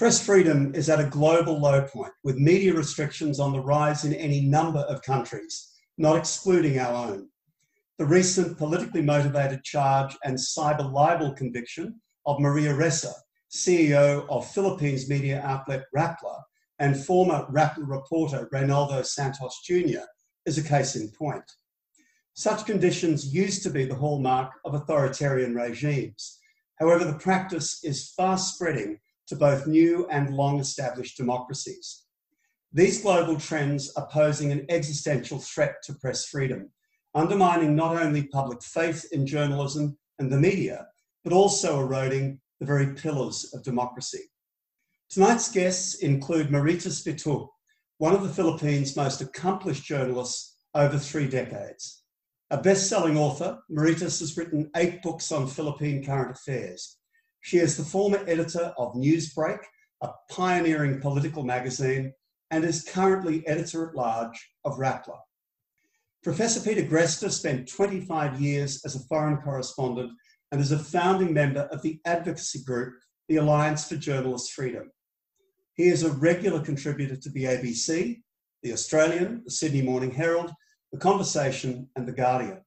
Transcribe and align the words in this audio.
Press 0.00 0.24
freedom 0.24 0.74
is 0.74 0.88
at 0.88 0.98
a 0.98 1.10
global 1.10 1.60
low 1.60 1.82
point, 1.82 2.14
with 2.24 2.38
media 2.38 2.72
restrictions 2.72 3.38
on 3.38 3.52
the 3.52 3.60
rise 3.60 4.06
in 4.06 4.14
any 4.14 4.40
number 4.40 4.78
of 4.78 5.02
countries, 5.02 5.72
not 5.98 6.16
excluding 6.16 6.78
our 6.78 7.10
own. 7.10 7.28
The 7.98 8.06
recent 8.06 8.56
politically 8.56 9.02
motivated 9.02 9.62
charge 9.62 10.16
and 10.24 10.38
cyber 10.38 10.90
libel 10.90 11.34
conviction 11.34 12.00
of 12.24 12.40
Maria 12.40 12.72
Ressa, 12.72 13.12
CEO 13.50 14.26
of 14.30 14.50
Philippines 14.50 15.06
media 15.06 15.42
outlet 15.44 15.84
Rappler, 15.94 16.40
and 16.78 16.96
former 16.96 17.46
Rappler 17.50 17.86
reporter 17.86 18.48
Reynaldo 18.54 19.04
Santos 19.04 19.60
Jr., 19.66 20.06
is 20.46 20.56
a 20.56 20.62
case 20.62 20.96
in 20.96 21.10
point. 21.10 21.44
Such 22.32 22.64
conditions 22.64 23.34
used 23.34 23.62
to 23.64 23.70
be 23.70 23.84
the 23.84 23.96
hallmark 23.96 24.52
of 24.64 24.72
authoritarian 24.72 25.54
regimes. 25.54 26.38
However, 26.78 27.04
the 27.04 27.18
practice 27.18 27.84
is 27.84 28.14
fast 28.16 28.54
spreading 28.54 28.98
to 29.30 29.36
both 29.36 29.68
new 29.68 30.08
and 30.10 30.34
long 30.34 30.58
established 30.58 31.16
democracies. 31.16 32.02
These 32.72 33.00
global 33.00 33.38
trends 33.38 33.92
are 33.94 34.08
posing 34.08 34.50
an 34.50 34.66
existential 34.68 35.38
threat 35.38 35.76
to 35.84 35.94
press 35.94 36.26
freedom, 36.26 36.70
undermining 37.14 37.76
not 37.76 37.96
only 37.96 38.24
public 38.24 38.60
faith 38.60 39.06
in 39.12 39.26
journalism 39.26 39.96
and 40.18 40.32
the 40.32 40.36
media, 40.36 40.88
but 41.22 41.32
also 41.32 41.80
eroding 41.80 42.40
the 42.58 42.66
very 42.66 42.92
pillars 42.94 43.52
of 43.54 43.62
democracy. 43.62 44.32
Tonight's 45.08 45.50
guests 45.50 45.94
include 45.94 46.50
Marites 46.50 47.04
Vitug, 47.04 47.48
one 47.98 48.14
of 48.14 48.24
the 48.24 48.34
Philippines' 48.34 48.96
most 48.96 49.20
accomplished 49.20 49.84
journalists 49.84 50.56
over 50.74 50.98
three 50.98 51.28
decades. 51.28 52.02
A 52.50 52.60
best 52.60 52.88
selling 52.88 53.16
author, 53.16 53.60
Marites 53.70 54.18
has 54.18 54.36
written 54.36 54.70
eight 54.74 55.02
books 55.02 55.30
on 55.30 55.46
Philippine 55.46 56.04
current 56.04 56.32
affairs. 56.32 56.96
She 57.40 57.58
is 57.58 57.76
the 57.76 57.84
former 57.84 58.22
editor 58.26 58.72
of 58.76 58.94
Newsbreak, 58.94 59.60
a 60.02 60.10
pioneering 60.30 61.00
political 61.00 61.42
magazine, 61.42 62.12
and 62.50 62.64
is 62.64 62.84
currently 62.84 63.46
editor 63.46 63.88
at 63.88 63.94
large 63.94 64.50
of 64.64 64.78
Rappler. 64.78 65.18
Professor 66.22 66.60
Peter 66.60 66.86
Greste 66.86 67.30
spent 67.30 67.68
25 67.68 68.40
years 68.40 68.84
as 68.84 68.94
a 68.94 69.06
foreign 69.06 69.38
correspondent 69.38 70.10
and 70.52 70.60
is 70.60 70.72
a 70.72 70.78
founding 70.78 71.32
member 71.32 71.62
of 71.72 71.80
the 71.82 71.98
advocacy 72.04 72.62
group, 72.62 72.94
the 73.28 73.36
Alliance 73.36 73.88
for 73.88 73.96
Journalist 73.96 74.52
Freedom. 74.52 74.90
He 75.74 75.88
is 75.88 76.02
a 76.02 76.12
regular 76.12 76.60
contributor 76.60 77.16
to 77.16 77.30
the 77.30 77.44
ABC, 77.44 78.20
the 78.62 78.72
Australian, 78.72 79.42
the 79.44 79.50
Sydney 79.50 79.80
Morning 79.80 80.10
Herald, 80.10 80.52
the 80.92 80.98
Conversation, 80.98 81.88
and 81.96 82.06
the 82.06 82.12
Guardian. 82.12 82.60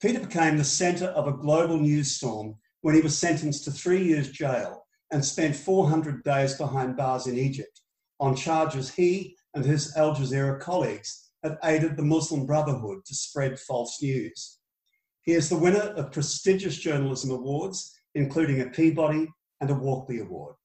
Peter 0.00 0.20
became 0.20 0.56
the 0.56 0.64
centre 0.64 1.06
of 1.06 1.26
a 1.26 1.36
global 1.36 1.78
news 1.78 2.12
storm 2.12 2.54
when 2.82 2.94
he 2.94 3.00
was 3.00 3.16
sentenced 3.16 3.64
to 3.64 3.70
three 3.70 4.04
years 4.04 4.30
jail 4.30 4.84
and 5.10 5.24
spent 5.24 5.56
400 5.56 6.22
days 6.22 6.54
behind 6.54 6.96
bars 6.96 7.26
in 7.26 7.38
Egypt 7.38 7.80
on 8.20 8.36
charges 8.36 8.92
he 8.94 9.36
and 9.54 9.64
his 9.64 9.96
Al 9.96 10.14
Jazeera 10.14 10.60
colleagues 10.60 11.30
had 11.42 11.58
aided 11.64 11.96
the 11.96 12.04
Muslim 12.04 12.46
Brotherhood 12.46 13.04
to 13.04 13.14
spread 13.14 13.58
false 13.58 14.00
news. 14.00 14.58
He 15.22 15.32
is 15.32 15.48
the 15.48 15.58
winner 15.58 15.94
of 15.96 16.12
prestigious 16.12 16.76
journalism 16.76 17.30
awards, 17.30 17.92
including 18.14 18.60
a 18.60 18.66
Peabody 18.66 19.28
and 19.60 19.70
a 19.70 19.74
Walkley 19.74 20.20
Award. 20.20 20.56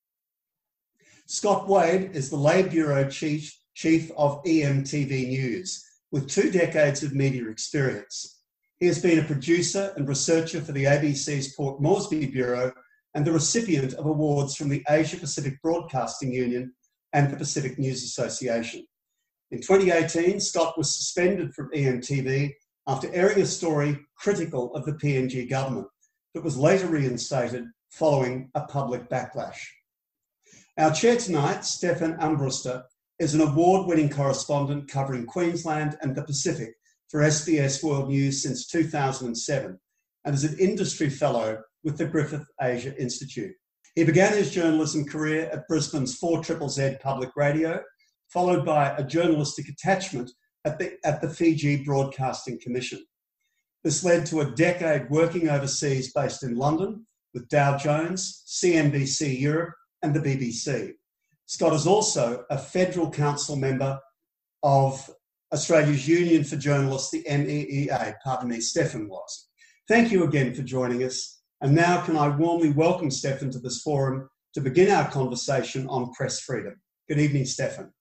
Scott 1.28 1.67
Waide 1.67 2.16
is 2.16 2.29
the 2.29 2.38
Lae 2.38 2.63
Bureau 2.63 3.09
Chief, 3.09 3.55
Chief 3.75 4.11
of 4.17 4.44
EMTV 4.44 5.28
News, 5.28 5.84
with 6.11 6.29
two 6.29 6.49
decades 6.51 7.03
of 7.03 7.13
media 7.13 7.49
experience. 7.49 8.36
He 8.79 8.85
has 8.85 9.01
been 9.01 9.17
a 9.17 9.23
producer 9.23 9.91
and 9.95 10.07
researcher 10.07 10.61
for 10.61 10.71
the 10.71 10.83
ABC's 10.83 11.55
Port 11.55 11.81
Moresby 11.81 12.27
Bureau 12.27 12.71
and 13.15 13.25
the 13.25 13.31
recipient 13.31 13.93
of 13.93 14.05
awards 14.05 14.55
from 14.55 14.69
the 14.69 14.83
Asia 14.88 15.17
Pacific 15.17 15.59
Broadcasting 15.63 16.31
Union 16.31 16.73
and 17.11 17.31
the 17.31 17.37
Pacific 17.37 17.79
News 17.79 18.03
Association. 18.03 18.85
In 19.49 19.61
2018, 19.61 20.39
Scott 20.39 20.77
was 20.77 20.95
suspended 20.95 21.55
from 21.55 21.71
EMTV 21.71 22.53
after 22.85 23.11
airing 23.13 23.41
a 23.41 23.45
story 23.47 23.97
critical 24.16 24.75
of 24.75 24.85
the 24.85 24.93
PNG 24.93 25.49
government, 25.49 25.87
but 26.35 26.43
was 26.43 26.55
later 26.55 26.85
reinstated 26.85 27.66
following 27.89 28.51
a 28.53 28.61
public 28.61 29.09
backlash. 29.09 29.57
Our 30.77 30.93
chair 30.93 31.17
tonight, 31.17 31.66
Stefan 31.66 32.17
Armbruster, 32.19 32.83
is 33.17 33.33
an 33.33 33.41
award 33.41 33.87
winning 33.87 34.09
correspondent 34.09 34.87
covering 34.87 35.25
Queensland 35.25 35.97
and 36.01 36.16
the 36.16 36.23
Pacific 36.23 36.76
for 37.09 37.22
SBS 37.22 37.84
World 37.84 38.09
News 38.09 38.44
since 38.44 38.68
2007 38.68 39.79
and 40.25 40.35
is 40.35 40.44
an 40.44 40.59
industry 40.59 41.09
fellow 41.09 41.62
with 41.84 41.97
the 41.97 42.06
Griffith 42.06 42.45
Asia 42.62 42.95
Institute. 43.01 43.53
He 43.95 44.03
began 44.03 44.34
his 44.34 44.53
journalism 44.53 45.06
career 45.06 45.50
at 45.51 45.67
Brisbane's 45.67 46.16
4 46.17 46.44
Z 46.44 46.97
Public 47.01 47.29
Radio, 47.35 47.81
followed 48.28 48.66
by 48.66 48.90
a 48.90 49.03
journalistic 49.03 49.69
attachment 49.69 50.29
at 50.66 50.78
the, 50.78 50.97
at 51.06 51.22
the 51.22 51.29
Fiji 51.29 51.84
Broadcasting 51.84 52.59
Commission. 52.62 53.03
This 53.84 54.03
led 54.03 54.25
to 54.28 54.41
a 54.41 54.51
decade 54.51 55.09
working 55.09 55.50
overseas 55.50 56.12
based 56.12 56.44
in 56.44 56.57
London 56.57 57.07
with 57.34 57.47
Dow 57.47 57.78
Jones, 57.78 58.44
CNBC 58.47 59.40
Europe, 59.40 59.73
and 60.01 60.13
the 60.13 60.19
BBC. 60.19 60.91
Scott 61.46 61.73
is 61.73 61.88
also 61.88 62.44
a 62.50 62.57
federal 62.57 63.09
council 63.09 63.56
member 63.56 63.97
of 64.62 65.09
Australia's 65.53 66.08
Union 66.08 66.44
for 66.44 66.56
Journalists, 66.56 67.12
the 67.12 67.24
MEAA. 67.24 68.16
Pardon 68.24 68.50
me, 68.50 68.59
Stefan 68.59 69.08
was. 69.08 69.50
Thank 69.88 70.12
you 70.12 70.25
again 70.25 70.53
for 70.53 70.62
joining 70.62 71.03
us. 71.03 71.41
And 71.62 71.74
now, 71.74 72.02
can 72.02 72.18
I 72.18 72.28
warmly 72.28 72.72
welcome 72.72 73.09
Stefan 73.09 73.50
to 73.52 73.59
this 73.59 73.81
forum 73.81 74.30
to 74.53 74.62
begin 74.62 74.91
our 74.91 75.09
conversation 75.09 75.88
on 75.88 76.12
press 76.13 76.40
freedom. 76.40 76.75
Good 77.08 77.19
evening, 77.19 77.46
Stefan. 77.46 77.94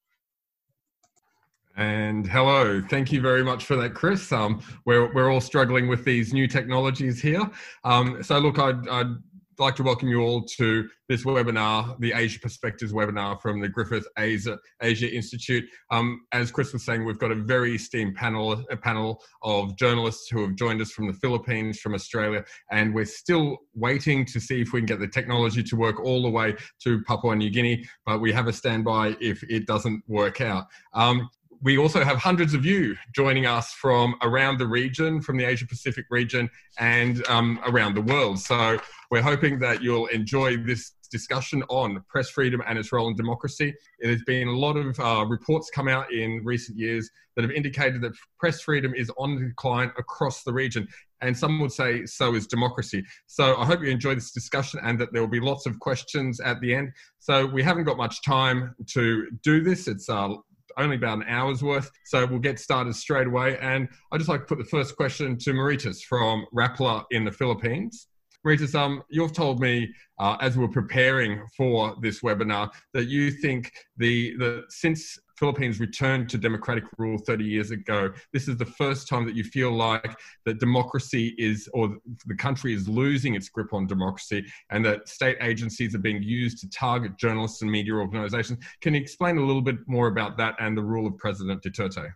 And 1.76 2.26
hello, 2.26 2.82
thank 2.88 3.12
you 3.12 3.20
very 3.20 3.44
much 3.44 3.66
for 3.66 3.76
that, 3.76 3.92
Chris. 3.92 4.32
Um, 4.32 4.62
we're, 4.86 5.12
we're 5.12 5.30
all 5.30 5.42
struggling 5.42 5.88
with 5.88 6.04
these 6.04 6.32
new 6.32 6.48
technologies 6.48 7.20
here. 7.20 7.50
Um, 7.84 8.22
so, 8.22 8.38
look, 8.38 8.58
I'd, 8.58 8.88
I'd 8.88 9.14
like 9.58 9.74
to 9.76 9.82
welcome 9.82 10.08
you 10.08 10.20
all 10.20 10.42
to 10.42 10.88
this 11.08 11.24
webinar, 11.24 11.98
the 12.00 12.12
Asia 12.12 12.38
Perspectives 12.38 12.92
webinar 12.92 13.40
from 13.40 13.60
the 13.60 13.68
Griffith 13.68 14.06
Asia, 14.18 14.58
Asia 14.82 15.10
Institute. 15.10 15.64
Um, 15.90 16.26
as 16.32 16.50
Chris 16.50 16.72
was 16.72 16.84
saying, 16.84 17.04
we've 17.04 17.18
got 17.18 17.30
a 17.30 17.36
very 17.36 17.76
esteemed 17.76 18.16
panel, 18.16 18.62
a 18.70 18.76
panel 18.76 19.22
of 19.42 19.76
journalists 19.78 20.28
who 20.28 20.42
have 20.42 20.56
joined 20.56 20.82
us 20.82 20.90
from 20.90 21.06
the 21.06 21.14
Philippines, 21.14 21.80
from 21.80 21.94
Australia, 21.94 22.44
and 22.70 22.94
we're 22.94 23.06
still 23.06 23.58
waiting 23.74 24.26
to 24.26 24.40
see 24.40 24.60
if 24.60 24.72
we 24.72 24.80
can 24.80 24.86
get 24.86 25.00
the 25.00 25.08
technology 25.08 25.62
to 25.62 25.76
work 25.76 26.00
all 26.00 26.22
the 26.22 26.30
way 26.30 26.54
to 26.82 27.02
Papua 27.04 27.34
New 27.34 27.50
Guinea, 27.50 27.84
but 28.04 28.20
we 28.20 28.32
have 28.32 28.48
a 28.48 28.52
standby 28.52 29.16
if 29.20 29.42
it 29.44 29.66
doesn't 29.66 30.02
work 30.06 30.40
out. 30.40 30.66
Um, 30.92 31.30
we 31.62 31.78
also 31.78 32.04
have 32.04 32.18
hundreds 32.18 32.54
of 32.54 32.64
you 32.64 32.96
joining 33.14 33.46
us 33.46 33.72
from 33.72 34.14
around 34.22 34.58
the 34.58 34.66
region, 34.66 35.20
from 35.20 35.36
the 35.36 35.44
Asia 35.44 35.66
Pacific 35.66 36.06
region, 36.10 36.50
and 36.78 37.26
um, 37.28 37.60
around 37.66 37.94
the 37.94 38.02
world. 38.02 38.38
So 38.38 38.78
we're 39.10 39.22
hoping 39.22 39.58
that 39.60 39.82
you'll 39.82 40.06
enjoy 40.06 40.56
this 40.56 40.92
discussion 41.10 41.62
on 41.68 42.02
press 42.08 42.30
freedom 42.30 42.62
and 42.66 42.78
its 42.78 42.92
role 42.92 43.08
in 43.08 43.16
democracy. 43.16 43.74
Has 44.02 44.22
been 44.22 44.48
a 44.48 44.56
lot 44.56 44.76
of 44.76 44.98
uh, 44.98 45.24
reports 45.26 45.70
come 45.70 45.88
out 45.88 46.12
in 46.12 46.42
recent 46.44 46.78
years 46.78 47.08
that 47.36 47.42
have 47.42 47.52
indicated 47.52 48.00
that 48.02 48.12
press 48.38 48.60
freedom 48.60 48.94
is 48.94 49.10
on 49.18 49.38
decline 49.38 49.92
across 49.98 50.42
the 50.42 50.52
region. 50.52 50.88
And 51.20 51.36
some 51.36 51.60
would 51.60 51.72
say 51.72 52.04
so 52.06 52.34
is 52.34 52.46
democracy. 52.46 53.04
So 53.26 53.56
I 53.56 53.64
hope 53.64 53.82
you 53.82 53.88
enjoy 53.88 54.14
this 54.14 54.32
discussion 54.32 54.80
and 54.82 54.98
that 55.00 55.12
there 55.12 55.22
will 55.22 55.28
be 55.28 55.40
lots 55.40 55.66
of 55.66 55.78
questions 55.78 56.40
at 56.40 56.60
the 56.60 56.74
end. 56.74 56.92
So 57.18 57.46
we 57.46 57.62
haven't 57.62 57.84
got 57.84 57.96
much 57.96 58.22
time 58.22 58.74
to 58.88 59.28
do 59.42 59.62
this. 59.62 59.88
It's 59.88 60.08
uh, 60.08 60.34
only 60.76 60.96
about 60.96 61.18
an 61.18 61.24
hour's 61.28 61.62
worth. 61.62 61.90
So 62.04 62.26
we'll 62.26 62.38
get 62.38 62.58
started 62.58 62.94
straight 62.94 63.26
away. 63.26 63.58
And 63.58 63.88
I'd 64.12 64.18
just 64.18 64.28
like 64.28 64.40
to 64.40 64.46
put 64.46 64.58
the 64.58 64.64
first 64.64 64.96
question 64.96 65.38
to 65.38 65.52
Marites 65.52 66.02
from 66.02 66.46
Rappler 66.54 67.04
in 67.10 67.24
the 67.24 67.32
Philippines. 67.32 68.08
Marites, 68.46 68.74
um, 68.74 69.02
you've 69.10 69.32
told 69.32 69.60
me 69.60 69.92
uh, 70.18 70.36
as 70.40 70.56
we 70.56 70.64
we're 70.64 70.72
preparing 70.72 71.42
for 71.56 71.96
this 72.00 72.20
webinar 72.20 72.70
that 72.94 73.06
you 73.06 73.30
think 73.30 73.72
the, 73.96 74.36
the 74.36 74.64
since 74.68 75.18
Philippines 75.36 75.80
returned 75.80 76.28
to 76.30 76.38
democratic 76.38 76.84
rule 76.96 77.18
30 77.18 77.44
years 77.44 77.70
ago. 77.70 78.10
This 78.32 78.48
is 78.48 78.56
the 78.56 78.64
first 78.64 79.06
time 79.06 79.26
that 79.26 79.34
you 79.34 79.44
feel 79.44 79.70
like 79.70 80.18
that 80.44 80.58
democracy 80.58 81.34
is, 81.38 81.68
or 81.74 81.98
the 82.26 82.34
country 82.34 82.72
is 82.72 82.88
losing 82.88 83.34
its 83.34 83.48
grip 83.48 83.72
on 83.74 83.86
democracy, 83.86 84.46
and 84.70 84.84
that 84.84 85.08
state 85.08 85.36
agencies 85.42 85.94
are 85.94 85.98
being 85.98 86.22
used 86.22 86.58
to 86.60 86.70
target 86.70 87.18
journalists 87.18 87.60
and 87.62 87.70
media 87.70 87.94
organizations. 87.94 88.64
Can 88.80 88.94
you 88.94 89.00
explain 89.00 89.36
a 89.36 89.44
little 89.44 89.62
bit 89.62 89.76
more 89.86 90.08
about 90.08 90.38
that 90.38 90.54
and 90.58 90.76
the 90.76 90.82
rule 90.82 91.06
of 91.06 91.18
President 91.18 91.62
Duterte? 91.62 92.12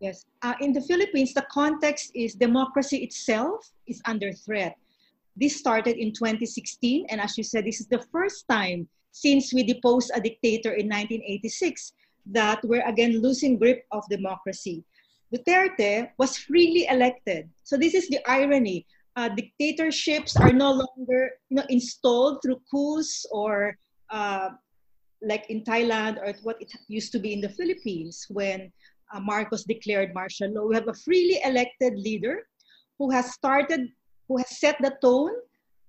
Yes. 0.00 0.24
Uh, 0.42 0.54
in 0.60 0.72
the 0.72 0.80
Philippines, 0.82 1.32
the 1.32 1.46
context 1.50 2.10
is 2.14 2.34
democracy 2.34 2.98
itself 2.98 3.70
is 3.86 4.00
under 4.04 4.32
threat. 4.32 4.76
This 5.36 5.56
started 5.56 5.96
in 5.96 6.12
2016, 6.12 7.06
and 7.10 7.20
as 7.20 7.36
you 7.36 7.44
said, 7.44 7.66
this 7.66 7.80
is 7.80 7.86
the 7.86 8.04
first 8.10 8.48
time 8.48 8.88
since 9.12 9.52
we 9.52 9.62
deposed 9.62 10.10
a 10.14 10.20
dictator 10.20 10.72
in 10.72 10.86
1986 10.88 11.92
that 12.32 12.60
we're 12.64 12.86
again 12.86 13.22
losing 13.22 13.58
grip 13.58 13.84
of 13.92 14.04
democracy. 14.10 14.84
Duterte 15.34 16.10
was 16.18 16.36
freely 16.36 16.86
elected. 16.88 17.48
So 17.64 17.76
this 17.76 17.94
is 17.94 18.08
the 18.08 18.20
irony. 18.28 18.86
Uh, 19.16 19.30
dictatorships 19.30 20.36
are 20.36 20.52
no 20.52 20.72
longer 20.72 21.30
you 21.48 21.56
know, 21.56 21.64
installed 21.68 22.40
through 22.42 22.60
coups 22.70 23.26
or 23.32 23.76
uh, 24.10 24.50
like 25.22 25.46
in 25.48 25.64
Thailand 25.64 26.18
or 26.18 26.34
what 26.42 26.60
it 26.60 26.70
used 26.88 27.12
to 27.12 27.18
be 27.18 27.32
in 27.32 27.40
the 27.40 27.48
Philippines 27.48 28.26
when 28.28 28.70
uh, 29.12 29.20
Marcos 29.20 29.64
declared 29.64 30.12
martial 30.14 30.52
law. 30.52 30.66
We 30.66 30.74
have 30.74 30.88
a 30.88 30.94
freely 30.94 31.40
elected 31.44 31.94
leader 31.96 32.46
who 32.98 33.10
has 33.10 33.32
started, 33.32 33.88
who 34.28 34.38
has 34.38 34.58
set 34.58 34.76
the 34.80 34.94
tone 35.02 35.32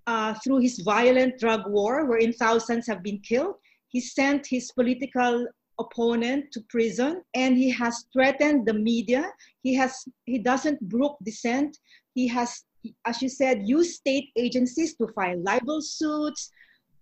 uh, 0.07 0.33
through 0.43 0.59
his 0.59 0.79
violent 0.79 1.37
drug 1.37 1.67
war, 1.67 2.05
wherein 2.05 2.31
thousands 2.33 2.87
have 2.87 3.03
been 3.03 3.19
killed. 3.19 3.55
He 3.89 3.99
sent 3.99 4.47
his 4.47 4.71
political 4.71 5.47
opponent 5.79 6.45
to 6.51 6.61
prison 6.69 7.21
and 7.33 7.57
he 7.57 7.69
has 7.69 8.05
threatened 8.13 8.65
the 8.65 8.73
media. 8.73 9.29
He 9.63 9.75
has 9.75 10.05
he 10.25 10.39
doesn't 10.39 10.81
brook 10.89 11.17
dissent. 11.23 11.77
He 12.13 12.27
has, 12.27 12.63
as 13.05 13.21
you 13.21 13.29
said, 13.29 13.67
used 13.67 13.95
state 13.95 14.29
agencies 14.37 14.95
to 14.95 15.07
file 15.15 15.41
libel 15.43 15.81
suits, 15.81 16.51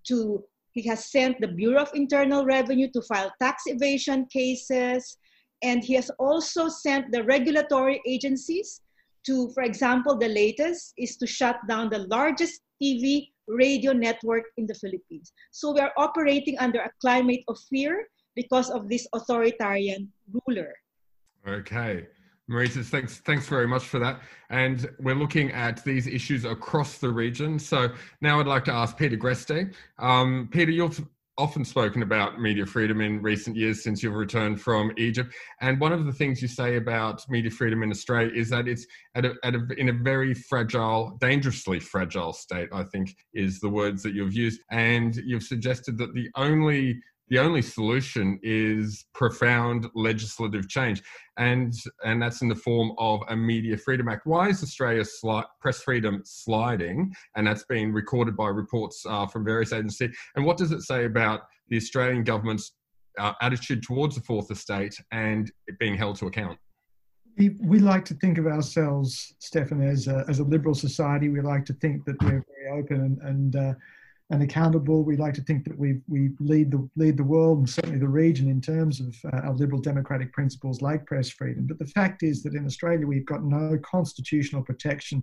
to 0.08 0.44
he 0.72 0.82
has 0.90 1.10
sent 1.10 1.40
the 1.40 1.48
Bureau 1.48 1.84
of 1.84 1.92
Internal 1.94 2.46
Revenue 2.46 2.90
to 2.92 3.02
file 3.04 3.32
tax 3.42 3.64
evasion 3.66 4.26
cases. 4.26 5.18
And 5.64 5.84
he 5.84 5.94
has 5.94 6.12
also 6.20 6.68
sent 6.68 7.12
the 7.14 7.24
regulatory 7.24 8.02
agencies 8.06 8.82
to, 9.26 9.50
for 9.54 9.64
example, 9.64 10.18
the 10.18 10.28
latest 10.28 10.94
is 10.98 11.16
to 11.18 11.26
shut 11.26 11.58
down 11.68 11.90
the 11.90 12.06
largest 12.10 12.62
TV 12.82 13.30
radio 13.48 13.94
network 13.94 14.44
in 14.58 14.68
the 14.68 14.74
Philippines. 14.74 15.32
So 15.52 15.74
we 15.74 15.80
are 15.80 15.94
operating 15.98 16.58
under 16.60 16.80
a 16.80 16.92
climate 17.00 17.42
of 17.48 17.58
fear 17.70 18.06
because 18.36 18.70
of 18.70 18.90
this 18.90 19.08
authoritarian 19.14 20.12
ruler. 20.48 20.74
Okay. 21.48 22.08
Marisa, 22.50 22.86
thanks, 22.86 23.18
thanks 23.20 23.48
very 23.48 23.68
much 23.68 23.86
for 23.86 23.98
that. 24.00 24.20
And 24.50 24.88
we're 25.00 25.16
looking 25.16 25.52
at 25.52 25.84
these 25.84 26.06
issues 26.06 26.46
across 26.46 27.00
the 27.00 27.10
region. 27.10 27.58
So 27.58 27.90
now 28.22 28.40
I'd 28.40 28.46
like 28.46 28.66
to 28.66 28.72
ask 28.72 28.96
Peter 28.98 29.18
Greste. 29.18 29.74
Um, 29.98 30.48
Peter, 30.52 30.72
you've 30.72 31.04
often 31.38 31.66
spoken 31.66 32.02
about 32.02 32.40
media 32.40 32.66
freedom 32.66 33.02
in 33.02 33.22
recent 33.22 33.56
years 33.58 33.84
since 33.84 34.02
you've 34.02 34.14
returned 34.14 34.62
from 34.62 34.92
Egypt. 34.98 35.34
And 35.60 35.80
one 35.80 35.92
of 35.92 36.06
the 36.06 36.14
things 36.14 36.42
you 36.42 36.48
say 36.48 36.78
about 36.78 37.28
media 37.30 37.52
freedom 37.52 37.84
in 37.84 37.92
Australia 37.92 38.32
is 38.34 38.50
that 38.52 38.68
it's 38.68 38.86
at 39.16 39.26
a, 39.26 39.34
at 39.44 39.56
a, 39.56 39.68
in 39.78 39.90
a 39.90 39.94
very 39.94 40.34
fragile, 40.34 41.18
dangerously 41.20 41.80
fragile 41.80 42.32
state, 42.32 42.70
I 42.72 42.84
think 42.84 43.16
is 43.34 43.60
the 43.60 43.70
words 43.70 44.02
that 44.04 44.14
you've 44.14 44.34
used. 44.34 44.62
And 44.72 45.16
you've 45.16 45.44
suggested 45.44 45.98
that 45.98 46.14
the 46.14 46.30
only 46.36 47.02
the 47.30 47.40
only 47.40 47.62
solution 47.62 48.40
is 48.44 49.06
profound 49.14 49.88
legislative 49.96 50.70
change. 50.70 51.02
And 51.38 51.74
and 52.04 52.22
that's 52.22 52.42
in 52.42 52.50
the 52.50 52.56
form 52.56 52.94
of 52.98 53.22
a 53.30 53.36
media 53.36 53.78
freedom 53.78 54.08
act. 54.08 54.26
Why 54.26 54.50
is 54.50 54.62
australia's 54.64 55.20
sli- 55.24 55.46
press 55.60 55.82
freedom 55.82 56.22
sliding? 56.24 57.14
And 57.36 57.48
that's 57.48 57.66
been 57.66 57.92
recorded 57.92 58.38
by 58.38 58.50
reports 58.50 59.04
uh, 59.08 59.26
from 59.28 59.44
various 59.44 59.74
agencies. 59.74 60.16
And 60.36 60.46
what 60.46 60.58
does 60.58 60.72
it 60.72 60.82
say 60.82 61.06
about 61.06 61.42
the 61.70 61.78
australian 61.78 62.24
government's 62.24 62.74
uh, 63.20 63.34
attitude 63.42 63.82
towards 63.82 64.16
the 64.16 64.22
fourth 64.22 64.52
estate 64.52 64.96
and 65.12 65.52
it 65.68 65.80
being 65.80 65.96
held 65.96 66.18
to 66.18 66.28
account? 66.28 66.58
We, 67.38 67.50
we 67.62 67.80
like 67.80 68.06
to 68.06 68.14
think 68.14 68.38
of 68.38 68.48
ourselves, 68.48 69.36
Stefan, 69.40 69.82
as 69.82 70.08
a, 70.08 70.24
as 70.30 70.40
a 70.40 70.44
liberal 70.44 70.74
society. 70.74 71.28
We 71.28 71.42
like 71.42 71.66
to 71.66 71.74
think 71.74 72.06
that 72.06 72.16
we're 72.22 72.46
very 72.48 72.80
open 72.80 73.02
and, 73.02 73.22
and 73.22 73.56
uh, 73.58 73.74
and 74.32 74.42
accountable. 74.42 75.04
We 75.04 75.18
like 75.18 75.36
to 75.36 75.44
think 75.44 75.66
that 75.66 75.78
we 75.78 76.02
we 76.08 76.32
lead 76.40 76.72
the 76.72 76.90
lead 76.96 77.18
the 77.18 77.24
world 77.24 77.60
and 77.60 77.70
certainly 77.70 78.00
the 78.00 78.08
region 78.08 78.50
in 78.50 78.60
terms 78.60 79.00
of 79.00 79.16
uh, 79.26 79.38
our 79.48 79.54
liberal 79.54 79.82
democratic 79.82 80.34
principles 80.34 80.82
like 80.82 81.06
press 81.06 81.30
freedom. 81.30 81.68
But 81.68 81.80
the 81.80 81.88
fact 81.88 82.24
is 82.24 82.42
that 82.44 82.56
in 82.56 82.66
Australia 82.66 83.06
we've 83.06 83.26
got 83.26 83.44
no 83.44 83.78
constitutional 83.84 84.64
protection 84.64 85.22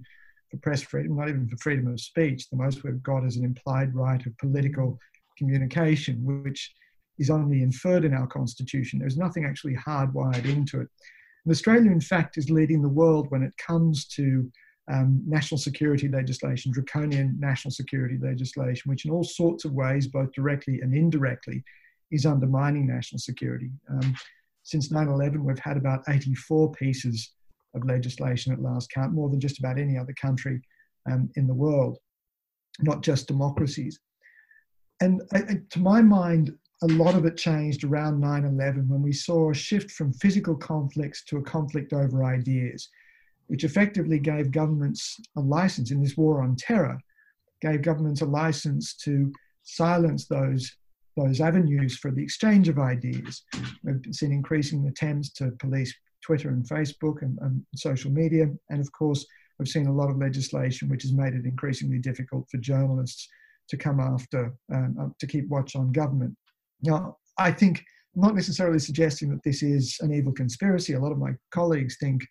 for 0.51 0.59
press 0.59 0.83
freedom, 0.83 1.17
not 1.17 1.29
even 1.29 1.49
for 1.49 1.57
freedom 1.57 1.89
of 1.89 2.01
speech. 2.01 2.49
The 2.49 2.57
most 2.57 2.85
we've 2.85 3.03
got 3.03 3.25
is 3.25 3.37
an 3.37 3.45
implied 3.45 3.95
right 3.95 4.25
of 4.25 4.39
political 4.39 4.99
communication, 5.37 6.25
which 6.25 6.73
is 7.19 7.31
only 7.31 7.63
inferred 7.63 8.05
in 8.05 8.15
our 8.15 8.27
constitution. 8.27 8.99
There's 8.99 9.17
nothing 9.17 9.45
actually 9.45 9.75
hardwired 9.75 10.45
into 10.45 10.81
it. 10.81 10.89
And 11.45 11.53
Australia, 11.53 11.91
in 11.91 12.01
fact, 12.01 12.39
is 12.39 12.51
leading 12.51 12.83
the 12.83 12.89
world 12.89 13.31
when 13.31 13.43
it 13.43 13.57
comes 13.57 14.07
to 14.09 14.51
um, 14.91 15.23
national 15.27 15.59
security 15.59 16.09
legislation, 16.09 16.73
draconian 16.73 17.37
national 17.39 17.71
security 17.71 18.19
legislation, 18.21 18.91
which 18.91 19.05
in 19.05 19.11
all 19.11 19.25
sorts 19.25 19.65
of 19.65 19.73
ways, 19.73 20.07
both 20.07 20.33
directly 20.33 20.81
and 20.81 20.95
indirectly, 20.95 21.63
is 22.11 22.27
undermining 22.27 22.87
national 22.87 23.19
security. 23.19 23.71
Um, 23.89 24.15
since 24.65 24.91
9 24.91 25.09
11, 25.09 25.45
we've 25.45 25.59
had 25.59 25.77
about 25.77 26.03
84 26.09 26.73
pieces 26.73 27.33
of 27.75 27.85
legislation 27.87 28.53
at 28.53 28.61
last 28.61 28.91
count, 28.91 29.13
more 29.13 29.31
than 29.31 29.41
just 29.41 29.59
about 29.59 29.79
any 29.79 29.97
other 29.97 30.15
country 30.21 30.61
um, 31.11 31.31
in 31.37 31.47
the 31.47 31.55
world, 31.55 31.99
not 32.81 33.03
just 33.03 33.29
democracies. 33.29 33.99
And 35.01 35.21
to 35.71 35.79
my 35.81 36.01
mind, 36.01 36.57
a 36.83 36.87
lot 36.87 37.15
of 37.15 37.25
it 37.25 37.37
changed 37.37 37.85
around 37.85 38.21
9 38.21 38.45
11 38.45 38.89
when 38.89 39.03
we 39.03 39.13
saw 39.13 39.51
a 39.51 39.55
shift 39.55 39.93
from 39.93 40.13
physical 40.15 40.55
conflicts 40.55 41.25
to 41.25 41.39
a 41.39 41.43
conflict 41.43 41.93
over 41.93 42.25
ideas 42.25 42.89
which 43.53 43.65
effectively 43.65 44.19
gave 44.19 44.51
governments 44.51 45.21
a 45.37 45.41
license 45.41 45.91
in 45.91 46.03
this 46.03 46.17
war 46.17 46.43
on 46.43 46.57
terror, 46.57 46.99
gave 47.61 47.83
governments 47.83 48.23
a 48.23 48.25
license 48.25 48.95
to 48.95 49.31
silence 49.63 50.27
those, 50.27 50.75
those 51.19 51.39
avenues 51.39 51.99
for 51.99 52.11
the 52.11 52.23
exchange 52.23 52.71
of 52.71 52.79
ideas. 52.79 53.43
We've 53.85 54.01
seen 54.11 54.33
increasing 54.33 54.89
attempts 54.89 55.35
to 55.35 55.51
police 55.59 55.95
Twitter 56.23 56.49
and 56.49 56.67
Facebook 56.67 57.21
and, 57.21 57.39
and 57.43 57.63
social 57.77 58.11
media. 58.11 58.47
And 58.71 58.81
of 58.81 58.91
course, 58.93 59.27
we've 59.59 59.69
seen 59.69 59.87
a 59.87 59.95
lot 59.95 60.09
of 60.09 60.17
legislation 60.17 60.89
which 60.89 61.03
has 61.03 61.13
made 61.13 61.35
it 61.35 61.45
increasingly 61.45 61.99
difficult 61.99 62.49
for 62.51 62.57
journalists 62.57 63.29
to 63.69 63.77
come 63.77 64.01
after, 64.01 64.55
um, 64.73 64.97
uh, 64.99 65.09
to 65.19 65.27
keep 65.27 65.47
watch 65.51 65.77
on 65.77 65.93
government. 65.93 66.35
Now, 66.81 67.19
I 67.37 67.53
think, 67.53 67.85
I'm 68.17 68.23
not 68.23 68.35
necessarily 68.35 68.79
suggesting 68.79 69.29
that 69.29 69.43
this 69.45 69.63
is 69.63 69.99
an 70.01 70.11
evil 70.11 70.33
conspiracy. 70.33 70.95
A 70.95 71.01
lot 71.01 71.13
of 71.13 71.19
my 71.19 71.33
colleagues 71.51 71.99
think 72.01 72.23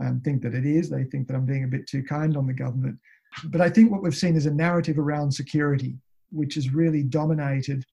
um, 0.00 0.20
think 0.24 0.42
that 0.42 0.54
it 0.54 0.66
is. 0.66 0.88
They 0.88 1.04
think 1.04 1.28
that 1.28 1.34
I'm 1.34 1.46
being 1.46 1.64
a 1.64 1.68
bit 1.68 1.86
too 1.86 2.02
kind 2.02 2.36
on 2.36 2.46
the 2.46 2.52
government. 2.52 2.98
But 3.44 3.60
I 3.60 3.68
think 3.68 3.90
what 3.90 4.02
we've 4.02 4.16
seen 4.16 4.36
is 4.36 4.46
a 4.46 4.50
narrative 4.54 4.98
around 4.98 5.30
security, 5.30 5.96
which 6.30 6.54
has 6.54 6.72
really 6.72 7.02
dominated 7.02 7.84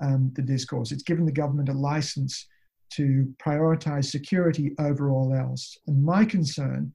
um, 0.00 0.32
the 0.34 0.42
discourse. 0.42 0.92
It's 0.92 1.02
given 1.02 1.24
the 1.24 1.32
government 1.32 1.68
a 1.68 1.72
license 1.72 2.46
to 2.94 3.32
prioritize 3.42 4.06
security 4.06 4.74
over 4.78 5.10
all 5.10 5.32
else. 5.32 5.78
And 5.86 6.04
my 6.04 6.24
concern 6.24 6.92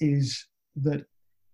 is 0.00 0.46
that 0.76 1.04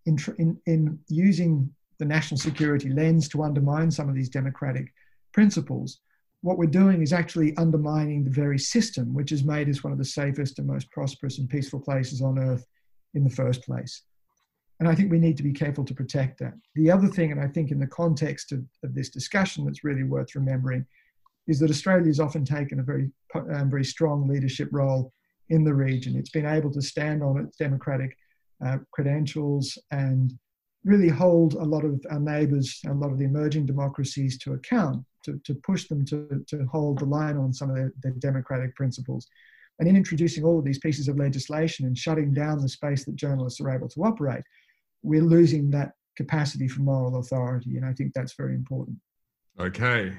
in, 0.06 0.16
in, 0.38 0.60
in 0.66 0.98
using 1.08 1.72
the 1.98 2.04
national 2.04 2.38
security 2.38 2.90
lens 2.90 3.28
to 3.28 3.42
undermine 3.42 3.90
some 3.90 4.08
of 4.08 4.14
these 4.14 4.28
democratic 4.28 4.92
principles, 5.32 6.00
what 6.42 6.56
we're 6.56 6.66
doing 6.66 7.02
is 7.02 7.12
actually 7.12 7.56
undermining 7.56 8.24
the 8.24 8.30
very 8.30 8.58
system 8.58 9.12
which 9.12 9.30
has 9.30 9.44
made 9.44 9.68
us 9.68 9.84
one 9.84 9.92
of 9.92 9.98
the 9.98 10.04
safest 10.04 10.58
and 10.58 10.66
most 10.66 10.90
prosperous 10.90 11.38
and 11.38 11.48
peaceful 11.48 11.80
places 11.80 12.22
on 12.22 12.38
earth 12.38 12.66
in 13.14 13.24
the 13.24 13.30
first 13.30 13.62
place. 13.62 14.02
And 14.78 14.88
I 14.88 14.94
think 14.94 15.10
we 15.10 15.18
need 15.18 15.36
to 15.36 15.42
be 15.42 15.52
careful 15.52 15.84
to 15.84 15.94
protect 15.94 16.38
that. 16.38 16.54
The 16.74 16.90
other 16.90 17.08
thing, 17.08 17.32
and 17.32 17.40
I 17.40 17.48
think 17.48 17.70
in 17.70 17.78
the 17.78 17.86
context 17.86 18.52
of, 18.52 18.64
of 18.82 18.94
this 18.94 19.10
discussion 19.10 19.66
that's 19.66 19.84
really 19.84 20.04
worth 20.04 20.34
remembering, 20.34 20.86
is 21.46 21.58
that 21.60 21.70
Australia 21.70 22.06
has 22.06 22.20
often 22.20 22.44
taken 22.44 22.80
a 22.80 22.82
very, 22.82 23.10
um, 23.34 23.68
very 23.68 23.84
strong 23.84 24.26
leadership 24.26 24.68
role 24.72 25.12
in 25.50 25.64
the 25.64 25.74
region. 25.74 26.16
It's 26.16 26.30
been 26.30 26.46
able 26.46 26.72
to 26.72 26.80
stand 26.80 27.22
on 27.22 27.38
its 27.38 27.56
democratic 27.58 28.16
uh, 28.64 28.78
credentials 28.92 29.76
and 29.90 30.32
really 30.84 31.08
hold 31.08 31.54
a 31.54 31.64
lot 31.64 31.84
of 31.84 32.00
our 32.10 32.20
neighbours, 32.20 32.80
and 32.84 32.92
a 32.92 32.96
lot 32.96 33.12
of 33.12 33.18
the 33.18 33.24
emerging 33.24 33.66
democracies 33.66 34.38
to 34.38 34.54
account 34.54 35.04
to, 35.24 35.38
to 35.44 35.54
push 35.54 35.86
them 35.88 36.04
to, 36.06 36.44
to 36.48 36.64
hold 36.66 36.98
the 36.98 37.04
line 37.04 37.36
on 37.36 37.52
some 37.52 37.70
of 37.70 37.76
their, 37.76 37.92
their 38.02 38.12
democratic 38.12 38.74
principles. 38.74 39.26
And 39.78 39.88
in 39.88 39.96
introducing 39.96 40.44
all 40.44 40.58
of 40.58 40.64
these 40.64 40.78
pieces 40.78 41.08
of 41.08 41.16
legislation 41.16 41.86
and 41.86 41.96
shutting 41.96 42.32
down 42.32 42.60
the 42.60 42.68
space 42.68 43.04
that 43.04 43.16
journalists 43.16 43.60
are 43.60 43.70
able 43.70 43.88
to 43.88 44.04
operate, 44.04 44.42
we're 45.02 45.22
losing 45.22 45.70
that 45.70 45.92
capacity 46.16 46.68
for 46.68 46.82
moral 46.82 47.18
authority. 47.18 47.76
And 47.76 47.86
I 47.86 47.92
think 47.92 48.12
that's 48.14 48.34
very 48.34 48.54
important. 48.54 48.96
Okay. 49.58 50.12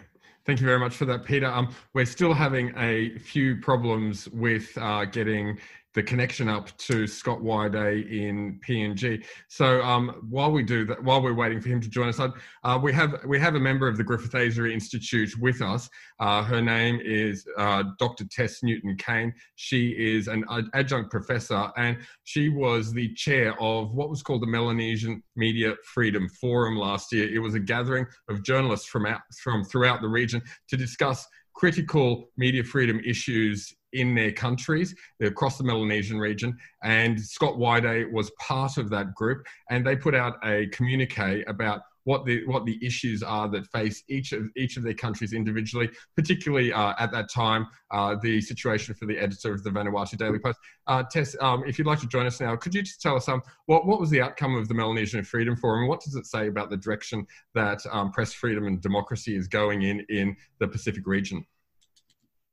Thank 0.45 0.59
you 0.59 0.65
very 0.65 0.79
much 0.79 0.95
for 0.95 1.05
that, 1.05 1.23
Peter. 1.23 1.45
Um, 1.45 1.73
we're 1.93 2.05
still 2.05 2.33
having 2.33 2.73
a 2.75 3.17
few 3.19 3.57
problems 3.57 4.27
with 4.29 4.75
uh, 4.79 5.05
getting 5.05 5.59
the 5.93 6.01
connection 6.01 6.47
up 6.47 6.75
to 6.77 7.05
Scott 7.05 7.41
Waide 7.41 7.75
in 7.75 8.59
PNG. 8.65 9.25
So 9.49 9.81
um, 9.81 10.25
while 10.29 10.51
we 10.51 10.63
do 10.63 10.85
that, 10.85 11.03
while 11.03 11.21
we're 11.21 11.33
waiting 11.33 11.59
for 11.59 11.69
him 11.69 11.81
to 11.81 11.89
join 11.89 12.09
us, 12.09 12.19
uh, 12.19 12.79
we 12.81 12.93
have 12.93 13.19
we 13.25 13.39
have 13.39 13.55
a 13.55 13.59
member 13.59 13.87
of 13.87 13.97
the 13.97 14.03
Griffith 14.03 14.35
Asia 14.35 14.71
Institute 14.71 15.37
with 15.39 15.61
us. 15.61 15.89
Uh, 16.19 16.43
her 16.43 16.61
name 16.61 16.99
is 17.03 17.45
uh, 17.57 17.83
Dr. 17.99 18.25
Tess 18.25 18.63
Newton 18.63 18.95
Cain. 18.97 19.33
She 19.55 19.89
is 19.89 20.27
an 20.27 20.45
adjunct 20.73 21.11
professor, 21.11 21.71
and 21.75 21.97
she 22.23 22.49
was 22.49 22.93
the 22.93 23.13
chair 23.13 23.59
of 23.61 23.93
what 23.93 24.09
was 24.09 24.23
called 24.23 24.41
the 24.41 24.47
Melanesian 24.47 25.21
Media 25.35 25.75
Freedom 25.83 26.29
Forum 26.29 26.77
last 26.77 27.11
year. 27.11 27.33
It 27.33 27.39
was 27.39 27.55
a 27.55 27.59
gathering 27.59 28.05
of 28.29 28.43
journalists 28.43 28.87
from 28.87 29.05
out, 29.05 29.21
from 29.43 29.63
throughout 29.65 30.01
the 30.01 30.07
region 30.07 30.41
to 30.69 30.77
discuss 30.77 31.27
critical 31.53 32.29
media 32.37 32.63
freedom 32.63 32.99
issues 33.05 33.73
in 33.93 34.15
their 34.15 34.31
countries 34.31 34.95
across 35.21 35.57
the 35.57 35.63
Melanesian 35.63 36.19
region. 36.19 36.57
And 36.83 37.19
Scott 37.19 37.57
Waide 37.57 38.11
was 38.11 38.31
part 38.39 38.77
of 38.77 38.89
that 38.89 39.13
group, 39.15 39.45
and 39.69 39.85
they 39.85 39.95
put 39.95 40.15
out 40.15 40.37
a 40.43 40.67
communique 40.67 41.43
about 41.47 41.81
what 42.03 42.25
the 42.25 42.45
what 42.45 42.65
the 42.65 42.83
issues 42.85 43.21
are 43.21 43.47
that 43.49 43.65
face 43.67 44.03
each 44.09 44.31
of 44.31 44.49
each 44.55 44.77
of 44.77 44.83
their 44.83 44.93
countries 44.93 45.33
individually, 45.33 45.89
particularly 46.15 46.73
uh, 46.73 46.93
at 46.99 47.11
that 47.11 47.29
time 47.29 47.67
uh, 47.91 48.15
the 48.21 48.41
situation 48.41 48.95
for 48.95 49.05
the 49.05 49.17
editor 49.17 49.53
of 49.53 49.63
the 49.63 49.69
Vanuatu 49.69 50.17
Daily 50.17 50.39
Post. 50.39 50.59
Uh, 50.87 51.03
Tess, 51.03 51.35
um, 51.41 51.63
if 51.67 51.77
you'd 51.77 51.87
like 51.87 51.99
to 51.99 52.07
join 52.07 52.25
us 52.25 52.39
now, 52.39 52.55
could 52.55 52.73
you 52.73 52.81
just 52.81 53.01
tell 53.01 53.15
us 53.15 53.27
um, 53.29 53.41
what 53.65 53.85
what 53.85 53.99
was 53.99 54.09
the 54.09 54.21
outcome 54.21 54.55
of 54.55 54.67
the 54.67 54.73
Melanesian 54.73 55.23
Freedom 55.23 55.55
Forum? 55.55 55.87
What 55.87 56.01
does 56.01 56.15
it 56.15 56.25
say 56.25 56.47
about 56.47 56.69
the 56.69 56.77
direction 56.77 57.25
that 57.53 57.81
um, 57.91 58.11
press 58.11 58.33
freedom 58.33 58.65
and 58.65 58.81
democracy 58.81 59.35
is 59.35 59.47
going 59.47 59.83
in 59.83 60.05
in 60.09 60.35
the 60.59 60.67
Pacific 60.67 61.05
region? 61.05 61.45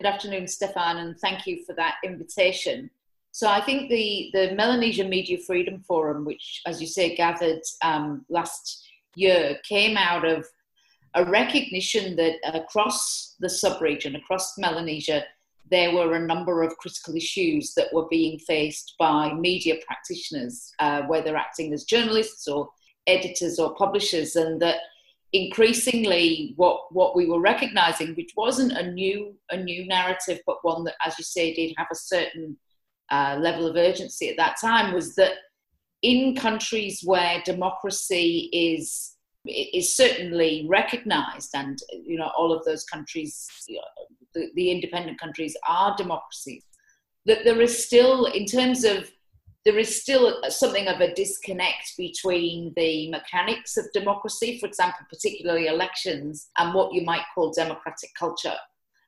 Good 0.00 0.10
afternoon, 0.10 0.46
Stefan, 0.46 0.98
and 0.98 1.18
thank 1.18 1.44
you 1.44 1.64
for 1.64 1.72
that 1.72 1.96
invitation. 2.04 2.88
So 3.32 3.48
I 3.48 3.60
think 3.60 3.90
the, 3.90 4.30
the 4.32 4.54
Melanesia 4.54 5.02
Media 5.02 5.38
Freedom 5.44 5.80
Forum, 5.80 6.24
which, 6.24 6.62
as 6.68 6.80
you 6.80 6.86
say, 6.86 7.16
gathered 7.16 7.62
um, 7.82 8.24
last 8.28 8.88
year, 9.16 9.58
came 9.68 9.96
out 9.96 10.24
of 10.24 10.46
a 11.14 11.24
recognition 11.24 12.14
that 12.14 12.34
across 12.54 13.34
the 13.40 13.48
subregion, 13.48 14.16
across 14.16 14.56
Melanesia, 14.56 15.24
there 15.68 15.92
were 15.92 16.14
a 16.14 16.24
number 16.24 16.62
of 16.62 16.76
critical 16.76 17.16
issues 17.16 17.74
that 17.74 17.92
were 17.92 18.06
being 18.08 18.38
faced 18.38 18.94
by 19.00 19.32
media 19.32 19.78
practitioners, 19.84 20.70
uh, 20.78 21.02
whether 21.08 21.36
acting 21.36 21.72
as 21.72 21.82
journalists 21.82 22.46
or 22.46 22.68
editors 23.08 23.58
or 23.58 23.74
publishers, 23.74 24.36
and 24.36 24.62
that 24.62 24.76
increasingly 25.32 26.54
what 26.56 26.80
what 26.90 27.14
we 27.14 27.26
were 27.26 27.40
recognizing 27.40 28.14
which 28.14 28.32
wasn't 28.36 28.72
a 28.72 28.90
new 28.92 29.34
a 29.50 29.56
new 29.56 29.86
narrative 29.86 30.40
but 30.46 30.56
one 30.62 30.84
that 30.84 30.94
as 31.04 31.18
you 31.18 31.24
say 31.24 31.52
did 31.52 31.74
have 31.76 31.88
a 31.92 31.96
certain 31.96 32.56
uh, 33.10 33.36
level 33.38 33.66
of 33.66 33.76
urgency 33.76 34.30
at 34.30 34.36
that 34.36 34.56
time 34.60 34.92
was 34.94 35.14
that 35.14 35.32
in 36.02 36.34
countries 36.34 37.02
where 37.04 37.42
democracy 37.44 38.48
is 38.52 39.16
is 39.44 39.96
certainly 39.96 40.66
recognized 40.68 41.50
and 41.54 41.78
you 41.92 42.18
know 42.18 42.30
all 42.36 42.52
of 42.52 42.64
those 42.64 42.84
countries 42.84 43.46
you 43.66 43.76
know, 43.76 43.82
the, 44.34 44.50
the 44.54 44.70
independent 44.70 45.18
countries 45.20 45.56
are 45.68 45.96
democracies 45.96 46.64
that 47.26 47.44
there 47.44 47.60
is 47.60 47.84
still 47.84 48.26
in 48.26 48.46
terms 48.46 48.84
of 48.84 49.10
there 49.68 49.78
is 49.78 50.00
still 50.00 50.40
something 50.48 50.88
of 50.88 51.02
a 51.02 51.12
disconnect 51.12 51.92
between 51.98 52.72
the 52.74 53.10
mechanics 53.10 53.76
of 53.76 53.84
democracy, 53.92 54.58
for 54.58 54.64
example, 54.64 55.04
particularly 55.10 55.66
elections, 55.66 56.48
and 56.56 56.72
what 56.72 56.94
you 56.94 57.02
might 57.02 57.24
call 57.34 57.52
democratic 57.52 58.08
culture. 58.18 58.56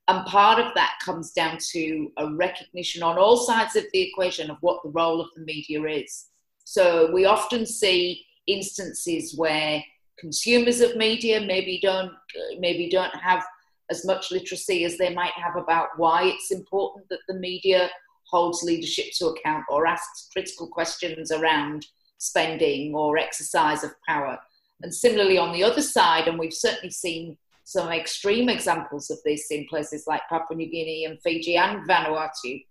And 0.07 0.27
part 0.27 0.59
of 0.59 0.75
that 0.75 0.99
comes 1.03 1.33
down 1.33 1.57
to 1.71 2.13
a 2.19 2.35
recognition 2.35 3.03
on 3.03 3.17
all 3.17 3.39
sides 3.39 3.75
of 3.75 3.85
the 3.95 4.03
equation 4.03 4.51
of 4.51 4.59
what 4.61 4.83
the 4.83 4.91
role 4.91 5.19
of 5.19 5.29
the 5.35 5.43
media 5.47 5.83
is. 5.85 6.27
So 6.65 7.11
we 7.11 7.25
often 7.25 7.65
see 7.65 8.27
instances 8.47 9.35
where 9.35 9.83
consumers 10.19 10.83
of 10.83 10.95
media 10.95 11.41
maybe 11.41 11.81
don't 11.83 12.13
maybe 12.59 12.91
don't 12.91 13.15
have 13.15 13.43
as 13.91 14.05
much 14.05 14.31
literacy 14.31 14.85
as 14.85 14.99
they 14.99 15.15
might 15.15 15.33
have 15.33 15.57
about 15.57 15.89
why 15.97 16.25
it's 16.25 16.51
important 16.51 17.09
that 17.09 17.21
the 17.29 17.35
media 17.35 17.89
holds 18.31 18.63
leadership 18.63 19.07
to 19.19 19.27
account 19.27 19.65
or 19.69 19.87
asks 19.87 20.29
critical 20.33 20.69
questions 20.69 21.33
around 21.33 21.87
spending 22.19 22.95
or 22.95 23.19
exercise 23.19 23.83
of 23.83 23.93
power. 24.07 24.39
And 24.83 24.95
similarly, 24.95 25.39
on 25.39 25.53
the 25.53 25.65
other 25.65 25.83
side, 25.83 26.29
and 26.29 26.39
we've 26.39 26.55
certainly 26.55 26.91
seen 26.91 27.37
some 27.65 27.91
extreme 27.91 28.49
examples 28.49 29.11
of 29.11 29.19
this 29.25 29.51
in 29.51 29.67
places 29.67 30.05
like 30.07 30.23
Papua 30.29 30.57
New 30.57 30.71
Guinea 30.71 31.05
and 31.05 31.21
Fiji 31.23 31.57
and 31.57 31.89
Vanuatu, 31.89 32.65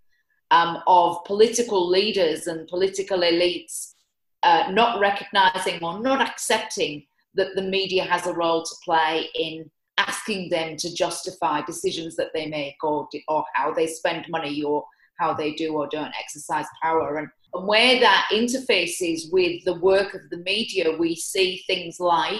um, 0.50 0.82
of 0.86 1.24
political 1.24 1.88
leaders 1.88 2.46
and 2.46 2.66
political 2.68 3.20
elites 3.20 3.94
uh, 4.42 4.70
not 4.70 5.00
recognizing 5.00 5.82
or 5.82 6.00
not 6.00 6.20
accepting 6.20 7.04
that 7.34 7.54
the 7.54 7.62
media 7.62 8.04
has 8.04 8.26
a 8.26 8.32
role 8.32 8.62
to 8.62 8.74
play 8.84 9.28
in 9.34 9.70
asking 9.98 10.48
them 10.48 10.76
to 10.76 10.92
justify 10.94 11.60
decisions 11.62 12.16
that 12.16 12.30
they 12.34 12.46
make 12.46 12.82
or, 12.82 13.08
or 13.28 13.44
how 13.54 13.72
they 13.72 13.86
spend 13.86 14.26
money 14.28 14.62
or 14.62 14.84
how 15.20 15.34
they 15.34 15.52
do 15.52 15.74
or 15.74 15.86
don't 15.86 16.14
exercise 16.20 16.66
power. 16.82 17.18
And, 17.18 17.28
where 17.52 17.98
that 17.98 18.28
interfaces 18.32 19.22
with 19.32 19.64
the 19.64 19.78
work 19.80 20.14
of 20.14 20.20
the 20.30 20.38
media, 20.38 20.96
we 20.96 21.16
see 21.16 21.64
things 21.66 21.98
like 21.98 22.38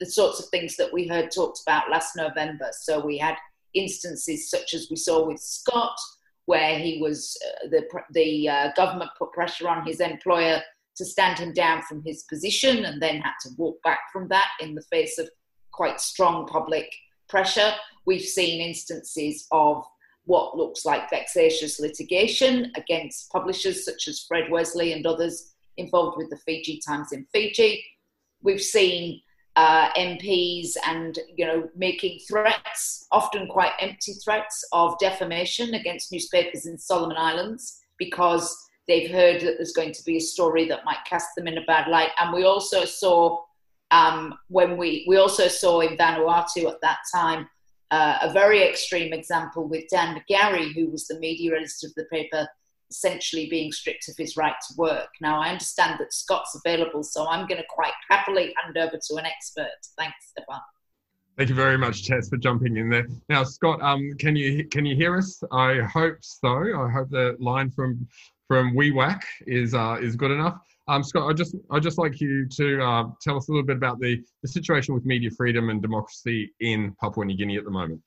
the 0.00 0.06
sorts 0.06 0.40
of 0.40 0.46
things 0.46 0.76
that 0.76 0.92
we 0.92 1.06
heard 1.06 1.30
talked 1.30 1.60
about 1.64 1.90
last 1.90 2.16
November. 2.16 2.68
So 2.72 3.04
we 3.04 3.16
had 3.18 3.36
instances 3.74 4.50
such 4.50 4.74
as 4.74 4.88
we 4.90 4.96
saw 4.96 5.24
with 5.24 5.38
Scott, 5.38 5.96
where 6.46 6.78
he 6.78 6.98
was 7.00 7.36
uh, 7.46 7.68
the 7.68 7.86
the 8.12 8.48
uh, 8.48 8.72
government 8.74 9.10
put 9.18 9.32
pressure 9.32 9.68
on 9.68 9.86
his 9.86 10.00
employer 10.00 10.60
to 10.96 11.04
stand 11.04 11.38
him 11.38 11.52
down 11.52 11.82
from 11.82 12.02
his 12.04 12.24
position, 12.24 12.86
and 12.86 13.00
then 13.00 13.20
had 13.20 13.34
to 13.42 13.50
walk 13.56 13.80
back 13.84 14.00
from 14.12 14.26
that 14.28 14.48
in 14.60 14.74
the 14.74 14.82
face 14.90 15.18
of 15.18 15.28
quite 15.72 16.00
strong 16.00 16.46
public 16.46 16.90
pressure. 17.28 17.72
We've 18.04 18.20
seen 18.20 18.60
instances 18.60 19.46
of 19.52 19.84
what 20.30 20.56
looks 20.56 20.84
like 20.84 21.10
vexatious 21.10 21.80
litigation 21.80 22.70
against 22.76 23.32
publishers 23.32 23.84
such 23.84 24.06
as 24.06 24.20
Fred 24.28 24.48
Wesley 24.48 24.92
and 24.92 25.04
others 25.04 25.54
involved 25.76 26.16
with 26.16 26.30
the 26.30 26.36
Fiji 26.36 26.80
Times 26.86 27.10
in 27.10 27.26
Fiji. 27.32 27.84
We've 28.40 28.62
seen 28.62 29.20
uh, 29.56 29.90
MPs 29.94 30.76
and 30.86 31.18
you 31.36 31.44
know 31.44 31.68
making 31.74 32.20
threats, 32.28 33.08
often 33.10 33.48
quite 33.48 33.72
empty 33.80 34.12
threats 34.24 34.64
of 34.70 34.96
defamation 35.00 35.74
against 35.74 36.12
newspapers 36.12 36.64
in 36.66 36.78
Solomon 36.78 37.16
Islands 37.16 37.80
because 37.98 38.56
they've 38.86 39.10
heard 39.10 39.40
that 39.40 39.56
there's 39.56 39.72
going 39.72 39.92
to 39.92 40.04
be 40.04 40.18
a 40.18 40.20
story 40.20 40.68
that 40.68 40.84
might 40.84 41.04
cast 41.08 41.30
them 41.36 41.48
in 41.48 41.58
a 41.58 41.64
bad 41.66 41.88
light. 41.88 42.10
And 42.20 42.32
we 42.32 42.44
also 42.44 42.84
saw 42.84 43.42
um, 43.90 44.38
when 44.46 44.76
we 44.76 45.04
we 45.08 45.16
also 45.16 45.48
saw 45.48 45.80
in 45.80 45.96
Vanuatu 45.96 46.70
at 46.70 46.80
that 46.82 46.98
time 47.12 47.48
uh, 47.90 48.18
a 48.22 48.32
very 48.32 48.62
extreme 48.62 49.12
example 49.12 49.66
with 49.68 49.84
Dan 49.90 50.16
McGarry, 50.16 50.72
who 50.74 50.90
was 50.90 51.06
the 51.06 51.18
media 51.18 51.52
editor 51.52 51.86
of 51.86 51.94
the 51.96 52.04
paper, 52.04 52.46
essentially 52.90 53.48
being 53.48 53.72
stripped 53.72 54.08
of 54.08 54.16
his 54.16 54.36
right 54.36 54.54
to 54.68 54.74
work. 54.76 55.08
Now, 55.20 55.40
I 55.40 55.48
understand 55.48 55.98
that 56.00 56.12
Scott's 56.12 56.60
available, 56.64 57.02
so 57.02 57.28
I'm 57.28 57.46
going 57.46 57.60
to 57.60 57.66
quite 57.68 57.92
happily 58.08 58.54
hand 58.62 58.76
over 58.76 58.96
to 58.96 59.14
an 59.16 59.26
expert. 59.26 59.68
Thanks, 59.96 60.30
Stefan. 60.30 60.60
Thank 61.36 61.48
you 61.48 61.54
very 61.54 61.78
much, 61.78 62.06
Tess, 62.06 62.28
for 62.28 62.36
jumping 62.36 62.76
in 62.76 62.90
there. 62.90 63.06
Now, 63.28 63.44
Scott, 63.44 63.80
um, 63.80 64.12
can 64.18 64.36
you 64.36 64.66
can 64.66 64.84
you 64.84 64.94
hear 64.94 65.16
us? 65.16 65.42
I 65.52 65.76
hope 65.78 66.18
so. 66.20 66.48
I 66.48 66.90
hope 66.90 67.08
the 67.10 67.36
line 67.38 67.70
from 67.70 68.06
from 68.46 68.74
Wewak 68.74 69.22
is 69.46 69.72
uh, 69.72 69.96
is 70.02 70.16
good 70.16 70.32
enough. 70.32 70.60
Um, 70.90 71.04
Scott, 71.04 71.30
I 71.30 71.32
just 71.32 71.54
I 71.70 71.78
just 71.78 71.98
like 71.98 72.20
you 72.20 72.48
to 72.48 72.82
uh, 72.82 73.04
tell 73.22 73.36
us 73.36 73.46
a 73.46 73.52
little 73.52 73.64
bit 73.64 73.76
about 73.76 74.00
the, 74.00 74.20
the 74.42 74.48
situation 74.48 74.92
with 74.92 75.04
media 75.06 75.30
freedom 75.30 75.70
and 75.70 75.80
democracy 75.80 76.52
in 76.58 76.96
Papua 77.00 77.26
New 77.26 77.36
Guinea 77.36 77.58
at 77.58 77.64
the 77.64 77.70
moment. 77.70 78.00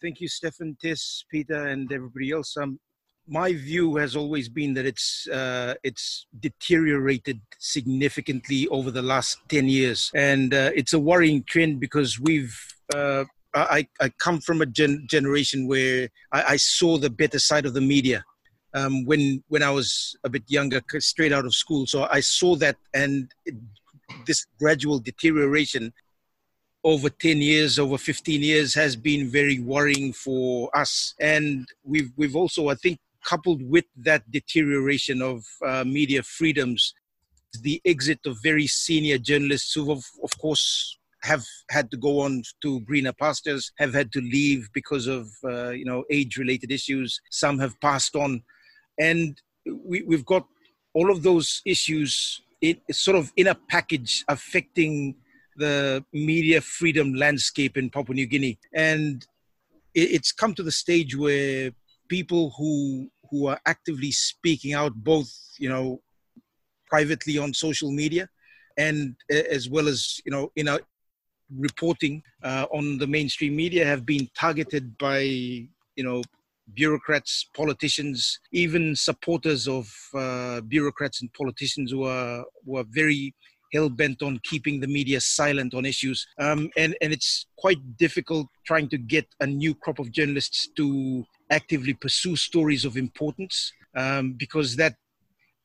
Thank 0.00 0.20
you, 0.20 0.28
Stefan, 0.28 0.76
Tess, 0.80 1.24
Peter, 1.28 1.66
and 1.66 1.90
everybody 1.90 2.30
else. 2.30 2.56
Um, 2.56 2.78
my 3.26 3.52
view 3.54 3.96
has 3.96 4.14
always 4.14 4.48
been 4.48 4.72
that 4.74 4.86
it's 4.86 5.26
uh, 5.26 5.74
it's 5.82 6.28
deteriorated 6.38 7.40
significantly 7.58 8.68
over 8.68 8.92
the 8.92 9.02
last 9.02 9.38
ten 9.48 9.66
years, 9.66 10.08
and 10.14 10.54
uh, 10.54 10.70
it's 10.76 10.92
a 10.92 11.00
worrying 11.00 11.42
trend 11.42 11.80
because 11.80 12.20
we've. 12.20 12.56
Uh, 12.94 13.24
I, 13.54 13.88
I 13.98 14.10
come 14.10 14.40
from 14.40 14.60
a 14.60 14.66
gen- 14.66 15.06
generation 15.08 15.66
where 15.66 16.10
I, 16.30 16.42
I 16.42 16.56
saw 16.56 16.98
the 16.98 17.10
better 17.10 17.38
side 17.38 17.64
of 17.66 17.72
the 17.74 17.80
media 17.80 18.22
um, 18.78 19.04
when 19.04 19.42
when 19.48 19.62
I 19.62 19.70
was 19.70 20.16
a 20.24 20.28
bit 20.28 20.44
younger, 20.46 20.80
straight 20.98 21.32
out 21.32 21.44
of 21.44 21.54
school. 21.54 21.86
So 21.86 22.06
I 22.10 22.20
saw 22.20 22.56
that 22.56 22.76
and 22.94 23.30
it, 23.44 23.54
this 24.26 24.46
gradual 24.58 24.98
deterioration 24.98 25.92
over 26.84 27.10
10 27.10 27.38
years, 27.38 27.78
over 27.78 27.98
15 27.98 28.40
years 28.40 28.74
has 28.74 28.96
been 28.96 29.28
very 29.28 29.58
worrying 29.58 30.12
for 30.12 30.70
us. 30.76 31.14
And 31.20 31.66
we've 31.84 32.10
we've 32.16 32.36
also, 32.36 32.68
I 32.68 32.74
think, 32.74 32.98
coupled 33.24 33.62
with 33.62 33.84
that 33.96 34.30
deterioration 34.30 35.20
of 35.22 35.44
uh, 35.66 35.84
media 35.84 36.22
freedoms, 36.22 36.94
the 37.62 37.80
exit 37.84 38.20
of 38.26 38.36
very 38.42 38.66
senior 38.66 39.18
journalists 39.18 39.74
who, 39.74 39.90
of, 39.90 40.04
course, 40.40 40.98
have 41.22 41.44
had 41.68 41.90
to 41.90 41.96
go 41.96 42.20
on 42.20 42.42
to 42.62 42.80
greener 42.80 43.12
pastures, 43.12 43.72
have 43.76 43.92
had 43.92 44.12
to 44.12 44.20
leave 44.20 44.68
because 44.72 45.06
of 45.06 45.28
uh, 45.44 45.70
you 45.70 45.84
know 45.84 46.04
age-related 46.10 46.70
issues. 46.70 47.20
Some 47.30 47.58
have 47.58 47.78
passed 47.80 48.14
on 48.14 48.42
and 48.98 49.40
we, 49.64 50.02
we've 50.02 50.24
got 50.24 50.46
all 50.94 51.10
of 51.10 51.22
those 51.22 51.62
issues 51.64 52.42
in, 52.60 52.76
sort 52.90 53.16
of 53.16 53.32
in 53.36 53.48
a 53.48 53.54
package 53.54 54.24
affecting 54.28 55.14
the 55.56 56.04
media 56.12 56.60
freedom 56.60 57.14
landscape 57.14 57.76
in 57.76 57.90
Papua 57.90 58.14
New 58.14 58.26
Guinea. 58.26 58.58
And 58.74 59.26
it, 59.94 60.10
it's 60.12 60.32
come 60.32 60.54
to 60.54 60.62
the 60.62 60.72
stage 60.72 61.16
where 61.16 61.70
people 62.08 62.50
who 62.56 63.10
who 63.30 63.46
are 63.46 63.60
actively 63.66 64.10
speaking 64.10 64.72
out, 64.72 64.94
both 64.94 65.30
you 65.58 65.68
know, 65.68 66.00
privately 66.86 67.36
on 67.36 67.52
social 67.52 67.92
media, 67.92 68.28
and 68.78 69.14
as 69.30 69.68
well 69.68 69.88
as 69.88 70.20
you 70.24 70.32
know 70.32 70.50
in 70.56 70.68
our 70.68 70.80
reporting 71.56 72.22
uh, 72.42 72.66
on 72.72 72.98
the 72.98 73.06
mainstream 73.06 73.54
media, 73.56 73.84
have 73.84 74.06
been 74.06 74.28
targeted 74.34 74.96
by 74.98 75.20
you 75.20 76.04
know 76.04 76.22
bureaucrats, 76.74 77.48
politicians, 77.54 78.40
even 78.52 78.94
supporters 78.94 79.66
of 79.68 79.92
uh, 80.14 80.60
bureaucrats 80.62 81.20
and 81.20 81.32
politicians 81.32 81.90
who 81.90 82.04
are, 82.04 82.44
who 82.64 82.76
are 82.76 82.84
very 82.88 83.34
hell 83.72 83.88
bent 83.88 84.22
on 84.22 84.40
keeping 84.44 84.80
the 84.80 84.86
media 84.86 85.20
silent 85.20 85.74
on 85.74 85.84
issues. 85.84 86.26
Um, 86.38 86.70
and, 86.76 86.96
and 87.00 87.12
it's 87.12 87.46
quite 87.56 87.96
difficult 87.98 88.48
trying 88.66 88.88
to 88.90 88.98
get 88.98 89.26
a 89.40 89.46
new 89.46 89.74
crop 89.74 89.98
of 89.98 90.10
journalists 90.10 90.68
to 90.76 91.24
actively 91.50 91.94
pursue 91.94 92.36
stories 92.36 92.84
of 92.84 92.96
importance 92.96 93.72
um, 93.96 94.32
because 94.32 94.76
that 94.76 94.94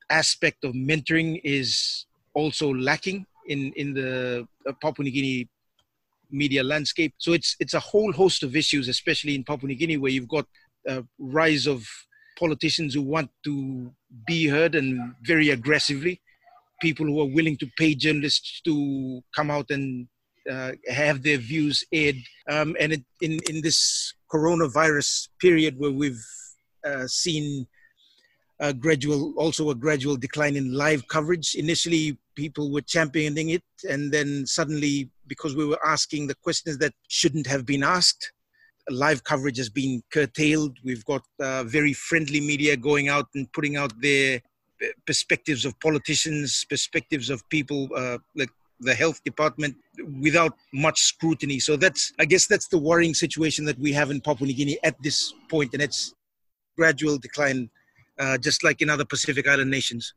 aspect 0.09 0.63
of 0.63 0.73
mentoring 0.73 1.39
is 1.43 2.05
also 2.33 2.73
lacking 2.73 3.25
in, 3.47 3.71
in 3.75 3.93
the 3.93 4.47
uh, 4.67 4.71
Papua 4.81 5.05
New 5.05 5.11
Guinea 5.11 5.47
media 6.31 6.63
landscape. 6.63 7.13
So 7.17 7.33
it's, 7.33 7.55
it's 7.59 7.73
a 7.73 7.79
whole 7.79 8.11
host 8.11 8.43
of 8.43 8.55
issues, 8.55 8.87
especially 8.87 9.35
in 9.35 9.43
Papua 9.43 9.67
New 9.67 9.75
Guinea, 9.75 9.97
where 9.97 10.11
you've 10.11 10.27
got 10.27 10.45
rise 11.19 11.67
of 11.67 11.85
politicians 12.37 12.93
who 12.93 13.01
want 13.01 13.29
to 13.43 13.91
be 14.27 14.47
heard 14.47 14.75
and 14.75 15.13
very 15.23 15.49
aggressively 15.49 16.21
people 16.83 17.05
who 17.05 17.21
are 17.21 17.33
willing 17.37 17.57
to 17.57 17.67
pay 17.77 17.95
journalists 17.95 18.61
to 18.61 19.21
come 19.33 19.49
out 19.49 19.71
and 19.71 20.07
uh, 20.51 20.71
have 20.89 21.23
their 21.23 21.37
views 21.37 21.83
aired. 21.93 22.17
Um, 22.49 22.75
and 22.79 22.93
it, 22.93 23.03
in, 23.21 23.39
in 23.49 23.61
this 23.61 24.13
coronavirus 24.31 25.29
period 25.39 25.79
where 25.79 25.91
we've 25.91 26.25
uh, 26.85 27.07
seen 27.07 27.65
a 28.59 28.73
gradual, 28.73 29.33
also 29.37 29.69
a 29.69 29.75
gradual 29.75 30.17
decline 30.17 30.57
in 30.57 30.73
live 30.73 31.07
coverage. 31.07 31.55
Initially, 31.55 32.17
people 32.35 32.71
were 32.71 32.81
championing 32.81 33.49
it, 33.49 33.63
and 33.89 34.11
then 34.11 34.45
suddenly, 34.45 35.09
because 35.27 35.55
we 35.55 35.65
were 35.65 35.79
asking 35.85 36.27
the 36.27 36.35
questions 36.35 36.77
that 36.79 36.93
shouldn't 37.07 37.47
have 37.47 37.65
been 37.65 37.83
asked, 37.83 38.33
live 38.89 39.23
coverage 39.23 39.57
has 39.57 39.69
been 39.69 40.01
curtailed. 40.11 40.77
We've 40.83 41.05
got 41.05 41.23
uh, 41.39 41.63
very 41.63 41.93
friendly 41.93 42.41
media 42.41 42.75
going 42.75 43.07
out 43.07 43.27
and 43.35 43.51
putting 43.53 43.77
out 43.77 43.93
their 44.01 44.41
perspectives 45.05 45.65
of 45.65 45.79
politicians, 45.79 46.65
perspectives 46.69 47.29
of 47.29 47.47
people 47.49 47.89
uh, 47.95 48.17
like 48.35 48.49
the 48.79 48.93
health 48.93 49.23
department 49.23 49.75
without 50.21 50.57
much 50.73 50.99
scrutiny. 50.99 51.59
So 51.59 51.77
that's, 51.77 52.11
I 52.19 52.25
guess, 52.25 52.47
that's 52.47 52.67
the 52.67 52.77
worrying 52.77 53.13
situation 53.13 53.65
that 53.65 53.79
we 53.79 53.93
have 53.93 54.11
in 54.11 54.19
Papua 54.19 54.47
New 54.47 54.53
Guinea 54.53 54.77
at 54.83 54.95
this 55.01 55.33
point, 55.49 55.73
and 55.73 55.81
it's 55.81 56.13
gradual 56.75 57.17
decline, 57.17 57.69
uh, 58.19 58.37
just 58.37 58.63
like 58.63 58.81
in 58.81 58.89
other 58.89 59.05
Pacific 59.05 59.47
Island 59.47 59.71
nations. 59.71 60.13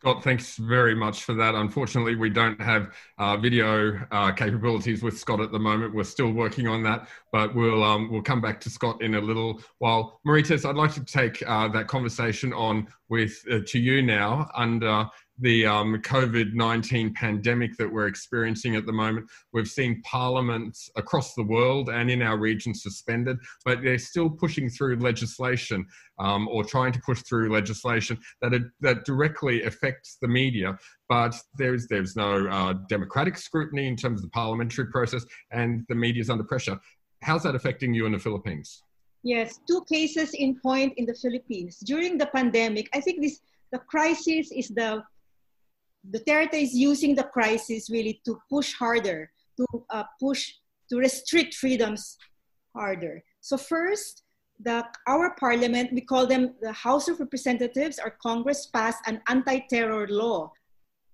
Scott, 0.00 0.22
thanks 0.22 0.56
very 0.56 0.94
much 0.94 1.24
for 1.24 1.32
that. 1.32 1.54
Unfortunately, 1.54 2.16
we 2.16 2.28
don't 2.28 2.60
have 2.60 2.94
uh, 3.16 3.34
video 3.38 3.98
uh, 4.10 4.30
capabilities 4.30 5.02
with 5.02 5.18
Scott 5.18 5.40
at 5.40 5.52
the 5.52 5.58
moment. 5.58 5.94
We're 5.94 6.04
still 6.04 6.32
working 6.32 6.68
on 6.68 6.82
that, 6.82 7.08
but 7.32 7.54
we'll 7.54 7.82
um, 7.82 8.12
we'll 8.12 8.20
come 8.20 8.42
back 8.42 8.60
to 8.60 8.70
Scott 8.70 9.00
in 9.00 9.14
a 9.14 9.20
little 9.20 9.58
while. 9.78 10.20
Marites, 10.26 10.68
I'd 10.68 10.76
like 10.76 10.92
to 10.94 11.04
take 11.04 11.42
uh, 11.46 11.68
that 11.68 11.88
conversation 11.88 12.52
on 12.52 12.88
with 13.08 13.42
uh, 13.50 13.60
to 13.68 13.78
you 13.78 14.02
now 14.02 14.50
under 14.54 15.08
the 15.38 15.66
um, 15.66 15.96
COVID 16.02 16.54
19 16.54 17.14
pandemic 17.14 17.76
that 17.76 17.90
we're 17.90 18.06
experiencing 18.06 18.76
at 18.76 18.86
the 18.86 18.92
moment. 18.92 19.26
We've 19.52 19.68
seen 19.68 20.02
parliaments 20.02 20.90
across 20.96 21.34
the 21.34 21.42
world 21.42 21.90
and 21.90 22.10
in 22.10 22.22
our 22.22 22.38
region 22.38 22.74
suspended, 22.74 23.38
but 23.64 23.82
they're 23.82 23.98
still 23.98 24.30
pushing 24.30 24.68
through 24.68 24.96
legislation 24.96 25.86
um, 26.18 26.48
or 26.48 26.64
trying 26.64 26.92
to 26.92 27.00
push 27.00 27.22
through 27.22 27.52
legislation 27.52 28.18
that, 28.40 28.52
that 28.80 29.04
directly 29.04 29.64
affects 29.64 30.16
the 30.20 30.28
media. 30.28 30.76
But 31.08 31.34
there's, 31.56 31.86
there's 31.86 32.16
no 32.16 32.46
uh, 32.48 32.74
democratic 32.88 33.36
scrutiny 33.36 33.86
in 33.88 33.96
terms 33.96 34.20
of 34.20 34.22
the 34.22 34.30
parliamentary 34.30 34.86
process, 34.86 35.24
and 35.50 35.84
the 35.88 35.94
media 35.94 36.22
is 36.22 36.30
under 36.30 36.44
pressure. 36.44 36.78
How's 37.22 37.42
that 37.42 37.54
affecting 37.54 37.94
you 37.94 38.06
in 38.06 38.12
the 38.12 38.18
Philippines? 38.18 38.82
Yes, 39.22 39.58
two 39.66 39.84
cases 39.88 40.34
in 40.34 40.60
point 40.60 40.94
in 40.96 41.04
the 41.04 41.14
Philippines. 41.14 41.78
During 41.80 42.16
the 42.16 42.26
pandemic, 42.26 42.88
I 42.94 43.00
think 43.00 43.20
this 43.20 43.40
the 43.72 43.78
crisis 43.78 44.52
is 44.52 44.68
the 44.68 45.02
Duterte 46.10 46.54
is 46.54 46.74
using 46.74 47.14
the 47.14 47.24
crisis 47.24 47.90
really 47.90 48.20
to 48.24 48.38
push 48.48 48.74
harder, 48.74 49.30
to 49.56 49.66
uh, 49.90 50.04
push, 50.20 50.52
to 50.90 50.98
restrict 50.98 51.54
freedoms 51.54 52.16
harder. 52.74 53.22
So 53.40 53.56
first, 53.56 54.22
the, 54.60 54.84
our 55.06 55.34
parliament, 55.38 55.92
we 55.92 56.00
call 56.00 56.26
them 56.26 56.54
the 56.60 56.72
House 56.72 57.08
of 57.08 57.20
Representatives, 57.20 57.98
our 57.98 58.14
Congress 58.22 58.66
passed 58.66 59.02
an 59.06 59.20
anti-terror 59.28 60.08
law. 60.08 60.52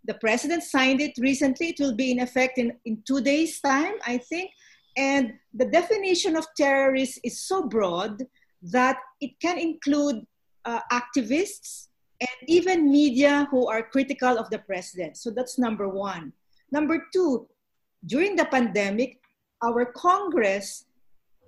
The 0.05 0.15
president 0.15 0.63
signed 0.65 1.01
it 1.01 1.13
recently. 1.19 1.69
It 1.69 1.81
will 1.81 1.95
be 1.95 2.11
in 2.11 2.21
effect 2.21 2.59
in, 2.59 2.73
in 2.85 3.03
two 3.07 3.21
days' 3.21 3.61
time, 3.61 3.95
I 4.07 4.19
think. 4.19 4.51
And 4.97 5.35
the 5.55 5.67
definition 5.67 6.37
of 6.37 6.47
terrorist 6.57 7.21
is 7.25 7.43
so 7.43 7.67
broad 7.67 8.23
that 8.63 8.99
it 9.21 9.39
can 9.41 9.59
include 9.59 10.27
uh, 10.65 10.81
activists, 10.93 11.89
and 12.23 12.39
even 12.47 12.91
media 12.91 13.49
who 13.51 13.67
are 13.67 13.83
critical 13.83 14.39
of 14.39 14.49
the 14.51 14.59
president. 14.61 15.17
So 15.17 15.31
that's 15.31 15.59
number 15.59 15.89
one. 15.89 16.33
Number 16.71 17.07
two, 17.13 17.49
during 18.07 18.37
the 18.37 18.47
pandemic, 18.47 19.19
our 19.63 19.85
Congress 19.85 20.87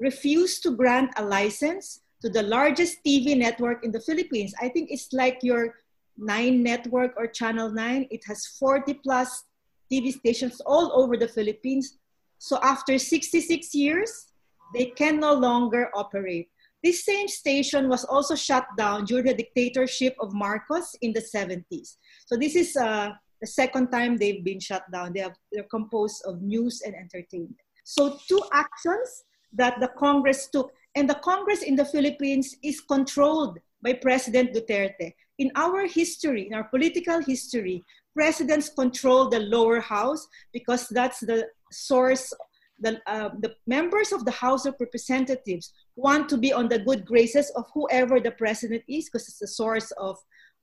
refused 0.00 0.62
to 0.64 0.70
grant 0.74 1.10
a 1.16 1.24
license 1.24 2.02
to 2.22 2.28
the 2.28 2.42
largest 2.42 2.98
TV 3.06 3.36
network 3.36 3.84
in 3.84 3.92
the 3.92 4.00
Philippines. 4.00 4.54
I 4.60 4.68
think 4.68 4.90
it's 4.90 5.12
like 5.12 5.38
your 5.42 5.74
Nine 6.16 6.62
network 6.62 7.14
or 7.16 7.26
Channel 7.26 7.70
9. 7.70 8.06
It 8.10 8.22
has 8.26 8.46
40 8.46 8.94
plus 9.02 9.44
TV 9.92 10.12
stations 10.12 10.60
all 10.64 10.92
over 10.94 11.16
the 11.16 11.26
Philippines. 11.26 11.98
So 12.38 12.58
after 12.62 12.98
66 12.98 13.74
years, 13.74 14.26
they 14.74 14.86
can 14.86 15.18
no 15.18 15.34
longer 15.34 15.90
operate. 15.94 16.50
This 16.84 17.02
same 17.02 17.28
station 17.28 17.88
was 17.88 18.04
also 18.04 18.34
shut 18.34 18.66
down 18.76 19.06
during 19.06 19.24
the 19.24 19.32
dictatorship 19.32 20.14
of 20.20 20.34
Marcos 20.34 20.94
in 21.00 21.14
the 21.14 21.22
70s. 21.22 21.96
So 22.26 22.36
this 22.36 22.54
is 22.54 22.76
uh, 22.76 23.08
the 23.40 23.46
second 23.46 23.90
time 23.90 24.18
they've 24.18 24.44
been 24.44 24.60
shut 24.60 24.84
down. 24.92 25.14
They 25.14 25.20
have, 25.20 25.34
they're 25.50 25.70
composed 25.70 26.22
of 26.26 26.42
news 26.42 26.82
and 26.84 26.94
entertainment. 26.94 27.56
So 27.84 28.18
two 28.28 28.42
actions 28.52 29.24
that 29.54 29.80
the 29.80 29.88
Congress 29.98 30.48
took. 30.52 30.72
And 30.94 31.08
the 31.08 31.14
Congress 31.14 31.62
in 31.62 31.74
the 31.74 31.86
Philippines 31.86 32.54
is 32.62 32.82
controlled 32.82 33.58
by 33.82 33.94
President 33.94 34.54
Duterte. 34.54 35.14
In 35.38 35.50
our 35.56 35.86
history, 35.86 36.46
in 36.48 36.54
our 36.54 36.64
political 36.64 37.20
history, 37.22 37.82
presidents 38.14 38.68
control 38.68 39.30
the 39.30 39.40
lower 39.40 39.80
house 39.80 40.28
because 40.52 40.86
that's 40.88 41.20
the 41.20 41.48
source 41.72 42.32
the, 42.78 43.00
uh, 43.06 43.30
the 43.40 43.54
members 43.66 44.12
of 44.12 44.24
the 44.24 44.30
House 44.30 44.66
of 44.66 44.74
Representatives 44.80 45.72
want 45.96 46.28
to 46.28 46.36
be 46.36 46.52
on 46.52 46.68
the 46.68 46.78
good 46.78 47.04
graces 47.04 47.50
of 47.56 47.66
whoever 47.72 48.20
the 48.20 48.32
president 48.32 48.82
is 48.88 49.06
because 49.06 49.28
it's 49.28 49.42
a 49.42 49.46
source 49.46 49.90
of 49.92 50.18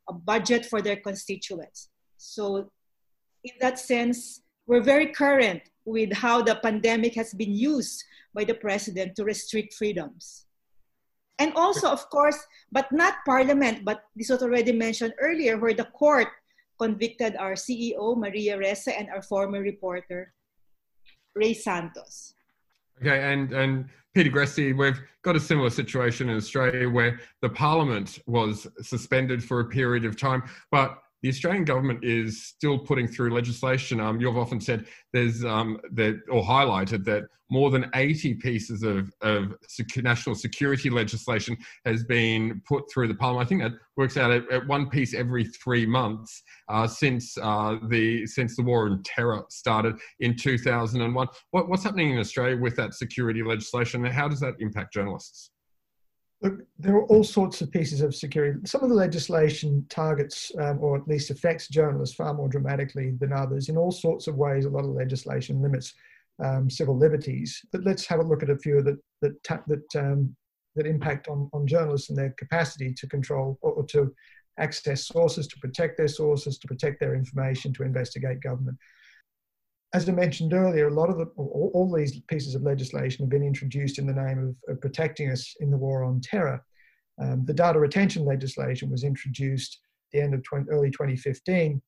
a 0.10 0.14
budget 0.14 0.66
for 0.66 0.82
their 0.82 0.98
constituents. 0.98 1.90
So, 2.18 2.70
in 3.44 3.54
that 3.60 3.80
sense, 3.80 4.42
we're 4.68 4.84
very 4.84 5.08
current 5.08 5.64
with 5.86 6.14
how 6.14 6.42
the 6.42 6.56
pandemic 6.56 7.16
has 7.16 7.34
been 7.34 7.54
used 7.54 8.04
by 8.34 8.44
the 8.44 8.54
president 8.54 9.16
to 9.16 9.24
restrict 9.24 9.74
freedoms. 9.74 10.46
And 11.40 11.54
also, 11.56 11.90
of 11.90 12.08
course, 12.10 12.38
but 12.72 12.92
not 12.92 13.26
parliament, 13.26 13.84
but 13.84 14.04
this 14.16 14.30
was 14.30 14.44
already 14.44 14.72
mentioned 14.72 15.14
earlier, 15.20 15.58
where 15.58 15.74
the 15.74 15.86
court 15.86 16.28
convicted 16.80 17.36
our 17.36 17.54
CEO, 17.54 18.16
Maria 18.16 18.58
Ressa, 18.58 18.94
and 18.98 19.10
our 19.10 19.22
former 19.22 19.60
reporter, 19.60 20.34
Rey 21.36 21.54
Santos. 21.54 22.34
Okay, 23.02 23.32
and 23.32 23.52
and 23.54 23.90
Peter 24.14 24.30
Greste, 24.30 24.78
we've 24.78 25.02
got 25.22 25.36
a 25.36 25.40
similar 25.40 25.70
situation 25.70 26.30
in 26.30 26.36
Australia 26.36 26.90
where 26.90 27.20
the 27.42 27.50
Parliament 27.50 28.20
was 28.28 28.68
suspended 28.82 29.44
for 29.44 29.62
a 29.62 29.66
period 29.66 30.06
of 30.06 30.18
time, 30.18 30.44
but 30.70 31.02
the 31.22 31.30
Australian 31.30 31.66
government 31.66 32.04
is 32.04 32.46
still 32.46 32.80
putting 32.80 33.08
through 33.08 33.34
legislation. 33.34 34.00
Um, 34.00 34.20
you've 34.20 34.38
often 34.38 34.60
said 34.60 34.86
there's 35.14 35.46
um, 35.46 35.80
that 35.92 36.20
or 36.30 36.44
highlighted 36.44 37.04
that 37.06 37.24
more 37.52 37.70
than 37.70 37.92
80 37.94 38.36
pieces 38.36 38.82
of, 38.82 39.12
of 39.22 39.54
national 39.98 40.36
security 40.36 40.90
legislation 40.90 41.58
has 41.86 42.04
been 42.04 42.62
put 42.66 42.90
through 42.92 43.10
the 43.10 43.14
parliament. 43.14 43.46
I 43.46 43.50
think 43.50 43.62
that 43.62 43.74
works 43.98 44.16
out 44.16 44.32
at, 44.32 44.50
at 44.50 44.66
one 44.68 44.90
piece 44.90 45.14
every 45.14 45.44
three 45.44 45.86
months 45.86 46.42
uh, 46.70 46.88
since 46.88 47.38
uh, 47.38 47.78
the 47.90 48.26
since 48.26 48.56
the 48.56 48.64
war 48.64 48.90
on 48.90 49.04
terror 49.04 49.44
started 49.50 49.96
in 50.22 50.36
2001. 50.36 51.28
What, 51.52 51.70
what's 51.70 51.84
happening 51.84 52.12
in 52.12 52.20
Australia 52.20 52.58
with 52.58 52.78
that 52.78 52.94
security 52.94 53.44
legislation, 53.44 54.06
and 54.06 54.14
how 54.14 54.30
does 54.30 54.40
that 54.40 54.54
impact 54.60 54.94
journalists? 54.94 55.52
Look, 56.42 56.62
there 56.80 56.96
are 56.96 57.06
all 57.06 57.24
sorts 57.24 57.62
of 57.62 57.70
pieces 57.70 58.02
of 58.02 58.16
security. 58.16 58.60
Some 58.66 58.82
of 58.82 58.90
the 58.90 58.96
legislation 58.96 59.86
targets, 59.90 60.52
um, 60.60 60.80
or 60.82 60.98
at 60.98 61.08
least 61.08 61.30
affects 61.30 61.68
journalists 61.68 62.16
far 62.16 62.34
more 62.34 62.50
dramatically 62.50 63.12
than 63.20 63.32
others. 63.32 63.70
In 63.70 63.78
all 63.78 63.92
sorts 63.92 64.28
of 64.28 64.38
ways, 64.38 64.66
a 64.66 64.70
lot 64.70 64.84
of 64.84 64.92
legislation 64.92 65.62
limits 65.62 65.94
um, 66.44 66.68
civil 66.70 66.98
liberties. 66.98 67.62
But 67.72 67.84
let's 67.84 68.08
have 68.08 68.20
a 68.20 68.24
look 68.24 68.42
at 68.42 68.50
a 68.50 68.58
few 68.58 68.82
that 68.82 68.98
that 69.22 69.64
that 69.68 69.96
um, 69.96 70.36
that 70.76 70.88
impact 70.88 71.28
on, 71.28 71.50
on 71.54 71.68
journalists 71.68 72.10
and 72.10 72.18
their 72.18 72.34
capacity 72.38 72.94
to 72.94 73.08
control 73.08 73.60
or, 73.62 73.74
or 73.74 73.86
to 73.88 74.14
access 74.58 75.06
sources, 75.06 75.48
to 75.48 75.60
protect 75.60 75.98
their 75.98 76.08
sources, 76.08 76.58
to 76.58 76.68
protect 76.68 77.00
their 77.00 77.14
information, 77.14 77.74
to 77.74 77.84
investigate 77.84 78.42
government 78.42 78.78
as 79.94 80.08
I 80.08 80.14
mentioned 80.14 80.54
earlier, 80.54 80.88
a 80.88 80.94
lot 80.94 81.10
of 81.10 81.18
the, 81.18 81.26
all, 81.36 81.72
all, 81.74 81.94
these 81.94 82.20
pieces 82.22 82.56
of 82.56 82.64
legislation 82.64 83.26
have 83.26 83.30
been 83.30 83.44
introduced 83.44 84.00
in 84.00 84.08
the 84.08 84.14
name 84.14 84.56
of, 84.68 84.74
of 84.74 84.82
protecting 84.82 85.30
us 85.30 85.54
in 85.60 85.70
the 85.70 85.78
war 85.78 86.04
on 86.04 86.22
terror. 86.22 86.64
Um, 87.22 87.44
the 87.46 87.54
data 87.54 87.78
retention 87.78 88.26
legislation 88.26 88.90
was 88.90 89.04
introduced 89.04 89.80
at 90.08 90.18
the 90.18 90.24
end 90.24 90.34
of 90.34 90.44
20, 90.44 90.70
early 90.70 90.92
2015 90.92 91.82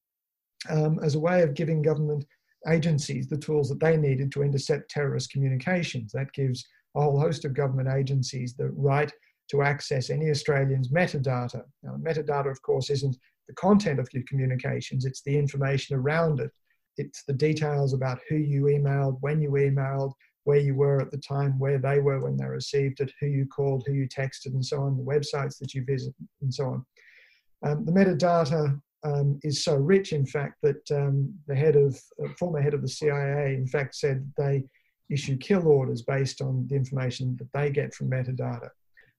um, 0.69 0.99
as 1.01 1.15
a 1.15 1.19
way 1.19 1.41
of 1.43 1.53
giving 1.53 1.81
government 1.81 2.25
agencies 2.67 3.27
the 3.27 3.37
tools 3.37 3.69
that 3.69 3.79
they 3.79 3.97
needed 3.97 4.31
to 4.31 4.43
intercept 4.43 4.89
terrorist 4.89 5.31
communications. 5.31 6.11
That 6.11 6.31
gives 6.33 6.65
a 6.95 7.01
whole 7.01 7.19
host 7.19 7.45
of 7.45 7.53
government 7.53 7.89
agencies 7.89 8.53
the 8.53 8.69
right 8.69 9.11
to 9.49 9.61
access 9.61 10.09
any 10.09 10.29
Australian's 10.29 10.89
metadata. 10.89 11.63
Now, 11.83 11.97
metadata, 11.97 12.49
of 12.49 12.61
course, 12.61 12.89
isn't 12.89 13.17
the 13.47 13.55
content 13.55 13.99
of 13.99 14.07
your 14.13 14.23
communications, 14.27 15.05
it's 15.05 15.21
the 15.23 15.37
information 15.37 15.97
around 15.97 16.39
it. 16.39 16.51
It's 16.97 17.23
the 17.23 17.33
details 17.33 17.93
about 17.93 18.19
who 18.29 18.35
you 18.35 18.63
emailed, 18.63 19.17
when 19.21 19.41
you 19.41 19.51
emailed, 19.51 20.13
where 20.43 20.59
you 20.59 20.75
were 20.75 21.01
at 21.01 21.11
the 21.11 21.17
time, 21.17 21.57
where 21.57 21.77
they 21.77 21.99
were 21.99 22.19
when 22.19 22.37
they 22.37 22.45
received 22.45 22.99
it, 22.99 23.11
who 23.19 23.27
you 23.27 23.45
called, 23.45 23.83
who 23.87 23.93
you 23.93 24.07
texted, 24.07 24.47
and 24.47 24.65
so 24.65 24.81
on, 24.81 24.97
the 24.97 25.03
websites 25.03 25.57
that 25.59 25.73
you 25.73 25.83
visit, 25.85 26.13
and 26.41 26.53
so 26.53 26.65
on. 26.65 26.85
Um, 27.65 27.85
the 27.85 27.91
metadata 27.91 28.79
um, 29.03 29.39
is 29.43 29.63
so 29.63 29.75
rich, 29.75 30.13
in 30.13 30.25
fact, 30.25 30.55
that 30.61 30.91
um, 30.91 31.33
the 31.47 31.55
head 31.55 31.75
of 31.75 31.99
uh, 32.23 32.27
former 32.37 32.61
head 32.61 32.73
of 32.73 32.81
the 32.81 32.87
CIA, 32.87 33.55
in 33.55 33.67
fact, 33.67 33.95
said 33.95 34.31
they 34.37 34.65
issue 35.09 35.37
kill 35.37 35.67
orders 35.67 36.01
based 36.01 36.41
on 36.41 36.67
the 36.69 36.75
information 36.75 37.37
that 37.37 37.51
they 37.53 37.69
get 37.69 37.93
from 37.93 38.09
metadata. 38.09 38.69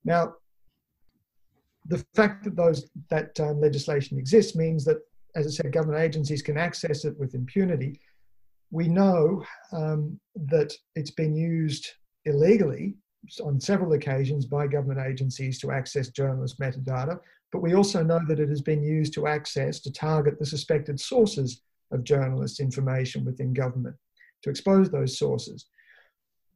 Now, 0.04 0.34
the 1.86 2.04
fact 2.14 2.44
that 2.44 2.56
those 2.56 2.88
that 3.10 3.38
um, 3.40 3.60
legislation 3.60 4.18
exists 4.18 4.56
means 4.56 4.84
that, 4.84 4.98
as 5.36 5.46
I 5.46 5.50
said, 5.50 5.72
government 5.72 6.02
agencies 6.02 6.42
can 6.42 6.56
access 6.56 7.04
it 7.04 7.18
with 7.18 7.34
impunity. 7.34 8.00
We 8.70 8.88
know 8.88 9.44
um, 9.72 10.18
that 10.34 10.74
it's 10.94 11.10
been 11.10 11.34
used 11.34 11.88
illegally 12.24 12.96
on 13.42 13.60
several 13.60 13.92
occasions 13.94 14.46
by 14.46 14.66
government 14.66 15.00
agencies 15.00 15.58
to 15.60 15.70
access 15.70 16.08
journalist 16.08 16.58
metadata, 16.58 17.18
but 17.52 17.62
we 17.62 17.74
also 17.74 18.02
know 18.02 18.20
that 18.28 18.40
it 18.40 18.48
has 18.48 18.62
been 18.62 18.82
used 18.82 19.14
to 19.14 19.26
access, 19.26 19.80
to 19.80 19.92
target 19.92 20.38
the 20.38 20.46
suspected 20.46 20.98
sources 21.00 21.62
of 21.92 22.04
journalist 22.04 22.60
information 22.60 23.24
within 23.24 23.52
government, 23.52 23.96
to 24.42 24.50
expose 24.50 24.90
those 24.90 25.18
sources 25.18 25.66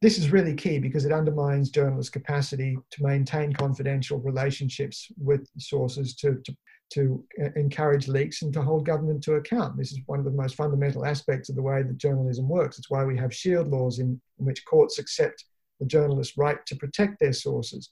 this 0.01 0.17
is 0.17 0.31
really 0.31 0.55
key 0.55 0.79
because 0.79 1.05
it 1.05 1.11
undermines 1.11 1.69
journalists' 1.69 2.09
capacity 2.09 2.77
to 2.91 3.03
maintain 3.03 3.51
confidential 3.53 4.19
relationships 4.19 5.11
with 5.17 5.47
sources, 5.57 6.15
to, 6.15 6.35
to, 6.45 6.55
to 6.91 7.23
encourage 7.55 8.07
leaks, 8.07 8.41
and 8.41 8.53
to 8.53 8.61
hold 8.61 8.85
government 8.85 9.23
to 9.23 9.35
account. 9.35 9.77
This 9.77 9.91
is 9.91 9.99
one 10.07 10.19
of 10.19 10.25
the 10.25 10.31
most 10.31 10.55
fundamental 10.55 11.05
aspects 11.05 11.49
of 11.49 11.55
the 11.55 11.61
way 11.61 11.83
that 11.83 11.97
journalism 11.97 12.49
works. 12.49 12.77
It's 12.77 12.89
why 12.89 13.03
we 13.03 13.17
have 13.17 13.33
shield 13.33 13.67
laws 13.67 13.99
in, 13.99 14.19
in 14.39 14.45
which 14.45 14.65
courts 14.65 14.99
accept 14.99 15.45
the 15.79 15.85
journalist's 15.85 16.37
right 16.37 16.65
to 16.65 16.75
protect 16.75 17.19
their 17.19 17.33
sources. 17.33 17.91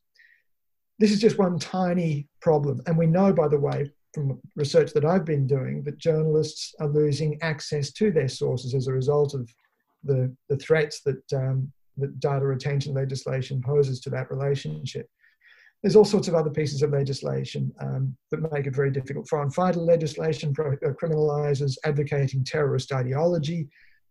This 1.00 1.12
is 1.12 1.20
just 1.20 1.38
one 1.38 1.60
tiny 1.60 2.28
problem. 2.42 2.82
And 2.88 2.98
we 2.98 3.06
know, 3.06 3.32
by 3.32 3.48
the 3.48 3.60
way, 3.60 3.92
from 4.14 4.40
research 4.56 4.94
that 4.94 5.06
I've 5.06 5.26
been 5.26 5.46
doing, 5.46 5.84
that 5.84 6.00
journalists 6.00 6.74
are 6.80 6.88
losing 6.88 7.40
access 7.42 7.92
to 7.94 8.12
their 8.12 8.30
sources 8.30 8.74
as 8.74 8.88
a 8.88 8.94
result 8.94 9.36
of 9.36 9.48
the, 10.04 10.36
the 10.50 10.58
threats 10.58 11.02
that 11.02 11.22
um, 11.34 11.72
that 11.98 12.20
data 12.20 12.46
retention 12.46 12.94
legislation 12.94 13.62
poses 13.62 14.00
to 14.02 14.10
that 14.12 14.30
relationship. 14.30 15.10
There's 15.84 15.96
all 15.96 16.06
sorts 16.06 16.28
of 16.28 16.34
other 16.34 16.50
pieces 16.50 16.82
of 16.82 16.92
legislation 16.92 17.72
um, 17.80 18.16
that 18.32 18.52
make 18.52 18.66
it 18.66 18.76
very 18.76 18.92
difficult. 18.92 19.30
Foreign 19.30 19.52
fighter 19.52 19.80
legislation 19.80 20.54
uh, 20.60 20.90
criminalizes 21.02 21.78
advocating 21.86 22.44
terrorist 22.44 22.92
ideology, 22.92 23.68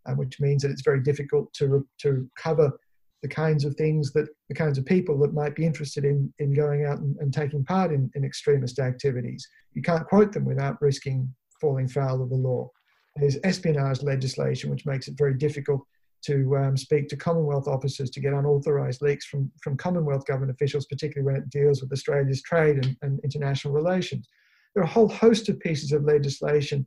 uh, 0.06 0.12
which 0.14 0.40
means 0.40 0.62
that 0.62 0.70
it's 0.70 0.82
very 0.82 1.02
difficult 1.02 1.52
to, 1.54 1.86
to 1.98 2.28
cover 2.38 2.70
the 3.22 3.28
kinds 3.28 3.64
of 3.64 3.74
things 3.74 4.12
that 4.12 4.28
the 4.48 4.54
kinds 4.54 4.78
of 4.78 4.84
people 4.84 5.18
that 5.18 5.34
might 5.34 5.56
be 5.56 5.66
interested 5.66 6.04
in, 6.04 6.32
in 6.38 6.54
going 6.54 6.84
out 6.84 6.98
and, 6.98 7.16
and 7.18 7.34
taking 7.34 7.64
part 7.64 7.90
in, 7.90 8.10
in 8.14 8.24
extremist 8.24 8.78
activities. 8.78 9.48
You 9.72 9.82
can't 9.82 10.06
quote 10.06 10.32
them 10.32 10.44
without 10.44 10.80
risking 10.80 11.34
falling 11.60 11.88
foul 11.88 12.22
of 12.22 12.28
the 12.28 12.36
law. 12.36 12.70
There's 13.16 13.38
espionage 13.44 14.02
legislation, 14.02 14.70
which 14.70 14.86
makes 14.86 15.08
it 15.08 15.14
very 15.16 15.34
difficult 15.34 15.80
to 16.26 16.56
um, 16.56 16.76
speak 16.76 17.08
to 17.08 17.16
Commonwealth 17.16 17.68
officers 17.68 18.10
to 18.10 18.20
get 18.20 18.32
unauthorised 18.32 19.02
leaks 19.02 19.26
from, 19.26 19.50
from 19.62 19.76
Commonwealth 19.76 20.26
government 20.26 20.52
officials, 20.52 20.86
particularly 20.86 21.24
when 21.24 21.40
it 21.40 21.50
deals 21.50 21.80
with 21.80 21.92
Australia's 21.92 22.42
trade 22.42 22.84
and, 22.84 22.96
and 23.02 23.20
international 23.24 23.74
relations. 23.74 24.28
There 24.74 24.82
are 24.82 24.86
a 24.86 24.90
whole 24.90 25.08
host 25.08 25.48
of 25.48 25.60
pieces 25.60 25.92
of 25.92 26.04
legislation 26.04 26.86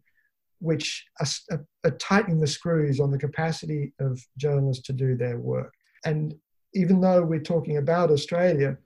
which 0.60 1.06
are, 1.22 1.66
are, 1.86 1.92
tightening 1.92 2.40
the 2.40 2.48
screws 2.48 3.00
on 3.00 3.12
the 3.12 3.18
capacity 3.18 3.94
of 4.00 4.22
journalists 4.38 4.84
to 4.88 4.94
do 4.94 5.16
their 5.16 5.40
work. 5.40 5.74
And 6.06 6.36
even 6.74 7.00
though 7.00 7.24
we're 7.24 7.40
talking 7.40 7.78
about 7.78 8.12
Australia, 8.12 8.78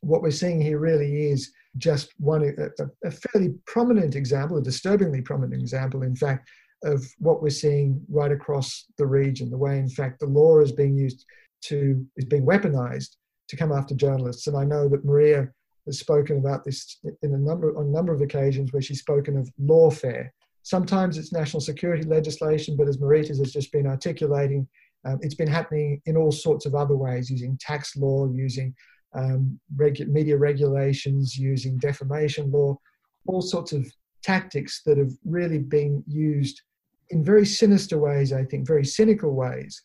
what 0.00 0.20
we're 0.20 0.32
seeing 0.32 0.60
here 0.60 0.78
really 0.78 1.30
is 1.30 1.52
just 1.78 2.12
one 2.18 2.42
a, 2.42 2.84
a 3.06 3.10
fairly 3.10 3.54
prominent 3.66 4.16
example, 4.16 4.56
a 4.56 4.62
disturbingly 4.62 5.22
prominent 5.22 5.60
example, 5.62 6.02
in 6.02 6.16
fact, 6.16 6.48
of 6.84 7.04
what 7.18 7.42
we're 7.42 7.50
seeing 7.50 8.00
right 8.08 8.32
across 8.32 8.86
the 8.98 9.06
region, 9.06 9.50
the 9.50 9.58
way, 9.58 9.78
in 9.78 9.88
fact, 9.88 10.20
the 10.20 10.26
law 10.26 10.60
is 10.60 10.72
being 10.72 10.96
used 10.96 11.24
to, 11.62 12.06
is 12.16 12.24
being 12.24 12.46
weaponized 12.46 13.16
to 13.48 13.56
come 13.56 13.72
after 13.72 13.94
journalists. 13.94 14.46
And 14.46 14.56
I 14.56 14.64
know 14.64 14.88
that 14.88 15.04
Maria 15.04 15.48
has 15.86 15.98
spoken 15.98 16.38
about 16.38 16.64
this 16.64 16.98
in 17.22 17.34
a 17.34 17.38
number, 17.38 17.76
on 17.78 17.86
a 17.86 17.90
number 17.90 18.12
of 18.12 18.20
occasions 18.20 18.72
where 18.72 18.82
she's 18.82 19.00
spoken 19.00 19.36
of 19.36 19.48
lawfare. 19.62 20.28
Sometimes 20.62 21.16
it's 21.16 21.32
national 21.32 21.60
security 21.60 22.02
legislation, 22.02 22.76
but 22.76 22.88
as 22.88 22.98
Marita 22.98 23.28
has 23.28 23.52
just 23.52 23.70
been 23.72 23.86
articulating, 23.86 24.66
um, 25.04 25.18
it's 25.22 25.36
been 25.36 25.48
happening 25.48 26.02
in 26.06 26.16
all 26.16 26.32
sorts 26.32 26.66
of 26.66 26.74
other 26.74 26.96
ways, 26.96 27.30
using 27.30 27.56
tax 27.60 27.96
law, 27.96 28.28
using 28.28 28.74
um, 29.14 29.58
regu- 29.76 30.08
media 30.08 30.36
regulations, 30.36 31.36
using 31.36 31.78
defamation 31.78 32.50
law, 32.50 32.76
all 33.26 33.40
sorts 33.40 33.72
of 33.72 33.86
tactics 34.22 34.82
that 34.84 34.98
have 34.98 35.12
really 35.24 35.58
been 35.58 36.02
used 36.08 36.62
in 37.10 37.24
very 37.24 37.46
sinister 37.46 37.98
ways, 37.98 38.32
I 38.32 38.44
think, 38.44 38.66
very 38.66 38.84
cynical 38.84 39.34
ways, 39.34 39.82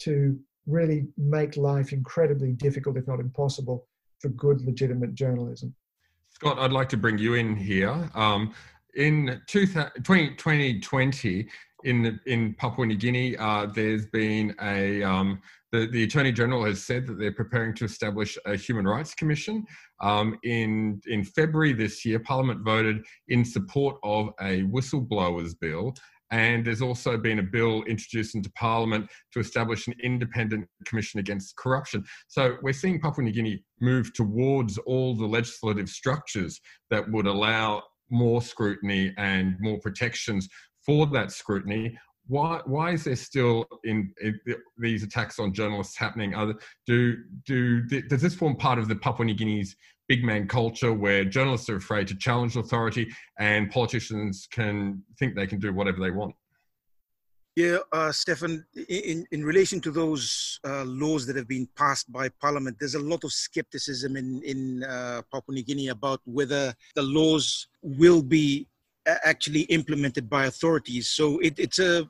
to 0.00 0.38
really 0.66 1.06
make 1.16 1.56
life 1.56 1.92
incredibly 1.92 2.52
difficult, 2.52 2.96
if 2.96 3.06
not 3.06 3.20
impossible, 3.20 3.86
for 4.20 4.28
good, 4.30 4.62
legitimate 4.62 5.14
journalism. 5.14 5.74
Scott, 6.30 6.58
I'd 6.58 6.72
like 6.72 6.88
to 6.90 6.96
bring 6.96 7.18
you 7.18 7.34
in 7.34 7.56
here. 7.56 8.10
Um, 8.14 8.54
in 8.94 9.40
2020, 9.46 11.48
in 11.84 12.20
in 12.26 12.54
Papua 12.54 12.86
New 12.86 12.96
Guinea, 12.96 13.36
uh, 13.36 13.66
there's 13.66 14.06
been 14.06 14.54
a 14.60 15.02
um, 15.02 15.40
the, 15.72 15.86
the 15.86 16.04
Attorney 16.04 16.32
General 16.32 16.64
has 16.64 16.84
said 16.84 17.06
that 17.06 17.18
they're 17.18 17.32
preparing 17.32 17.74
to 17.76 17.84
establish 17.84 18.36
a 18.44 18.56
Human 18.56 18.86
Rights 18.86 19.14
Commission. 19.14 19.64
Um, 20.00 20.38
in 20.44 21.00
in 21.06 21.24
February 21.24 21.72
this 21.72 22.04
year, 22.04 22.18
Parliament 22.18 22.60
voted 22.64 23.02
in 23.28 23.44
support 23.44 23.96
of 24.02 24.28
a 24.40 24.62
whistleblowers 24.64 25.58
bill, 25.58 25.94
and 26.32 26.64
there's 26.64 26.82
also 26.82 27.16
been 27.16 27.38
a 27.38 27.42
bill 27.42 27.82
introduced 27.84 28.34
into 28.34 28.50
Parliament 28.52 29.08
to 29.32 29.38
establish 29.38 29.86
an 29.86 29.94
independent 30.02 30.66
commission 30.86 31.20
against 31.20 31.54
corruption. 31.56 32.04
So 32.28 32.56
we're 32.62 32.72
seeing 32.72 33.00
Papua 33.00 33.24
New 33.24 33.32
Guinea 33.32 33.62
move 33.80 34.12
towards 34.14 34.78
all 34.78 35.14
the 35.14 35.26
legislative 35.26 35.88
structures 35.88 36.60
that 36.90 37.08
would 37.10 37.26
allow 37.26 37.82
more 38.10 38.40
scrutiny 38.40 39.12
and 39.18 39.56
more 39.60 39.78
protections 39.78 40.48
for 40.84 41.06
that 41.06 41.32
scrutiny 41.32 41.96
why 42.26 42.60
why 42.64 42.92
is 42.92 43.04
there 43.04 43.16
still 43.16 43.66
in, 43.84 44.12
in, 44.22 44.38
these 44.78 45.02
attacks 45.02 45.38
on 45.38 45.52
journalists 45.52 45.96
happening? 45.96 46.34
Other 46.34 46.54
do 46.86 47.16
do 47.46 47.82
does 47.82 48.22
this 48.22 48.34
form 48.34 48.56
part 48.56 48.78
of 48.78 48.88
the 48.88 48.96
Papua 48.96 49.26
New 49.26 49.34
Guinea's 49.34 49.76
big 50.08 50.24
man 50.24 50.46
culture 50.46 50.92
where 50.92 51.24
journalists 51.24 51.68
are 51.68 51.76
afraid 51.76 52.06
to 52.08 52.16
challenge 52.16 52.56
authority 52.56 53.10
and 53.38 53.70
politicians 53.70 54.46
can 54.50 55.02
think 55.18 55.34
they 55.34 55.46
can 55.46 55.58
do 55.58 55.72
whatever 55.72 56.00
they 56.00 56.10
want? 56.10 56.34
Yeah, 57.54 57.78
uh, 57.92 58.10
Stefan, 58.12 58.64
in, 58.88 59.26
in 59.30 59.44
relation 59.44 59.78
to 59.82 59.90
those 59.90 60.58
uh, 60.66 60.84
laws 60.84 61.26
that 61.26 61.36
have 61.36 61.48
been 61.48 61.68
passed 61.76 62.10
by 62.10 62.30
Parliament, 62.30 62.78
there's 62.80 62.94
a 62.94 62.98
lot 62.98 63.24
of 63.24 63.32
skepticism 63.32 64.16
in, 64.16 64.40
in 64.42 64.82
uh, 64.84 65.20
Papua 65.30 65.56
New 65.56 65.62
Guinea 65.62 65.88
about 65.88 66.22
whether 66.24 66.74
the 66.94 67.02
laws 67.02 67.68
will 67.82 68.22
be 68.22 68.66
actually 69.06 69.62
implemented 69.62 70.28
by 70.28 70.46
authorities. 70.46 71.08
So 71.08 71.38
it, 71.38 71.54
it's 71.58 71.78
a 71.78 72.08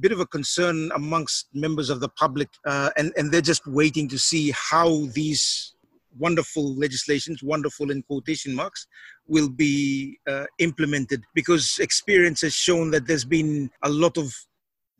bit 0.00 0.12
of 0.12 0.20
a 0.20 0.26
concern 0.26 0.90
amongst 0.94 1.48
members 1.54 1.90
of 1.90 2.00
the 2.00 2.08
public, 2.08 2.48
uh, 2.66 2.90
and, 2.96 3.12
and 3.16 3.32
they're 3.32 3.40
just 3.40 3.66
waiting 3.66 4.08
to 4.08 4.18
see 4.18 4.52
how 4.54 5.06
these 5.14 5.74
wonderful 6.18 6.74
legislations, 6.74 7.42
wonderful 7.42 7.90
in 7.90 8.02
quotation 8.02 8.54
marks, 8.54 8.86
will 9.26 9.48
be 9.48 10.18
uh, 10.28 10.44
implemented 10.58 11.22
because 11.34 11.78
experience 11.80 12.40
has 12.40 12.54
shown 12.54 12.90
that 12.90 13.06
there's 13.06 13.24
been 13.24 13.70
a 13.82 13.88
lot 13.88 14.16
of 14.16 14.32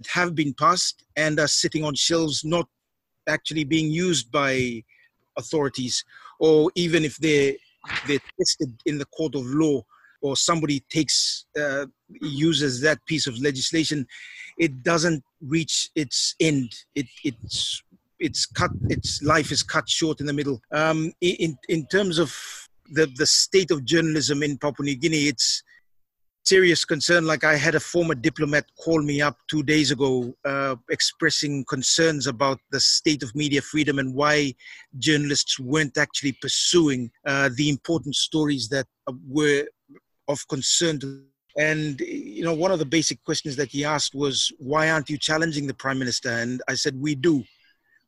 have 0.07 0.35
been 0.35 0.55
passed 0.55 1.03
and 1.17 1.41
are 1.41 1.49
sitting 1.49 1.83
on 1.83 1.95
shelves 1.95 2.45
not 2.45 2.69
actually 3.27 3.65
being 3.65 3.91
used 3.91 4.31
by 4.31 4.83
authorities 5.37 6.05
or 6.39 6.71
even 6.77 7.05
if 7.05 7.17
they're, 7.17 7.55
they're 8.07 8.21
tested 8.39 8.73
in 8.87 8.99
the 8.99 9.05
court 9.07 9.35
of 9.35 9.45
law 9.47 9.83
or 10.21 10.37
somebody 10.37 10.85
takes 10.91 11.47
uh, 11.59 11.87
uses 12.21 12.81
that 12.81 13.05
piece 13.07 13.27
of 13.27 13.39
legislation, 13.39 14.07
it 14.59 14.83
doesn't 14.83 15.23
reach 15.41 15.91
its 15.95 16.35
end. 16.41 16.73
It 16.95 17.07
it's 17.25 17.83
it's 18.19 18.47
cut. 18.47 18.71
Its 18.89 19.23
life 19.23 19.53
is 19.53 19.63
cut 19.63 19.89
short 19.89 20.21
in 20.21 20.27
the 20.27 20.33
middle. 20.33 20.61
Um, 20.73 21.13
in 21.21 21.57
in 21.69 21.87
terms 21.87 22.19
of 22.19 22.35
the 22.91 23.07
the 23.17 23.27
state 23.27 23.71
of 23.71 23.85
journalism 23.85 24.43
in 24.43 24.59
Papua 24.59 24.85
New 24.87 24.97
Guinea, 24.97 25.29
it's 25.29 25.63
serious 26.49 26.85
concern. 26.85 27.27
Like 27.27 27.45
I 27.45 27.57
had 27.57 27.75
a 27.75 27.81
former 27.81 28.15
diplomat 28.15 28.65
call 28.83 29.03
me 29.03 29.21
up 29.21 29.37
two 29.49 29.63
days 29.63 29.91
ago, 29.91 30.35
uh, 30.45 30.77
expressing 30.91 31.65
concerns 31.69 32.27
about 32.27 32.59
the 32.71 32.81
state 32.81 33.23
of 33.23 33.35
media 33.35 33.61
freedom 33.61 33.99
and 33.99 34.15
why 34.15 34.55
journalists 34.99 35.61
weren't 35.61 35.99
actually 35.99 36.33
pursuing 36.41 37.11
uh, 37.27 37.51
the 37.55 37.69
important 37.69 38.15
stories 38.15 38.69
that 38.71 38.87
were 39.29 39.67
of 40.29 40.47
concern. 40.49 41.01
And 41.57 42.01
you 42.01 42.45
know, 42.45 42.55
one 42.55 42.71
of 42.71 42.79
the 42.79 42.85
basic 42.85 43.23
questions 43.25 43.57
that 43.57 43.71
he 43.71 43.85
asked 43.85 44.15
was, 44.15 44.53
"Why 44.59 44.91
aren't 44.91 45.11
you 45.11 45.19
challenging 45.19 45.67
the 45.67 45.75
prime 45.75 45.99
minister?" 45.99 46.31
And 46.31 46.63
I 46.69 46.75
said, 46.75 46.95
"We 47.01 47.15
do." 47.15 47.45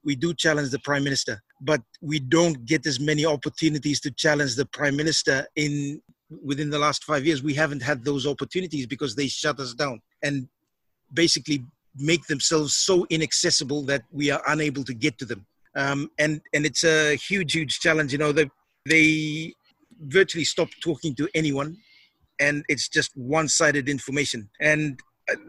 we 0.05 0.15
do 0.15 0.33
challenge 0.35 0.71
the 0.71 0.79
prime 0.79 1.05
minister, 1.05 1.43
but 1.61 1.83
we 2.01 2.19
don't 2.19 2.65
get 2.65 2.87
as 2.87 2.99
many 2.99 3.27
opportunities 3.27 4.01
to 4.01 4.11
challenge 4.11 4.57
the 4.57 4.67
prime 4.67 4.97
minister 4.97 5.47
in 5.57 6.01
within 6.45 6.71
the 6.71 6.79
last 6.79 7.05
five 7.05 7.27
years. 7.27 7.43
We 7.43 7.55
haven't 7.55 7.83
had 7.83 8.05
those 8.05 8.27
opportunities 8.27 8.87
because 8.87 9.15
they 9.15 9.27
shut 9.27 9.59
us 9.61 9.75
down 9.75 10.01
and 10.23 10.49
basically 11.13 11.65
make 11.97 12.25
themselves 12.27 12.77
so 12.77 13.07
inaccessible 13.11 13.83
that 13.83 14.03
we 14.13 14.31
are 14.31 14.43
unable 14.47 14.85
to 14.85 14.95
get 14.95 15.19
to 15.19 15.25
them. 15.25 15.45
Um, 15.77 16.11
and 16.19 16.41
and 16.55 16.65
it's 16.65 16.85
a 16.85 17.17
huge, 17.17 17.53
huge 17.53 17.81
challenge. 17.81 18.13
You 18.13 18.19
know, 18.19 18.33
they 18.33 18.49
they 18.89 19.55
virtually 20.01 20.45
stop 20.45 20.69
talking 20.81 21.15
to 21.17 21.29
anyone, 21.35 21.77
and 22.41 22.65
it's 22.69 22.89
just 22.89 23.13
one-sided 23.15 23.89
information. 23.89 24.49
And 24.61 24.99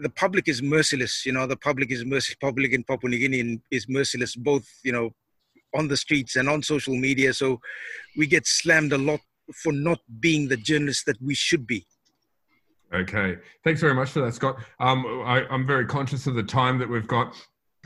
the 0.02 0.10
public 0.10 0.48
is 0.48 0.62
merciless. 0.62 1.26
You 1.26 1.32
know, 1.32 1.48
the 1.48 1.58
public 1.58 1.92
is 1.92 2.06
merciless. 2.06 2.38
Public 2.40 2.74
in 2.74 2.84
Papua 2.84 3.10
New 3.10 3.20
Guinea 3.20 3.60
is 3.72 3.88
merciless, 3.90 4.36
both 4.36 4.68
you 4.84 4.92
know, 4.92 5.10
on 5.74 5.88
the 5.88 5.98
streets 5.98 6.36
and 6.36 6.50
on 6.50 6.62
social 6.62 6.96
media. 6.96 7.34
So 7.34 7.60
we 8.18 8.28
get 8.28 8.46
slammed 8.46 8.94
a 8.94 8.98
lot 8.98 9.22
for 9.64 9.72
not 9.74 10.00
being 10.20 10.48
the 10.48 10.58
journalists 10.58 11.04
that 11.06 11.22
we 11.22 11.34
should 11.34 11.66
be. 11.66 11.86
Okay, 12.94 13.38
thanks 13.64 13.80
very 13.80 13.94
much 13.94 14.10
for 14.10 14.22
that, 14.22 14.34
Scott. 14.34 14.58
Um, 14.82 15.06
I, 15.26 15.46
am 15.50 15.66
very 15.66 15.86
conscious 15.86 16.28
of 16.28 16.36
the 16.36 16.44
time 16.44 16.78
that 16.80 16.90
we've 16.90 17.08
got, 17.08 17.34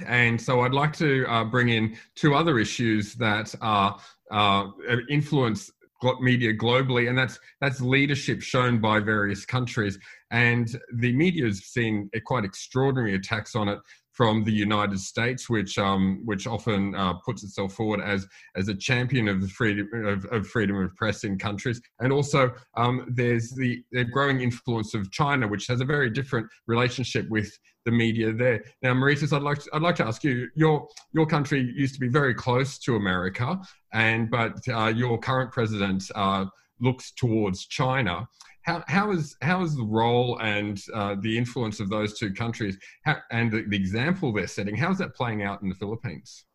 and 0.07 0.41
so 0.41 0.61
I'd 0.61 0.73
like 0.73 0.93
to 0.97 1.25
uh, 1.27 1.43
bring 1.43 1.69
in 1.69 1.95
two 2.15 2.33
other 2.33 2.57
issues 2.57 3.13
that 3.15 3.53
are 3.61 3.99
uh, 4.31 4.67
influence 5.07 5.71
media 6.19 6.53
globally, 6.53 7.09
and 7.09 7.17
that's 7.17 7.39
that's 7.61 7.81
leadership 7.81 8.41
shown 8.41 8.79
by 8.79 8.99
various 8.99 9.45
countries. 9.45 9.97
And 10.31 10.67
the 10.93 11.13
media 11.13 11.45
has 11.45 11.65
seen 11.65 12.09
quite 12.25 12.45
extraordinary 12.45 13.15
attacks 13.15 13.55
on 13.55 13.69
it 13.69 13.79
from 14.15 14.45
the 14.45 14.51
United 14.51 14.99
States, 14.99 15.49
which 15.49 15.77
um, 15.77 16.21
which 16.23 16.47
often 16.47 16.95
uh, 16.95 17.13
puts 17.25 17.43
itself 17.43 17.73
forward 17.73 17.99
as 18.01 18.25
as 18.55 18.69
a 18.69 18.73
champion 18.73 19.27
of 19.27 19.41
the 19.41 19.47
freedom 19.47 19.87
of, 20.05 20.25
of 20.31 20.47
freedom 20.47 20.77
of 20.77 20.95
press 20.95 21.25
in 21.25 21.37
countries, 21.37 21.81
and 21.99 22.13
also 22.13 22.51
um, 22.77 23.05
there's 23.09 23.51
the, 23.51 23.83
the 23.91 24.05
growing 24.05 24.39
influence 24.41 24.93
of 24.93 25.11
China, 25.11 25.47
which 25.47 25.67
has 25.67 25.81
a 25.81 25.85
very 25.85 26.09
different 26.09 26.47
relationship 26.65 27.27
with 27.29 27.51
the 27.83 27.91
media 27.91 28.31
there. 28.31 28.63
Now, 28.81 28.93
Marites, 28.93 29.31
I'd 29.33 29.43
like 29.43 29.59
to, 29.59 29.69
I'd 29.73 29.81
like 29.81 29.97
to 29.97 30.07
ask 30.07 30.23
you 30.23 30.47
your 30.55 30.87
your 31.11 31.27
country 31.27 31.59
used 31.75 31.93
to 31.95 31.99
be 31.99 32.07
very 32.07 32.33
close 32.33 32.79
to 32.79 32.95
America, 32.95 33.59
and 33.93 34.31
but 34.31 34.57
uh, 34.69 34.93
your 34.95 35.19
current 35.19 35.51
president 35.51 36.09
uh, 36.15 36.45
looks 36.79 37.11
towards 37.11 37.65
China 37.67 38.27
how, 38.65 38.83
how 38.87 39.11
is 39.11 39.37
how 39.41 39.63
is 39.63 39.75
the 39.75 39.83
role 39.83 40.39
and 40.39 40.81
uh, 40.93 41.15
the 41.21 41.37
influence 41.37 41.79
of 41.79 41.89
those 41.89 42.17
two 42.17 42.33
countries 42.33 42.77
how, 43.05 43.17
and 43.31 43.51
the, 43.51 43.63
the, 43.67 43.77
example 43.77 44.33
they're 44.33 44.47
setting 44.47 44.75
how 44.75 44.91
is 44.91 44.97
that 44.97 45.13
playing 45.15 45.43
out 45.43 45.61
in 45.61 45.69
the 45.69 45.75
philippines? 45.75 46.45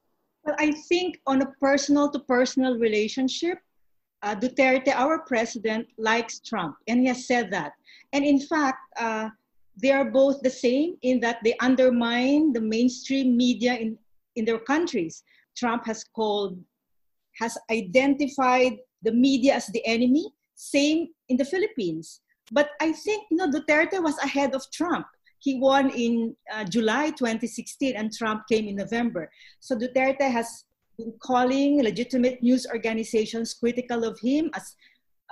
Well 0.45 0.57
i 0.59 0.73
think 0.89 1.21
on 1.27 1.43
a 1.43 1.51
personal 1.61 2.11
to 2.11 2.19
personal 2.21 2.79
relationship 2.79 3.59
uh, 4.23 4.35
duterte 4.35 4.93
our 4.95 5.21
president 5.21 5.87
likes 5.99 6.41
trump 6.41 6.77
and 6.89 7.01
he 7.01 7.07
has 7.07 7.27
said 7.27 7.51
that. 7.53 7.73
And 8.13 8.25
in 8.25 8.41
fact 8.41 8.79
uh, 8.99 9.31
they 9.81 9.93
are 9.93 10.11
both 10.11 10.43
the 10.43 10.51
same 10.51 10.97
in 11.03 11.21
that 11.21 11.39
they 11.45 11.55
undermine 11.61 12.53
the 12.53 12.61
mainstream 12.61 13.37
media 13.37 13.75
in, 13.75 13.97
in 14.37 14.45
their 14.45 14.59
countries. 14.59 15.23
Trump 15.57 15.87
has 15.87 16.05
called 16.05 16.59
has 17.39 17.57
identified 17.71 18.77
the 19.03 19.13
media 19.13 19.55
as 19.55 19.67
the 19.69 19.85
enemy 19.87 20.27
same 20.61 21.09
in 21.29 21.37
the 21.39 21.45
Philippines. 21.45 22.21
But 22.53 22.71
I 22.81 22.93
think 22.93 23.27
you 23.31 23.39
know 23.39 23.51
Duterte 23.51 24.03
was 24.03 24.19
ahead 24.19 24.55
of 24.55 24.63
Trump. 24.71 25.07
He 25.39 25.59
won 25.59 25.89
in 25.91 26.37
uh, 26.53 26.65
July 26.65 27.11
2016 27.11 27.97
and 27.97 28.13
Trump 28.13 28.43
came 28.47 28.69
in 28.69 28.77
November. 28.77 29.31
So 29.61 29.75
Duterte 29.75 30.31
has 30.31 30.65
been 30.99 31.15
calling 31.23 31.83
legitimate 31.83 32.43
news 32.43 32.67
organizations 32.67 33.55
critical 33.55 34.05
of 34.05 34.21
him 34.21 34.51
as 34.55 34.77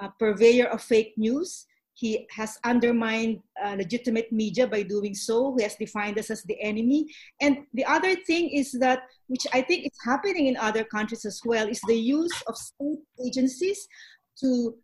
a 0.00 0.08
purveyor 0.18 0.68
of 0.68 0.80
fake 0.80 1.12
news. 1.18 1.66
He 1.92 2.26
has 2.30 2.56
undermined 2.64 3.40
uh, 3.62 3.74
legitimate 3.76 4.32
media 4.32 4.66
by 4.66 4.82
doing 4.82 5.14
so. 5.14 5.54
He 5.58 5.64
has 5.64 5.74
defined 5.74 6.16
us 6.18 6.30
as 6.30 6.42
the 6.44 6.58
enemy. 6.62 7.06
And 7.42 7.66
the 7.74 7.84
other 7.84 8.14
thing 8.14 8.48
is 8.48 8.72
that, 8.78 9.02
which 9.26 9.46
I 9.52 9.60
think 9.60 9.84
is 9.84 9.98
happening 10.06 10.46
in 10.46 10.56
other 10.56 10.84
countries 10.84 11.26
as 11.26 11.40
well, 11.44 11.68
is 11.68 11.80
the 11.86 11.98
use 11.98 12.42
of 12.46 12.56
state 12.56 13.02
agencies 13.26 13.88
to 14.40 14.78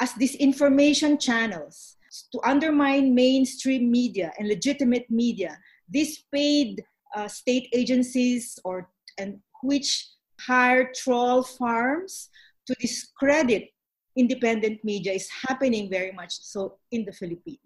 as 0.00 0.12
disinformation 0.14 1.20
channels 1.20 1.96
to 2.32 2.40
undermine 2.42 3.14
mainstream 3.14 3.90
media 3.90 4.32
and 4.38 4.48
legitimate 4.48 5.08
media. 5.10 5.58
These 5.88 6.24
paid 6.32 6.82
uh, 7.14 7.28
state 7.28 7.68
agencies 7.72 8.58
or 8.64 8.88
and 9.18 9.38
which 9.62 10.08
hire 10.40 10.90
troll 10.94 11.42
farms 11.42 12.30
to 12.66 12.74
discredit 12.80 13.68
independent 14.16 14.82
media 14.82 15.12
is 15.12 15.28
happening 15.48 15.90
very 15.90 16.12
much 16.12 16.32
so 16.32 16.78
in 16.90 17.04
the 17.04 17.12
Philippines. 17.12 17.60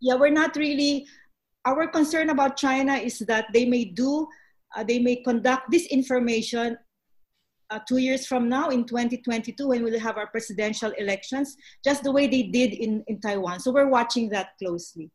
Yeah, 0.00 0.14
we're 0.14 0.30
not 0.30 0.56
really. 0.56 1.06
Our 1.66 1.88
concern 1.88 2.28
about 2.28 2.56
China 2.56 2.94
is 2.94 3.18
that 3.20 3.46
they 3.54 3.64
may 3.64 3.84
do, 3.84 4.28
uh, 4.76 4.84
they 4.84 4.98
may 4.98 5.16
conduct 5.16 5.72
disinformation 5.72 6.76
uh, 7.74 7.80
two 7.88 7.98
years 7.98 8.26
from 8.26 8.48
now 8.48 8.68
in 8.68 8.84
2022 8.84 9.68
when 9.68 9.82
we'll 9.82 9.98
have 9.98 10.16
our 10.16 10.28
presidential 10.28 10.92
elections, 10.92 11.56
just 11.84 12.04
the 12.04 12.12
way 12.12 12.26
they 12.26 12.44
did 12.44 12.72
in, 12.72 13.02
in 13.08 13.20
Taiwan. 13.20 13.58
So 13.58 13.72
we're 13.72 13.88
watching 13.88 14.28
that 14.30 14.50
closely. 14.58 15.10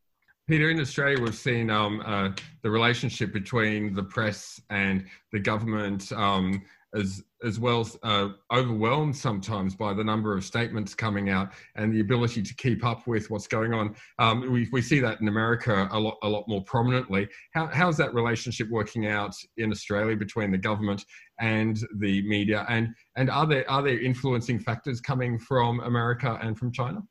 Peter, 0.48 0.70
in 0.70 0.80
Australia, 0.80 1.22
we've 1.22 1.36
seen 1.36 1.70
um, 1.70 2.02
uh, 2.06 2.30
the 2.64 2.70
relationship 2.70 3.32
between 3.32 3.94
the 3.94 4.04
press 4.04 4.60
and 4.70 5.06
the 5.32 5.40
government 5.40 6.12
um, 6.12 6.62
as 6.94 7.24
as 7.44 7.60
well 7.60 7.88
uh, 8.04 8.30
overwhelmed 8.52 9.16
sometimes 9.16 9.76
by 9.76 9.94
the 9.94 10.04
number 10.04 10.36
of 10.36 10.44
statements 10.44 10.94
coming 10.94 11.30
out 11.30 11.52
and 11.76 11.94
the 11.94 12.00
ability 12.00 12.42
to 12.42 12.54
keep 12.56 12.84
up 12.84 13.08
with 13.08 13.30
what's 13.30 13.48
going 13.48 13.74
on. 13.74 13.96
Um, 14.18 14.52
we, 14.52 14.68
we 14.72 14.82
see 14.82 15.00
that 15.00 15.22
in 15.22 15.28
America 15.28 15.88
a 15.92 16.00
lot 16.00 16.18
a 16.24 16.30
lot 16.30 16.46
more 16.48 16.64
prominently. 16.64 17.28
How 17.54 17.68
how's 17.68 17.98
that 17.98 18.14
relationship 18.14 18.70
working 18.70 19.08
out 19.08 19.34
in 19.58 19.72
Australia 19.72 20.16
between 20.16 20.52
the 20.52 20.58
government 20.58 21.06
and 21.40 21.80
the 21.98 22.28
media? 22.28 22.66
And 22.70 22.90
and 23.16 23.30
are 23.30 23.46
there 23.46 23.70
are 23.70 23.84
there 23.84 24.00
influencing 24.00 24.60
factors 24.60 25.00
coming 25.00 25.40
from 25.40 25.80
America 25.82 26.40
and 26.42 26.58
from 26.58 26.72
China? 26.72 27.02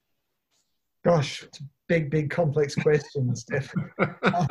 Gosh, 1.05 1.45
it's 1.45 1.61
a 1.61 1.65
big, 1.89 2.11
big, 2.11 2.31
complex 2.31 2.75
question, 2.75 3.35
Steph. 3.35 3.73
uh, 4.23 4.47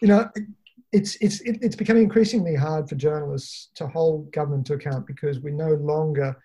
you 0.00 0.08
know, 0.08 0.28
it's 0.92 1.16
it's 1.16 1.40
it's 1.42 1.76
becoming 1.76 2.04
increasingly 2.04 2.54
hard 2.54 2.88
for 2.88 2.94
journalists 2.94 3.70
to 3.74 3.86
hold 3.86 4.32
government 4.32 4.66
to 4.66 4.74
account 4.74 5.06
because 5.06 5.40
we 5.40 5.50
no 5.50 5.74
longer 5.74 6.36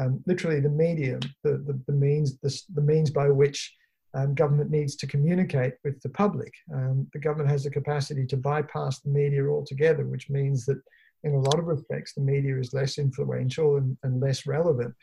um, 0.00 0.22
literally 0.26 0.60
the 0.60 0.68
medium 0.68 1.20
the, 1.44 1.58
the, 1.66 1.80
the 1.86 1.92
means 1.92 2.38
the, 2.38 2.62
the 2.74 2.80
means 2.80 3.10
by 3.10 3.28
which 3.28 3.74
um, 4.14 4.34
government 4.34 4.70
needs 4.70 4.96
to 4.96 5.06
communicate 5.06 5.74
with 5.84 6.00
the 6.02 6.08
public. 6.08 6.52
Um, 6.74 7.06
the 7.12 7.18
government 7.18 7.50
has 7.50 7.64
the 7.64 7.70
capacity 7.70 8.26
to 8.26 8.36
bypass 8.36 9.00
the 9.00 9.10
media 9.10 9.46
altogether 9.46 10.04
which 10.06 10.28
means 10.28 10.66
that 10.66 10.80
in 11.24 11.34
a 11.34 11.40
lot 11.40 11.58
of 11.58 11.66
respects 11.66 12.14
the 12.14 12.20
media 12.20 12.58
is 12.58 12.74
less 12.74 12.98
influential 12.98 13.76
and, 13.76 13.96
and 14.02 14.20
less 14.20 14.46
relevant. 14.46 14.94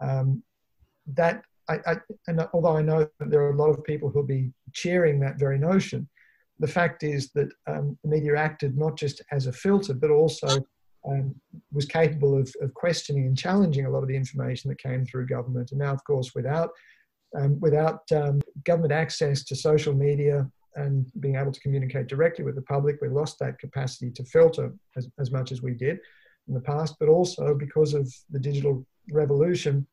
Um, 0.00 0.42
that 1.14 1.42
I, 1.68 1.78
I, 1.86 1.96
and 2.26 2.46
although 2.54 2.76
I 2.76 2.82
know 2.82 3.08
that 3.18 3.30
there 3.30 3.42
are 3.42 3.52
a 3.52 3.56
lot 3.56 3.70
of 3.70 3.84
people 3.84 4.08
who'll 4.08 4.22
be 4.22 4.52
cheering 4.72 5.20
that 5.20 5.38
very 5.38 5.58
notion, 5.58 6.08
the 6.58 6.68
fact 6.68 7.02
is 7.02 7.30
that 7.32 7.48
um, 7.66 7.98
the 8.02 8.10
media 8.10 8.36
acted 8.36 8.76
not 8.76 8.96
just 8.96 9.22
as 9.30 9.46
a 9.46 9.52
filter, 9.52 9.94
but 9.94 10.10
also 10.10 10.48
um, 11.06 11.34
was 11.72 11.84
capable 11.84 12.38
of, 12.38 12.52
of, 12.60 12.74
questioning 12.74 13.26
and 13.26 13.38
challenging 13.38 13.86
a 13.86 13.90
lot 13.90 14.02
of 14.02 14.08
the 14.08 14.16
information 14.16 14.68
that 14.68 14.82
came 14.82 15.04
through 15.04 15.26
government. 15.26 15.70
And 15.70 15.78
now, 15.78 15.92
of 15.92 16.02
course, 16.04 16.32
without 16.34 16.70
um, 17.36 17.60
without 17.60 18.00
um, 18.12 18.40
government 18.64 18.92
access 18.92 19.44
to 19.44 19.56
social 19.56 19.92
media 19.92 20.48
and 20.76 21.06
being 21.20 21.36
able 21.36 21.52
to 21.52 21.60
communicate 21.60 22.06
directly 22.06 22.44
with 22.44 22.54
the 22.54 22.62
public, 22.62 22.98
we 23.00 23.08
lost 23.08 23.38
that 23.40 23.58
capacity 23.58 24.10
to 24.12 24.24
filter 24.24 24.72
as, 24.96 25.08
as 25.18 25.30
much 25.30 25.52
as 25.52 25.60
we 25.60 25.74
did 25.74 25.98
in 26.48 26.54
the 26.54 26.60
past. 26.60 26.96
But 26.98 27.08
also 27.08 27.54
because 27.54 27.94
of 27.94 28.12
the 28.30 28.38
digital 28.38 28.86
revolution, 29.10 29.86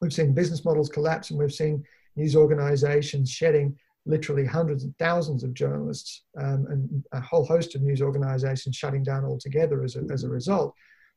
we've 0.00 0.12
seen 0.12 0.34
business 0.34 0.64
models 0.64 0.88
collapse 0.88 1.30
and 1.30 1.38
we've 1.38 1.52
seen 1.52 1.82
news 2.16 2.36
organizations 2.36 3.30
shedding 3.30 3.76
literally 4.06 4.46
hundreds 4.46 4.84
and 4.84 4.96
thousands 4.98 5.44
of 5.44 5.54
journalists 5.54 6.24
um, 6.38 6.66
and 6.70 7.04
a 7.12 7.20
whole 7.20 7.44
host 7.44 7.74
of 7.74 7.82
news 7.82 8.00
organizations 8.00 8.76
shutting 8.76 9.02
down 9.02 9.24
altogether 9.24 9.82
as 9.82 9.96
a, 9.96 10.02
as 10.10 10.24
a 10.24 10.28
result. 10.28 10.74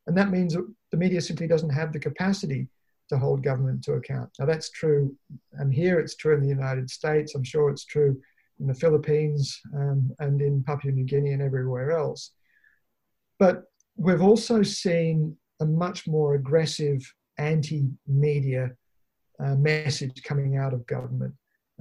And 0.07 0.17
that 0.17 0.31
means 0.31 0.53
that 0.53 0.67
the 0.91 0.97
media 0.97 1.21
simply 1.21 1.47
doesn't 1.47 1.69
have 1.69 1.93
the 1.93 1.99
capacity 1.99 2.67
to 3.09 3.17
hold 3.17 3.43
government 3.43 3.83
to 3.83 3.93
account. 3.93 4.29
Now 4.39 4.45
that's 4.45 4.69
true, 4.71 5.15
and 5.53 5.73
here 5.73 5.99
it's 5.99 6.15
true 6.15 6.35
in 6.35 6.41
the 6.41 6.47
United 6.47 6.89
States. 6.89 7.35
I'm 7.35 7.43
sure 7.43 7.69
it's 7.69 7.85
true 7.85 8.19
in 8.59 8.67
the 8.67 8.73
Philippines 8.73 9.59
um, 9.75 10.11
and 10.19 10.41
in 10.41 10.63
Papua 10.63 10.93
New 10.93 11.05
Guinea 11.05 11.33
and 11.33 11.41
everywhere 11.41 11.91
else. 11.91 12.31
But 13.39 13.63
we've 13.95 14.21
also 14.21 14.63
seen 14.63 15.35
a 15.59 15.65
much 15.65 16.07
more 16.07 16.35
aggressive 16.35 17.01
anti-media 17.37 18.71
uh, 19.43 19.55
message 19.55 20.21
coming 20.23 20.57
out 20.57 20.73
of 20.73 20.85
government. 20.85 21.33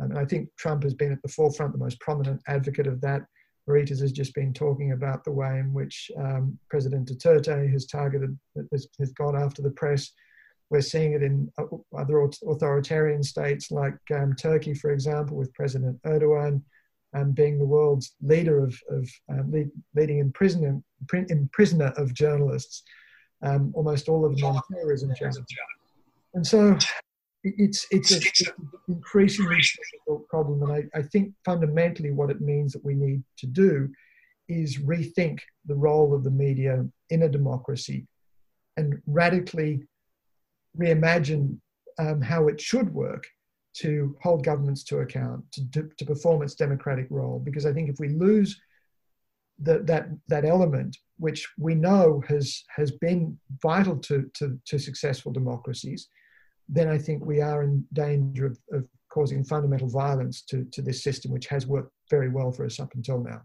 Um, 0.02 0.10
and 0.10 0.18
I 0.18 0.24
think 0.24 0.48
Trump 0.56 0.82
has 0.82 0.94
been 0.94 1.12
at 1.12 1.22
the 1.22 1.28
forefront, 1.28 1.72
the 1.72 1.78
most 1.78 2.00
prominent 2.00 2.42
advocate 2.48 2.86
of 2.86 3.00
that. 3.02 3.22
Marites 3.68 4.00
has 4.00 4.12
just 4.12 4.34
been 4.34 4.52
talking 4.52 4.92
about 4.92 5.22
the 5.24 5.30
way 5.30 5.58
in 5.58 5.72
which 5.72 6.10
um, 6.18 6.58
President 6.68 7.08
Duterte 7.08 7.70
has 7.70 7.86
targeted, 7.86 8.36
has, 8.72 8.88
has, 8.98 9.12
gone 9.12 9.36
after 9.36 9.62
the 9.62 9.70
press. 9.70 10.10
We're 10.70 10.80
seeing 10.80 11.12
it 11.12 11.22
in 11.22 11.50
uh, 11.58 11.64
other 11.96 12.22
authoritarian 12.22 13.22
states 13.22 13.70
like 13.70 13.94
um, 14.12 14.34
Turkey, 14.34 14.74
for 14.74 14.90
example, 14.90 15.36
with 15.36 15.54
President 15.54 16.02
Erdogan 16.02 16.62
um, 17.14 17.32
being 17.32 17.58
the 17.58 17.64
world's 17.64 18.14
leader 18.20 18.64
of, 18.64 18.76
of 18.90 19.08
um, 19.28 19.52
lead, 19.52 19.70
leading 19.94 20.18
imprisoner, 20.18 20.82
imprisoner 21.12 21.92
of 21.96 22.14
journalists, 22.14 22.82
um, 23.42 23.70
almost 23.74 24.08
all 24.08 24.24
of 24.24 24.36
them 24.36 24.56
on 24.56 24.62
terrorism 24.72 25.14
charges. 25.14 25.44
And 26.34 26.46
so 26.46 26.78
it's 27.44 27.87
it's 27.90 28.12
an 28.12 28.55
increasingly 28.88 29.57
difficult 29.57 30.28
problem, 30.28 30.62
and 30.62 30.72
I, 30.72 30.98
I 30.98 31.02
think 31.02 31.33
fundamentally 31.44 32.11
what 32.11 32.31
it 32.31 32.40
means 32.40 32.72
that 32.72 32.85
we 32.85 32.94
need 32.94 33.22
to 33.38 33.46
do 33.46 33.88
is 34.48 34.78
rethink 34.78 35.40
the 35.66 35.74
role 35.74 36.14
of 36.14 36.24
the 36.24 36.31
media 36.31 36.87
in 37.11 37.22
a 37.22 37.28
democracy 37.28 38.07
and 38.76 39.00
radically 39.07 39.83
reimagine 40.78 41.59
um, 41.98 42.20
how 42.20 42.48
it 42.48 42.61
should 42.61 42.92
work 42.92 43.26
to 43.74 44.16
hold 44.22 44.44
governments 44.44 44.85
to 44.85 44.98
account, 44.98 45.44
to, 45.52 45.70
to, 45.70 45.90
to, 45.96 46.05
perform 46.05 46.42
its 46.42 46.55
democratic 46.55 47.07
role. 47.11 47.38
Because 47.38 47.64
I 47.64 47.72
think 47.72 47.88
if 47.88 47.98
we 47.98 48.09
lose 48.09 48.61
the, 49.59 49.78
that, 49.85 50.09
that 50.28 50.44
element, 50.44 50.96
which 51.18 51.48
we 51.59 51.74
know 51.74 52.22
has, 52.28 52.64
has 52.74 52.90
been 52.90 53.38
vital 53.62 53.96
to, 53.96 54.31
to, 54.35 54.59
to 54.66 54.78
successful 54.78 55.33
democracies, 55.33 56.09
then 56.72 56.88
I 56.88 56.98
think 56.98 57.24
we 57.24 57.40
are 57.40 57.62
in 57.62 57.85
danger 57.92 58.46
of, 58.46 58.58
of 58.72 58.88
causing 59.11 59.44
fundamental 59.44 59.88
violence 59.88 60.42
to, 60.42 60.64
to 60.72 60.80
this 60.80 61.04
system, 61.04 61.30
which 61.30 61.46
has 61.46 61.66
worked 61.66 61.92
very 62.11 62.30
well 62.30 62.50
for 62.50 62.64
us 62.64 62.80
up 62.80 62.94
until 62.94 63.22
now. 63.22 63.42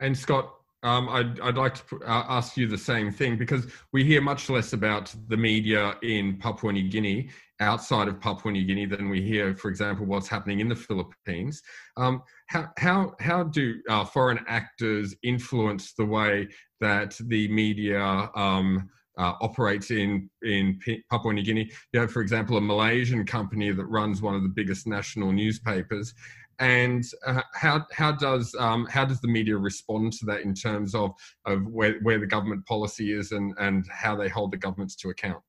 And 0.00 0.16
Scott, 0.16 0.54
um, 0.82 1.10
I'd, 1.10 1.38
I'd 1.40 1.58
like 1.58 1.74
to 1.74 2.00
uh, 2.04 2.24
ask 2.28 2.56
you 2.56 2.66
the 2.66 2.78
same 2.78 3.12
thing 3.12 3.36
because 3.36 3.66
we 3.92 4.02
hear 4.02 4.22
much 4.22 4.48
less 4.48 4.72
about 4.72 5.14
the 5.28 5.36
media 5.36 5.94
in 6.02 6.38
Papua 6.38 6.72
New 6.72 6.88
Guinea 6.88 7.28
outside 7.60 8.08
of 8.08 8.18
Papua 8.18 8.50
New 8.52 8.64
Guinea 8.64 8.86
than 8.86 9.10
we 9.10 9.20
hear, 9.20 9.54
for 9.54 9.68
example, 9.68 10.06
what's 10.06 10.26
happening 10.26 10.60
in 10.60 10.68
the 10.70 10.74
Philippines. 10.74 11.60
Um, 11.98 12.22
how, 12.46 12.70
how, 12.78 13.14
how 13.20 13.42
do 13.42 13.74
uh, 13.90 14.06
foreign 14.06 14.40
actors 14.48 15.14
influence 15.22 15.92
the 15.92 16.06
way 16.06 16.48
that 16.80 17.14
the 17.26 17.46
media 17.48 18.30
um, 18.34 18.88
uh, 19.20 19.34
operates 19.48 19.88
in 19.90 20.10
in 20.42 20.64
Papua 21.10 21.32
New 21.34 21.44
Guinea. 21.48 21.70
You 21.92 22.00
have, 22.00 22.12
for 22.16 22.22
example, 22.22 22.56
a 22.56 22.60
Malaysian 22.72 23.22
company 23.36 23.68
that 23.78 23.84
runs 23.98 24.16
one 24.22 24.34
of 24.38 24.42
the 24.42 24.54
biggest 24.60 24.86
national 24.86 25.30
newspapers. 25.42 26.14
And 26.58 27.04
uh, 27.26 27.42
how 27.64 27.76
how 28.00 28.12
does 28.26 28.46
um, 28.66 28.86
how 28.96 29.04
does 29.10 29.20
the 29.20 29.32
media 29.38 29.56
respond 29.70 30.04
to 30.18 30.26
that 30.26 30.40
in 30.48 30.52
terms 30.54 30.94
of 30.94 31.08
of 31.44 31.58
where, 31.76 31.94
where 32.06 32.18
the 32.18 32.30
government 32.36 32.62
policy 32.66 33.06
is 33.20 33.32
and 33.32 33.48
and 33.66 33.80
how 34.04 34.14
they 34.20 34.28
hold 34.36 34.52
the 34.52 34.62
governments 34.66 34.96
to 34.96 35.10
account? 35.14 35.42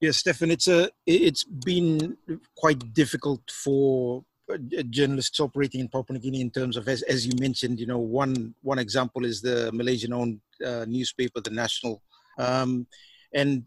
Yes, 0.00 0.16
Stefan, 0.22 0.50
it's 0.50 0.68
a 0.68 0.80
it's 1.06 1.44
been 1.44 2.16
quite 2.56 2.82
difficult 3.02 3.42
for 3.64 4.24
uh, 4.52 4.58
journalists 4.90 5.38
operating 5.46 5.80
in 5.80 5.88
Papua 5.88 6.14
New 6.14 6.22
Guinea 6.24 6.40
in 6.40 6.50
terms 6.50 6.76
of, 6.76 6.88
as, 6.88 7.02
as 7.02 7.24
you 7.24 7.32
mentioned, 7.38 7.78
you 7.78 7.86
know, 7.86 8.02
one 8.22 8.54
one 8.62 8.80
example 8.80 9.24
is 9.24 9.40
the 9.40 9.70
Malaysian-owned 9.72 10.40
uh, 10.68 10.84
newspaper, 10.88 11.40
the 11.40 11.50
National, 11.64 12.02
um, 12.38 12.86
and 13.34 13.64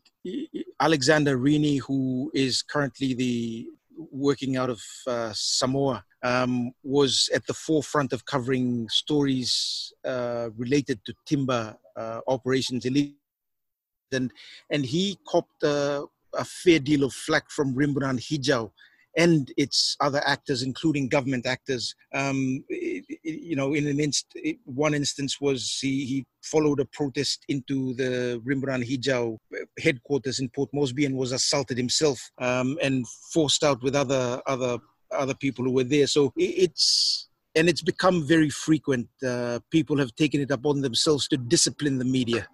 Alexander 0.79 1.37
Rheeney, 1.37 1.79
who 1.79 2.31
is 2.33 2.61
currently 2.61 3.13
the 3.13 3.67
working 4.11 4.57
out 4.57 4.69
of 4.69 4.81
uh, 5.07 5.31
Samoa, 5.33 6.03
um, 6.23 6.71
was 6.83 7.29
at 7.33 7.45
the 7.47 7.53
forefront 7.53 8.13
of 8.13 8.25
covering 8.25 8.87
stories 8.89 9.93
uh, 10.05 10.49
related 10.57 10.99
to 11.05 11.13
timber 11.25 11.75
uh, 11.95 12.21
operations, 12.27 12.85
and 12.85 14.31
and 14.69 14.85
he 14.85 15.17
copped 15.27 15.63
a 15.63 16.07
fair 16.43 16.79
deal 16.79 17.03
of 17.03 17.13
flack 17.13 17.49
from 17.49 17.73
Rimbunan 17.75 18.19
Hijau 18.19 18.71
and 19.17 19.51
its 19.57 19.95
other 20.01 20.21
actors, 20.25 20.61
including 20.61 21.07
government 21.07 21.45
actors. 21.45 21.95
Um, 22.13 22.63
you 22.69 23.55
know, 23.55 23.73
in 23.73 23.87
an 23.87 23.99
inst- 23.99 24.37
one 24.65 24.93
instance 24.93 25.39
was 25.39 25.77
he, 25.81 26.05
he 26.05 26.25
followed 26.43 26.79
a 26.79 26.85
protest 26.85 27.45
into 27.47 27.93
the 27.95 28.41
Rimbunan 28.45 28.83
Hijau 28.83 29.37
headquarters 29.79 30.39
in 30.39 30.49
Port 30.49 30.69
Moresby 30.73 31.05
and 31.05 31.15
was 31.15 31.31
assaulted 31.31 31.77
himself 31.77 32.19
um, 32.39 32.77
and 32.81 33.05
forced 33.33 33.63
out 33.63 33.81
with 33.81 33.95
other 33.95 34.41
other 34.47 34.77
other 35.11 35.35
people 35.35 35.65
who 35.65 35.71
were 35.71 35.83
there. 35.83 36.07
So 36.07 36.33
it's 36.35 37.29
and 37.55 37.69
it's 37.69 37.81
become 37.81 38.27
very 38.27 38.49
frequent. 38.49 39.07
Uh, 39.25 39.59
people 39.71 39.97
have 39.97 40.13
taken 40.15 40.41
it 40.41 40.51
upon 40.51 40.81
themselves 40.81 41.27
to 41.29 41.37
discipline 41.37 41.97
the 41.97 42.05
media, 42.05 42.47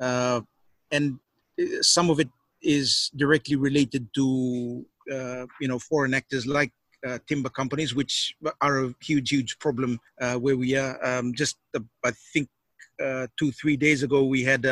uh, 0.00 0.40
and 0.90 1.18
uh, 1.60 1.82
some 1.82 2.08
of 2.08 2.18
it 2.18 2.28
is 2.62 3.10
directly 3.16 3.56
related 3.56 4.08
to 4.14 4.84
uh, 4.97 4.97
you 5.08 5.68
know 5.68 5.78
foreign 5.78 6.14
actors 6.14 6.46
like 6.46 6.72
uh, 7.06 7.18
timber 7.28 7.48
companies, 7.48 7.94
which 7.94 8.34
are 8.60 8.84
a 8.84 8.94
huge, 9.00 9.30
huge 9.30 9.58
problem 9.60 10.00
uh, 10.20 10.34
where 10.34 10.56
we 10.56 10.76
are. 10.76 10.98
Um, 11.04 11.32
just 11.34 11.56
I 12.04 12.10
think 12.32 12.48
two, 13.38 13.52
three 13.52 13.76
days 13.76 14.02
ago, 14.02 14.24
we 14.24 14.42
had 14.42 14.66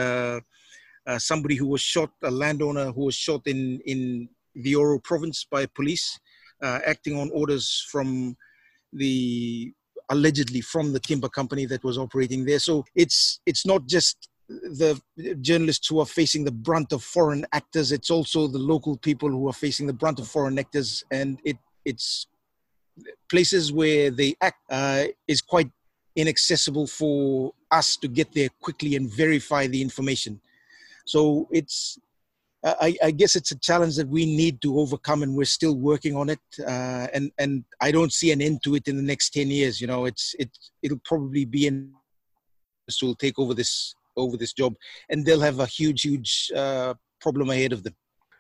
somebody 1.19 1.55
who 1.55 1.69
was 1.69 1.81
shot, 1.81 2.11
a 2.25 2.31
landowner 2.31 2.91
who 2.93 3.05
was 3.05 3.15
shot 3.15 3.43
in 3.47 3.81
in 3.87 4.29
the 4.55 4.75
Oro 4.75 4.99
province 4.99 5.47
by 5.49 5.67
police, 5.67 6.19
acting 6.63 7.19
on 7.19 7.31
orders 7.33 7.87
from 7.91 8.37
the 8.93 9.73
allegedly 10.09 10.61
from 10.61 10.93
the 10.93 11.01
timber 11.01 11.29
company 11.29 11.67
that 11.67 11.85
was 11.85 11.99
operating 11.99 12.45
there. 12.45 12.59
So 12.59 12.85
it's 12.95 13.41
it's 13.47 13.67
not 13.67 13.87
just 13.87 14.29
the 14.49 15.01
journalists 15.41 15.89
who 15.89 15.99
are 16.01 16.07
facing 16.07 16.45
the 16.45 16.53
brunt 16.53 16.93
of 16.93 17.03
foreign 17.03 17.47
actors. 17.53 17.93
It's 17.93 18.11
also 18.11 18.47
the 18.47 18.59
local 18.59 18.97
people 18.97 19.29
who 19.29 19.49
are 19.49 19.53
facing 19.53 19.87
the 19.87 19.93
brunt 19.93 20.19
of 20.19 20.29
foreign 20.29 20.59
actors, 20.59 21.05
and 21.11 21.41
it 21.45 21.59
it's 21.85 22.27
places 23.29 23.73
where 23.73 24.11
they 24.11 24.35
act 24.41 24.61
uh, 24.71 25.05
is 25.29 25.41
quite 25.41 25.71
inaccessible 26.15 26.87
for 26.87 27.53
us 27.71 27.97
to 27.99 28.09
get 28.09 28.33
there 28.33 28.49
quickly 28.61 28.97
and 28.97 29.13
verify 29.13 29.67
the 29.67 29.83
information. 29.83 30.41
So 31.05 31.49
it's 31.51 31.99
I, 32.65 32.97
I, 33.03 33.11
guess 33.13 33.37
it's 33.37 33.53
a 33.53 33.59
challenge 33.59 33.95
that 33.97 34.09
we 34.09 34.27
need 34.27 34.61
to 34.63 34.81
overcome, 34.81 35.23
and 35.23 35.37
we're 35.37 35.45
still 35.45 35.77
working 35.77 36.17
on 36.17 36.31
it. 36.31 36.41
Uh, 36.61 37.07
and 37.13 37.31
and 37.39 37.65
I 37.81 37.93
don't 37.93 38.13
see 38.13 38.33
an 38.33 38.43
end 38.43 38.63
to 38.65 38.75
it 38.75 38.89
in 38.89 38.97
the 38.97 39.03
next 39.03 39.31
ten 39.31 39.49
years. 39.49 39.81
You 39.81 39.87
know, 39.87 40.05
it's 40.05 40.35
it 40.39 40.51
it'll 40.83 41.01
probably 41.05 41.45
be 41.45 41.67
in 41.67 41.93
will 43.03 43.15
take 43.15 43.39
over 43.39 43.53
this 43.53 43.95
over 44.17 44.37
this 44.37 44.53
job, 44.53 44.75
and 45.09 45.25
they'll 45.25 45.41
have 45.41 45.61
a 45.61 45.67
huge, 45.67 46.03
huge 46.03 46.51
uh, 46.55 46.95
problem 47.21 47.51
ahead 47.51 47.73
of 47.73 47.83
them. 47.83 47.95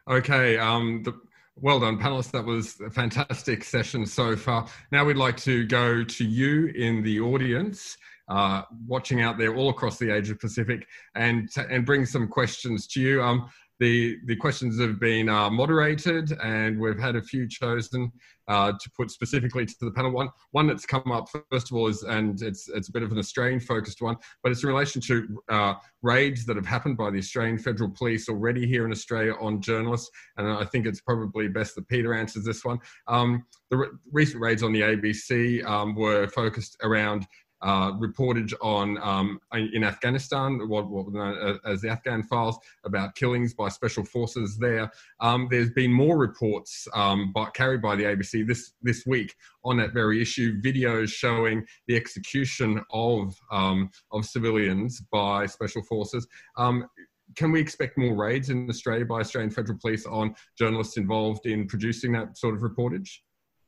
Okay. 0.08 0.58
Um, 0.58 1.02
the, 1.02 1.12
well 1.56 1.80
done, 1.80 1.98
panelists. 1.98 2.30
That 2.32 2.44
was 2.44 2.78
a 2.80 2.90
fantastic 2.90 3.64
session 3.64 4.04
so 4.06 4.36
far. 4.36 4.68
Now 4.92 5.04
we'd 5.04 5.16
like 5.16 5.38
to 5.38 5.66
go 5.66 6.04
to 6.04 6.24
you 6.24 6.66
in 6.68 7.02
the 7.02 7.20
audience. 7.20 7.96
Uh, 8.28 8.62
watching 8.88 9.22
out 9.22 9.38
there 9.38 9.54
all 9.54 9.68
across 9.68 9.98
the 9.98 10.10
Asia 10.12 10.34
Pacific 10.34 10.84
and 11.14 11.48
and 11.70 11.86
bring 11.86 12.04
some 12.04 12.26
questions 12.26 12.88
to 12.88 13.00
you. 13.00 13.22
Um, 13.22 13.48
the 13.78 14.18
the 14.24 14.36
questions 14.36 14.80
have 14.80 14.98
been 14.98 15.28
uh, 15.28 15.50
moderated, 15.50 16.32
and 16.42 16.80
we've 16.80 16.98
had 16.98 17.16
a 17.16 17.22
few 17.22 17.48
chosen 17.48 18.10
uh, 18.48 18.72
to 18.72 18.90
put 18.96 19.10
specifically 19.10 19.66
to 19.66 19.74
the 19.80 19.90
panel. 19.90 20.12
One 20.12 20.30
one 20.52 20.66
that's 20.66 20.86
come 20.86 21.10
up 21.12 21.28
first 21.50 21.70
of 21.70 21.76
all 21.76 21.88
is, 21.88 22.02
and 22.02 22.40
it's 22.42 22.68
it's 22.68 22.88
a 22.88 22.92
bit 22.92 23.02
of 23.02 23.12
an 23.12 23.18
Australian 23.18 23.60
focused 23.60 24.00
one, 24.00 24.16
but 24.42 24.50
it's 24.50 24.62
in 24.62 24.68
relation 24.68 25.00
to 25.02 25.42
uh, 25.50 25.74
raids 26.02 26.46
that 26.46 26.56
have 26.56 26.66
happened 26.66 26.96
by 26.96 27.10
the 27.10 27.18
Australian 27.18 27.58
Federal 27.58 27.90
Police 27.90 28.28
already 28.28 28.66
here 28.66 28.86
in 28.86 28.92
Australia 28.92 29.34
on 29.40 29.60
journalists, 29.60 30.10
and 30.38 30.48
I 30.48 30.64
think 30.64 30.86
it's 30.86 31.00
probably 31.00 31.48
best 31.48 31.74
that 31.74 31.88
Peter 31.88 32.14
answers 32.14 32.44
this 32.44 32.64
one. 32.64 32.78
Um, 33.08 33.44
the 33.70 33.76
re- 33.76 33.88
recent 34.10 34.40
raids 34.40 34.62
on 34.62 34.72
the 34.72 34.82
ABC 34.82 35.64
um, 35.66 35.94
were 35.94 36.28
focused 36.28 36.76
around 36.82 37.26
uh, 37.62 37.92
reportage 37.92 38.52
on 38.60 38.98
um, 39.02 39.40
in 39.52 39.84
Afghanistan, 39.84 40.68
what, 40.68 40.88
what 40.90 41.08
known 41.12 41.58
as 41.64 41.80
the 41.80 41.88
Afghan 41.88 42.22
files, 42.22 42.58
about 42.84 43.14
killings 43.14 43.54
by 43.54 43.68
special 43.68 44.04
forces 44.04 44.58
there. 44.58 44.90
Um, 45.20 45.48
there's 45.50 45.70
been 45.70 45.92
more 45.92 46.18
reports 46.18 46.86
um, 46.94 47.32
by, 47.32 47.46
carried 47.50 47.82
by 47.82 47.96
the 47.96 48.04
ABC 48.04 48.46
this 48.46 48.72
this 48.82 49.06
week 49.06 49.34
on 49.64 49.76
that 49.78 49.92
very 49.92 50.20
issue. 50.20 50.60
Videos 50.60 51.08
showing 51.08 51.64
the 51.86 51.96
execution 51.96 52.82
of 52.90 53.34
um, 53.50 53.90
of 54.12 54.24
civilians 54.24 55.00
by 55.12 55.46
special 55.46 55.82
forces. 55.82 56.26
Um, 56.56 56.86
can 57.34 57.50
we 57.50 57.60
expect 57.60 57.98
more 57.98 58.14
raids 58.14 58.50
in 58.50 58.68
Australia 58.70 59.04
by 59.04 59.20
Australian 59.20 59.50
Federal 59.50 59.78
Police 59.78 60.06
on 60.06 60.34
journalists 60.56 60.96
involved 60.96 61.46
in 61.46 61.66
producing 61.66 62.12
that 62.12 62.38
sort 62.38 62.54
of 62.54 62.60
reportage? 62.60 63.10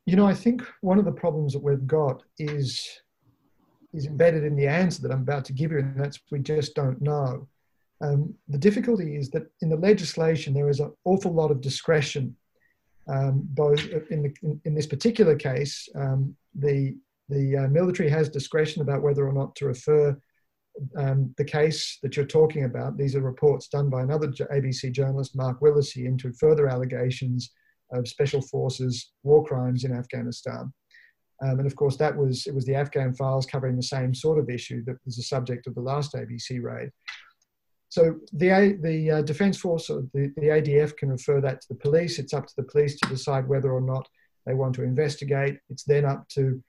You 0.05 0.15
know, 0.15 0.25
I 0.25 0.33
think 0.33 0.63
one 0.81 0.97
of 0.97 1.05
the 1.05 1.11
problems 1.11 1.53
that 1.53 1.61
we've 1.61 1.85
got 1.85 2.23
is 2.37 2.87
is 3.93 4.05
embedded 4.05 4.43
in 4.43 4.55
the 4.55 4.67
answer 4.67 5.01
that 5.01 5.11
I'm 5.11 5.21
about 5.21 5.45
to 5.45 5.53
give 5.53 5.71
you, 5.71 5.79
and 5.79 5.99
that's 5.99 6.19
we 6.31 6.39
just 6.39 6.75
don't 6.75 7.01
know. 7.01 7.47
Um, 8.01 8.33
the 8.47 8.57
difficulty 8.57 9.15
is 9.15 9.29
that 9.31 9.51
in 9.61 9.69
the 9.69 9.75
legislation 9.75 10.53
there 10.53 10.69
is 10.69 10.79
an 10.79 10.93
awful 11.05 11.33
lot 11.33 11.51
of 11.51 11.61
discretion. 11.61 12.35
Um, 13.07 13.41
both 13.43 13.83
in, 14.11 14.21
the, 14.21 14.33
in, 14.43 14.61
in, 14.65 14.75
this 14.75 14.85
particular 14.85 15.35
case, 15.35 15.89
um, 15.95 16.35
the 16.53 16.95
the 17.27 17.57
uh, 17.57 17.67
military 17.67 18.09
has 18.09 18.29
discretion 18.29 18.81
about 18.81 19.01
whether 19.01 19.27
or 19.27 19.33
not 19.33 19.55
to 19.55 19.65
refer 19.65 20.19
um, 20.97 21.33
the 21.37 21.43
case 21.43 21.97
that 22.01 22.15
you're 22.15 22.25
talking 22.25 22.65
about. 22.65 22.97
These 22.97 23.15
are 23.15 23.21
reports 23.21 23.67
done 23.67 23.89
by 23.89 24.01
another 24.01 24.27
ABC 24.27 24.91
journalist, 24.91 25.35
Mark 25.35 25.59
Willacy, 25.59 26.05
into 26.05 26.31
further 26.33 26.67
allegations 26.67 27.51
of 27.91 28.07
special 28.07 28.41
forces 28.41 29.11
war 29.23 29.43
crimes 29.43 29.83
in 29.83 29.93
Afghanistan. 29.93 30.71
Um, 31.41 31.59
and 31.59 31.67
of 31.67 31.75
course, 31.75 31.95
that 31.97 32.15
was 32.15 32.47
it 32.47 32.53
was 32.53 32.65
the 32.65 32.75
Afghan 32.75 33.13
files 33.13 33.45
covering 33.45 33.75
the 33.75 33.83
same 33.83 34.13
sort 34.13 34.39
of 34.39 34.49
issue 34.49 34.83
that 34.85 34.97
was 35.05 35.15
the 35.15 35.23
subject 35.23 35.67
of 35.67 35.75
the 35.75 35.81
last 35.81 36.13
ABC 36.13 36.61
raid. 36.61 36.89
So 37.89 38.15
the 38.33 38.77
the 38.81 39.11
uh, 39.11 39.21
Defence 39.21 39.57
Force 39.57 39.89
or 39.89 40.03
the, 40.13 40.31
the 40.37 40.47
ADF 40.47 40.97
can 40.97 41.09
refer 41.09 41.41
that 41.41 41.61
to 41.61 41.67
the 41.69 41.79
police. 41.79 42.19
It's 42.19 42.33
up 42.33 42.47
to 42.47 42.55
the 42.57 42.63
police 42.63 42.99
to 42.99 43.09
decide 43.09 43.47
whether 43.47 43.71
or 43.71 43.81
not 43.81 44.07
they 44.45 44.53
want 44.53 44.75
to 44.75 44.83
investigate. 44.83 45.57
It's 45.69 45.83
then 45.83 46.05
up 46.05 46.27
to 46.29 46.61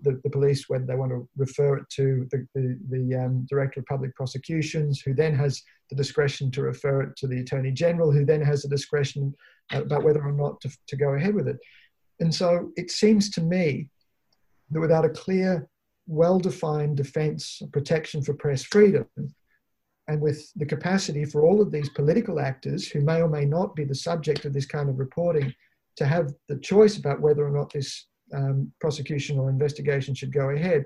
the, 0.00 0.20
the 0.24 0.30
police 0.30 0.68
whether 0.68 0.86
they 0.86 0.94
want 0.94 1.12
to 1.12 1.28
refer 1.36 1.76
it 1.76 1.88
to 1.90 2.26
the, 2.30 2.46
the, 2.54 2.78
the 2.88 3.14
um, 3.14 3.46
Director 3.48 3.80
of 3.80 3.86
Public 3.86 4.14
Prosecutions, 4.14 5.00
who 5.00 5.14
then 5.14 5.34
has 5.34 5.62
the 5.90 5.96
discretion 5.96 6.50
to 6.52 6.62
refer 6.62 7.02
it 7.02 7.16
to 7.16 7.26
the 7.26 7.40
Attorney 7.40 7.72
General, 7.72 8.10
who 8.10 8.24
then 8.24 8.42
has 8.42 8.62
the 8.62 8.68
discretion 8.68 9.34
about 9.72 10.02
whether 10.02 10.22
or 10.22 10.32
not 10.32 10.60
to, 10.62 10.70
to 10.88 10.96
go 10.96 11.10
ahead 11.14 11.34
with 11.34 11.48
it. 11.48 11.58
And 12.20 12.34
so 12.34 12.70
it 12.76 12.90
seems 12.90 13.30
to 13.30 13.40
me 13.40 13.88
that 14.70 14.80
without 14.80 15.04
a 15.04 15.10
clear, 15.10 15.68
well 16.06 16.38
defined 16.38 16.96
defense 16.96 17.62
protection 17.72 18.22
for 18.22 18.34
press 18.34 18.62
freedom, 18.62 19.06
and 20.08 20.20
with 20.20 20.52
the 20.54 20.66
capacity 20.66 21.24
for 21.24 21.44
all 21.44 21.60
of 21.60 21.72
these 21.72 21.88
political 21.90 22.40
actors 22.40 22.88
who 22.88 23.00
may 23.00 23.20
or 23.20 23.28
may 23.28 23.44
not 23.44 23.74
be 23.74 23.84
the 23.84 23.94
subject 23.94 24.44
of 24.44 24.52
this 24.52 24.66
kind 24.66 24.88
of 24.88 24.98
reporting 24.98 25.52
to 25.96 26.06
have 26.06 26.32
the 26.48 26.58
choice 26.58 26.96
about 26.96 27.20
whether 27.20 27.44
or 27.44 27.50
not 27.50 27.72
this 27.72 28.06
um, 28.34 28.70
prosecution 28.80 29.38
or 29.38 29.50
investigation 29.50 30.14
should 30.14 30.32
go 30.32 30.50
ahead, 30.50 30.84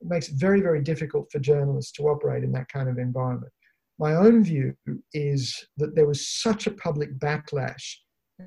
it 0.00 0.06
makes 0.06 0.28
it 0.28 0.36
very, 0.36 0.60
very 0.60 0.82
difficult 0.82 1.30
for 1.30 1.38
journalists 1.38 1.92
to 1.92 2.08
operate 2.08 2.44
in 2.44 2.52
that 2.52 2.68
kind 2.68 2.88
of 2.88 2.98
environment. 2.98 3.52
My 3.98 4.14
own 4.14 4.42
view 4.42 4.74
is 5.12 5.66
that 5.76 5.94
there 5.94 6.06
was 6.06 6.28
such 6.28 6.66
a 6.66 6.72
public 6.72 7.18
backlash 7.18 7.96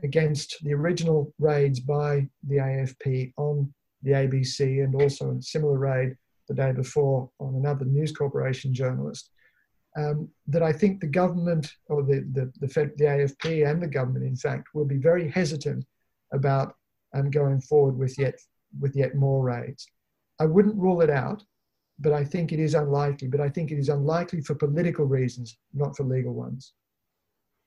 against 0.04 0.58
the 0.64 0.74
original 0.74 1.32
raids 1.38 1.80
by 1.80 2.28
the 2.48 2.56
AFP 2.56 3.34
on 3.38 3.72
the 4.04 4.12
ABC 4.12 4.84
and 4.84 4.96
also 4.96 5.32
a 5.32 5.42
similar 5.42 5.78
raid 5.78 6.16
the 6.48 6.54
day 6.54 6.72
before 6.72 7.30
on 7.40 7.56
another 7.56 7.86
News 7.86 8.12
Corporation 8.12 8.74
journalist. 8.74 9.30
Um, 9.96 10.30
that 10.48 10.64
I 10.64 10.74
think 10.74 11.00
the 11.00 11.08
government 11.08 11.72
or 11.88 12.02
the, 12.02 12.28
the, 12.34 12.52
the, 12.60 12.68
Fed, 12.68 12.92
the 12.98 13.06
AFP 13.06 13.70
and 13.70 13.82
the 13.82 13.88
government, 13.88 14.26
in 14.26 14.36
fact, 14.36 14.70
will 14.74 14.86
be 14.86 14.98
very 14.98 15.30
hesitant 15.30 15.86
about 16.34 16.76
um, 17.14 17.30
going 17.30 17.62
forward 17.62 17.96
with 17.98 18.18
yet, 18.18 18.40
with 18.80 18.96
yet 18.96 19.16
more 19.16 19.44
raids. 19.44 19.86
I 20.40 20.46
wouldn't 20.46 20.76
rule 20.76 21.02
it 21.02 21.12
out, 21.12 21.44
but 22.00 22.12
I 22.12 22.24
think 22.24 22.52
it 22.52 22.60
is 22.60 22.74
unlikely. 22.74 23.28
But 23.28 23.40
I 23.40 23.50
think 23.50 23.72
it 23.72 23.78
is 23.78 23.90
unlikely 23.90 24.42
for 24.42 24.56
political 24.56 25.06
reasons, 25.06 25.58
not 25.74 25.96
for 25.96 26.04
legal 26.04 26.34
ones. 26.34 26.74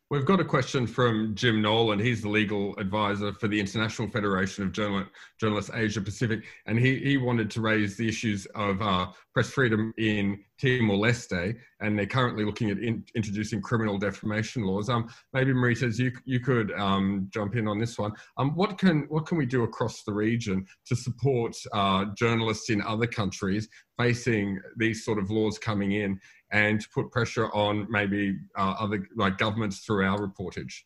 We've 0.09 0.25
got 0.25 0.39
a 0.39 0.45
question 0.45 0.87
from 0.87 1.35
Jim 1.35 1.61
Nolan. 1.61 1.99
He's 1.99 2.23
the 2.23 2.29
legal 2.29 2.77
advisor 2.79 3.33
for 3.33 3.49
the 3.49 3.59
International 3.59 4.09
Federation 4.09 4.63
of 4.63 4.71
Journalists 4.71 5.71
Asia 5.75 6.01
Pacific, 6.01 6.45
and 6.67 6.79
he, 6.79 7.01
he 7.01 7.17
wanted 7.17 7.51
to 7.51 7.61
raise 7.61 7.97
the 7.97 8.07
issues 8.07 8.47
of 8.55 8.81
uh, 8.81 9.09
press 9.35 9.51
freedom 9.51 9.93
in 9.99 10.39
Timor 10.59 10.97
Leste, 10.97 11.57
and 11.81 11.99
they're 11.99 12.07
currently 12.07 12.45
looking 12.45 12.71
at 12.71 12.79
in, 12.79 13.05
introducing 13.17 13.61
criminal 13.61 13.99
defamation 13.99 14.63
laws. 14.63 14.89
Um, 14.89 15.09
maybe 15.33 15.53
Marites, 15.53 15.99
you 15.99 16.13
you 16.25 16.39
could 16.39 16.71
um, 16.73 17.27
jump 17.31 17.57
in 17.57 17.67
on 17.67 17.81
this 17.81 17.99
one. 17.99 18.13
Um, 18.39 18.55
what 18.55 18.79
can 18.79 19.07
what 19.09 19.27
can 19.27 19.37
we 19.37 19.45
do 19.45 19.65
across 19.65 20.05
the 20.05 20.13
region 20.13 20.65
to 20.87 20.95
support 20.95 21.57
uh, 21.73 22.07
journalists 22.17 22.71
in 22.71 22.81
other 22.81 23.09
countries 23.09 23.69
facing 23.99 24.61
these 24.77 25.05
sort 25.05 25.19
of 25.19 25.31
laws 25.31 25.59
coming 25.59 25.93
in? 25.93 26.21
And 26.53 26.87
put 26.95 27.11
pressure 27.11 27.53
on 27.53 27.87
maybe 27.91 28.39
uh, 28.57 28.75
other 28.79 29.09
like 29.17 29.37
governments 29.37 29.81
through 29.81 30.07
our 30.07 30.19
reportage? 30.19 30.83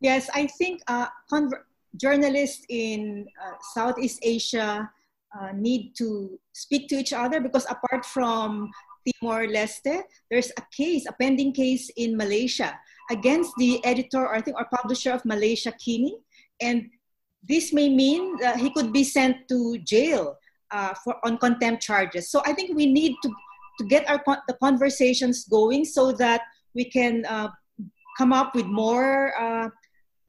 Yes, 0.00 0.28
I 0.34 0.46
think 0.48 0.82
uh, 0.86 1.06
journalists 1.96 2.66
in 2.68 3.26
uh, 3.40 3.54
Southeast 3.72 4.18
Asia 4.22 4.90
uh, 5.38 5.52
need 5.54 5.94
to 5.96 6.38
speak 6.52 6.88
to 6.88 6.96
each 6.96 7.12
other 7.12 7.40
because 7.40 7.64
apart 7.70 8.04
from 8.04 8.70
Timor 9.06 9.46
Leste, 9.46 10.02
there's 10.30 10.50
a 10.58 10.62
case, 10.76 11.06
a 11.06 11.12
pending 11.12 11.52
case 11.52 11.90
in 11.96 12.16
Malaysia 12.16 12.78
against 13.10 13.52
the 13.58 13.84
editor 13.84 14.18
or 14.26 14.34
I 14.34 14.40
think 14.40 14.56
or 14.56 14.66
publisher 14.74 15.12
of 15.12 15.22
Malaysiakini, 15.22 16.12
and 16.60 16.90
this 17.42 17.72
may 17.72 17.88
mean 17.88 18.36
that 18.38 18.58
he 18.58 18.70
could 18.70 18.92
be 18.92 19.04
sent 19.04 19.48
to 19.48 19.78
jail 19.78 20.38
uh, 20.70 20.94
for 21.04 21.16
on 21.24 21.38
contempt 21.38 21.82
charges. 21.82 22.30
So 22.30 22.42
I 22.46 22.52
think 22.52 22.76
we 22.76 22.86
need 22.86 23.16
to 23.22 23.30
to 23.78 23.84
get 23.86 24.08
our 24.08 24.22
the 24.48 24.56
conversations 24.62 25.44
going 25.48 25.84
so 25.84 26.12
that 26.12 26.42
we 26.74 26.84
can 26.84 27.24
uh, 27.26 27.48
come 28.18 28.32
up 28.32 28.54
with 28.54 28.66
more 28.66 29.32
uh, 29.38 29.68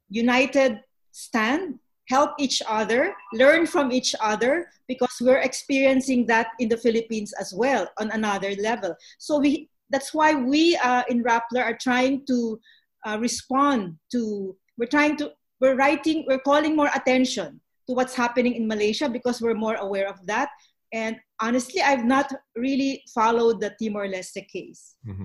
united 0.08 0.80
stand 1.12 1.78
help 2.08 2.32
each 2.38 2.62
other 2.68 3.14
learn 3.32 3.66
from 3.66 3.90
each 3.90 4.14
other 4.20 4.68
because 4.88 5.14
we're 5.20 5.40
experiencing 5.40 6.26
that 6.26 6.48
in 6.58 6.68
the 6.68 6.76
philippines 6.76 7.32
as 7.40 7.52
well 7.54 7.88
on 7.98 8.10
another 8.10 8.54
level. 8.60 8.94
So 9.18 9.38
we 9.38 9.68
that's 9.90 10.12
why 10.12 10.34
we 10.34 10.76
uh, 10.76 11.02
in 11.08 11.22
rappler 11.22 11.62
are 11.62 11.78
trying 11.80 12.26
to 12.26 12.60
uh, 13.06 13.18
respond 13.20 13.96
to 14.12 14.56
we're 14.78 14.90
trying 14.90 15.16
to 15.18 15.32
we're 15.60 15.76
writing 15.76 16.24
we're 16.26 16.40
calling 16.40 16.76
more 16.76 16.90
attention 16.94 17.60
to 17.86 17.94
what's 17.94 18.14
happening 18.14 18.54
in 18.54 18.66
malaysia 18.66 19.08
because 19.08 19.40
we're 19.42 19.54
more 19.54 19.76
aware 19.76 20.08
of 20.08 20.16
that 20.26 20.48
and 20.94 21.16
honestly, 21.40 21.82
I've 21.82 22.04
not 22.04 22.32
really 22.54 23.02
followed 23.12 23.60
the 23.60 23.74
Timor 23.82 24.06
Leste 24.06 24.46
case. 24.48 24.94
Mm-hmm. 25.04 25.24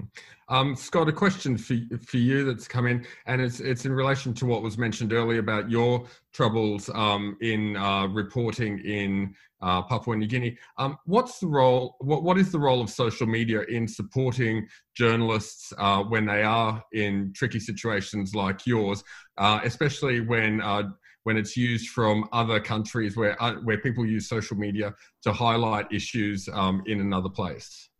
Um, 0.49 0.75
Scott, 0.75 1.07
a 1.07 1.13
question 1.13 1.59
for 1.59 1.75
for 2.07 2.17
you 2.17 2.43
that's 2.43 2.67
come 2.67 2.87
in, 2.87 3.05
and 3.27 3.39
it's 3.39 3.59
it's 3.59 3.85
in 3.85 3.93
relation 3.93 4.33
to 4.33 4.47
what 4.47 4.63
was 4.63 4.79
mentioned 4.79 5.13
earlier 5.13 5.39
about 5.39 5.69
your 5.69 6.07
troubles 6.33 6.89
um, 6.95 7.37
in 7.41 7.77
uh, 7.77 8.07
reporting 8.07 8.79
in 8.79 9.35
uh, 9.61 9.83
Papua 9.83 10.15
New 10.15 10.25
Guinea. 10.25 10.57
Um, 10.79 10.97
what's 11.05 11.37
the 11.37 11.47
role? 11.47 11.97
What 11.99 12.23
what 12.23 12.39
is 12.39 12.51
the 12.51 12.59
role 12.59 12.81
of 12.81 12.89
social 12.89 13.27
media 13.27 13.61
in 13.69 13.87
supporting 13.87 14.67
journalists 14.95 15.71
uh, 15.77 16.01
when 16.01 16.25
they 16.25 16.41
are 16.41 16.83
in 16.93 17.31
tricky 17.35 17.59
situations 17.59 18.33
like 18.33 18.65
yours, 18.65 19.03
uh, 19.37 19.59
especially 19.63 20.21
when 20.21 20.61
uh, 20.61 20.89
when 21.29 21.37
it's 21.37 21.55
used 21.55 21.89
from 21.89 22.27
other 22.31 22.59
countries 22.59 23.15
where 23.15 23.39
uh, 23.39 23.53
where 23.67 23.77
people 23.77 24.03
use 24.03 24.27
social 24.27 24.57
media 24.57 24.95
to 25.21 25.31
highlight 25.31 25.85
issues 25.91 26.49
um, 26.53 26.81
in 26.87 27.01
another 27.01 27.29
place? 27.29 27.91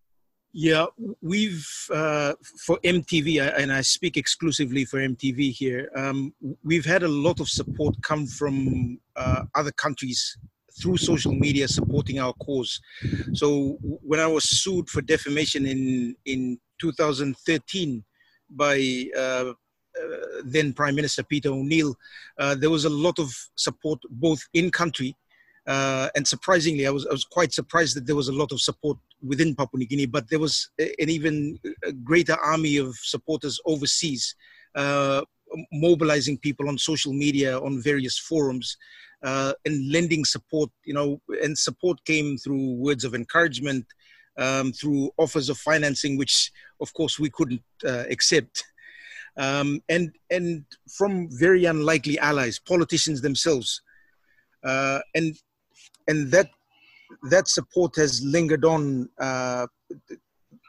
Yeah, 0.51 0.88
we've 1.21 1.69
uh, 1.93 2.34
for 2.65 2.80
EMTV, 2.84 3.27
and 3.55 3.71
I 3.71 3.82
speak 3.82 4.17
exclusively 4.17 4.84
for 4.84 4.97
EMTV 4.97 5.51
here. 5.51 5.91
Um, 5.95 6.34
we've 6.63 6.89
had 6.93 7.03
a 7.03 7.07
lot 7.07 7.39
of 7.39 7.47
support 7.47 7.93
come 8.01 8.25
from 8.25 8.99
uh, 9.15 9.43
other 9.53 9.73
countries 9.73 10.19
through 10.82 10.97
social 10.97 11.36
media 11.45 11.67
supporting 11.67 12.17
our 12.19 12.34
cause. 12.45 12.82
So 13.34 13.77
when 13.82 14.19
I 14.19 14.25
was 14.25 14.45
sued 14.61 14.89
for 14.89 15.01
defamation 15.03 15.67
in 15.67 16.15
in 16.25 16.59
2013 16.82 18.03
by 18.49 19.05
uh, 19.15 19.53
uh, 20.01 20.41
then 20.45 20.73
Prime 20.73 20.95
Minister 20.95 21.23
Peter 21.23 21.49
O'Neill, 21.49 21.95
uh, 22.37 22.55
there 22.55 22.69
was 22.69 22.85
a 22.85 22.89
lot 22.89 23.19
of 23.19 23.33
support 23.55 23.99
both 24.09 24.41
in 24.53 24.71
country 24.71 25.15
uh, 25.69 26.09
and 26.15 26.27
surprisingly, 26.27 26.87
I 26.87 26.89
was, 26.89 27.05
I 27.05 27.11
was 27.11 27.23
quite 27.23 27.53
surprised 27.53 27.95
that 27.95 28.07
there 28.07 28.15
was 28.15 28.27
a 28.27 28.33
lot 28.33 28.51
of 28.51 28.59
support 28.59 28.97
within 29.21 29.53
Papua 29.53 29.77
New 29.79 29.85
Guinea, 29.85 30.07
but 30.07 30.27
there 30.27 30.39
was 30.39 30.69
an 30.79 31.09
even 31.09 31.59
greater 32.03 32.33
army 32.33 32.77
of 32.77 32.95
supporters 32.95 33.61
overseas, 33.65 34.35
uh, 34.73 35.21
mobilizing 35.71 36.39
people 36.39 36.67
on 36.69 36.79
social 36.79 37.13
media, 37.13 37.59
on 37.59 37.83
various 37.83 38.17
forums, 38.17 38.77
uh, 39.23 39.53
and 39.63 39.91
lending 39.91 40.25
support. 40.25 40.71
You 40.85 40.95
know, 40.95 41.21
and 41.43 41.55
support 41.55 42.03
came 42.03 42.37
through 42.37 42.73
words 42.73 43.03
of 43.03 43.13
encouragement, 43.13 43.85
um, 44.39 44.71
through 44.71 45.11
offers 45.17 45.49
of 45.49 45.59
financing, 45.59 46.17
which 46.17 46.51
of 46.81 46.91
course 46.95 47.19
we 47.19 47.29
couldn't 47.29 47.61
accept 47.85 48.63
um, 49.39 49.81
and 49.89 50.11
and 50.29 50.65
from 50.97 51.27
very 51.31 51.65
unlikely 51.65 52.19
allies, 52.19 52.59
politicians 52.59 53.21
themselves, 53.21 53.81
uh, 54.63 54.99
and 55.15 55.35
and 56.07 56.29
that 56.31 56.49
that 57.31 57.47
support 57.47 57.95
has 57.95 58.21
lingered 58.23 58.65
on 58.65 59.09
uh, 59.19 59.65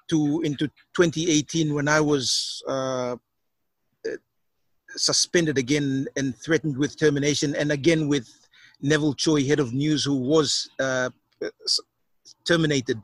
to 0.09 0.41
into 0.43 0.69
2018 0.95 1.75
when 1.75 1.89
I 1.89 2.01
was 2.01 2.63
uh, 2.69 3.17
suspended 4.97 5.59
again 5.59 6.07
and 6.17 6.37
threatened 6.37 6.79
with 6.79 6.97
termination, 6.97 7.57
and 7.57 7.73
again 7.73 8.07
with 8.07 8.29
Neville 8.81 9.15
Choi, 9.15 9.45
head 9.45 9.59
of 9.59 9.73
news, 9.73 10.05
who 10.05 10.15
was 10.15 10.71
uh, 10.79 11.11
terminated 12.47 13.01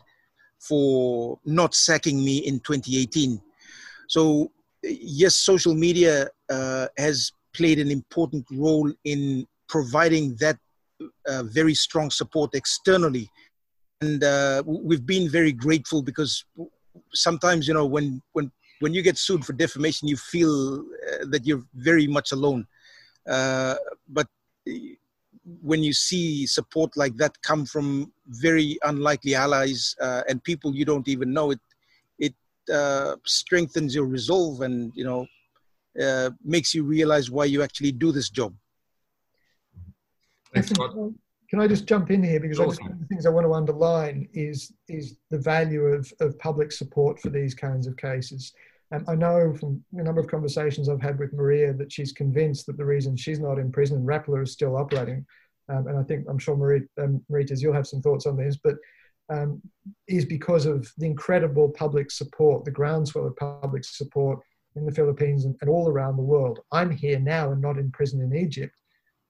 for 0.61 1.39
not 1.45 1.75
sacking 1.75 2.25
me 2.25 2.39
in 2.39 2.61
2018. 2.61 3.41
So, 4.09 4.51
yes, 4.87 5.35
social 5.35 5.75
media 5.75 6.29
uh, 6.51 6.87
has 6.97 7.33
played 7.55 7.79
an 7.79 7.91
important 7.91 8.45
role 8.53 8.93
in 9.05 9.47
providing 9.69 10.37
that 10.37 10.59
uh, 11.27 11.43
very 11.45 11.75
strong 11.75 12.11
support 12.11 12.55
externally. 12.55 13.29
And 14.01 14.23
uh, 14.23 14.63
we've 14.67 15.07
been 15.07 15.29
very 15.29 15.53
grateful 15.53 16.03
because 16.03 16.45
sometimes, 17.15 17.67
you 17.67 17.75
know, 17.75 17.87
when, 17.87 18.23
when, 18.33 18.51
when 18.81 18.95
you 18.95 19.03
get 19.03 19.19
sued 19.19 19.45
for 19.45 19.53
defamation, 19.55 20.07
you 20.07 20.17
feel 20.17 20.81
uh, 20.81 21.27
that 21.31 21.47
you're 21.47 21.65
very 21.75 22.07
much 22.07 22.33
alone. 22.33 22.67
Uh, 23.29 23.75
but 24.09 24.29
when 25.63 25.83
you 25.83 25.93
see 25.93 26.47
support 26.47 26.97
like 26.97 27.17
that 27.17 27.41
come 27.43 27.65
from 27.65 28.13
very 28.27 28.79
unlikely 28.85 29.35
allies 29.35 29.95
uh, 30.01 30.23
and 30.29 30.43
people 30.45 30.75
you 30.75 30.85
don't 30.85 31.09
even 31.09 31.33
know, 31.33 31.51
it 31.51 31.61
uh, 32.73 33.17
strengthens 33.25 33.95
your 33.95 34.07
resolve 34.07 34.61
and 34.61 34.93
you 34.95 35.05
know 35.05 35.27
uh, 36.01 36.31
makes 36.45 36.75
you 36.75 36.85
realize 36.85 37.31
why 37.31 37.45
you 37.45 37.63
actually 37.63 37.93
do 37.93 38.13
this 38.13 38.29
job. 38.29 38.55
Thanks, 40.55 40.73
Can 40.73 41.61
I 41.61 41.67
just 41.67 41.87
jump 41.87 42.11
in 42.11 42.23
here 42.23 42.41
because 42.41 42.59
one 42.59 42.69
of 42.69 43.01
the 43.01 43.07
things 43.07 43.27
I 43.27 43.31
want 43.31 43.47
to 43.47 43.53
underline 43.53 44.29
is 44.33 44.73
is 44.89 45.17
the 45.31 45.39
value 45.39 45.85
of, 45.85 46.13
of 46.21 46.39
public 46.39 46.73
support 46.73 47.21
for 47.21 47.31
these 47.31 47.55
kinds 47.55 47.87
of 47.87 47.97
cases. 47.97 48.53
And 48.93 49.05
I 49.09 49.17
know 49.17 49.53
from 49.59 49.83
a 49.97 50.03
number 50.03 50.21
of 50.21 50.29
conversations 50.29 50.89
I've 50.89 51.03
had 51.03 51.19
with 51.19 51.33
Maria 51.33 51.73
that 51.73 51.91
she's 51.91 52.13
convinced 52.13 52.67
that 52.67 52.77
the 52.77 52.85
reason 52.85 53.17
she's 53.17 53.41
not 53.41 53.59
in 53.59 53.73
prison 53.73 53.97
and 53.99 54.07
Rappler 54.07 54.45
is 54.45 54.53
still 54.53 54.77
operating, 54.77 55.27
um, 55.69 55.89
and 55.89 55.99
I 55.99 56.03
think 56.05 56.27
I'm 56.29 56.39
sure 56.39 56.57
Marie, 56.57 56.83
um, 56.99 57.21
Marites, 57.31 57.61
you'll 57.61 57.75
have 57.75 57.89
some 57.89 58.01
thoughts 58.01 58.27
on 58.27 58.37
this, 58.37 58.57
but 58.63 58.77
um, 59.29 59.61
is 60.09 60.25
because 60.25 60.67
of 60.67 60.93
the 60.99 61.07
incredible 61.07 61.69
public 61.69 62.11
support, 62.11 62.65
the 62.65 62.71
groundswell 62.71 63.27
of 63.27 63.37
public 63.37 63.85
support 63.85 64.41
in 64.77 64.85
the 64.85 64.93
Philippines 64.93 65.45
and, 65.45 65.57
and 65.61 65.71
all 65.71 65.89
around 65.89 66.17
the 66.17 66.23
world. 66.23 66.61
I'm 66.73 66.91
here 66.91 67.19
now 67.19 67.53
and 67.53 67.61
not 67.61 67.79
in 67.79 67.91
prison 67.91 68.21
in 68.21 68.37
Egypt 68.37 68.75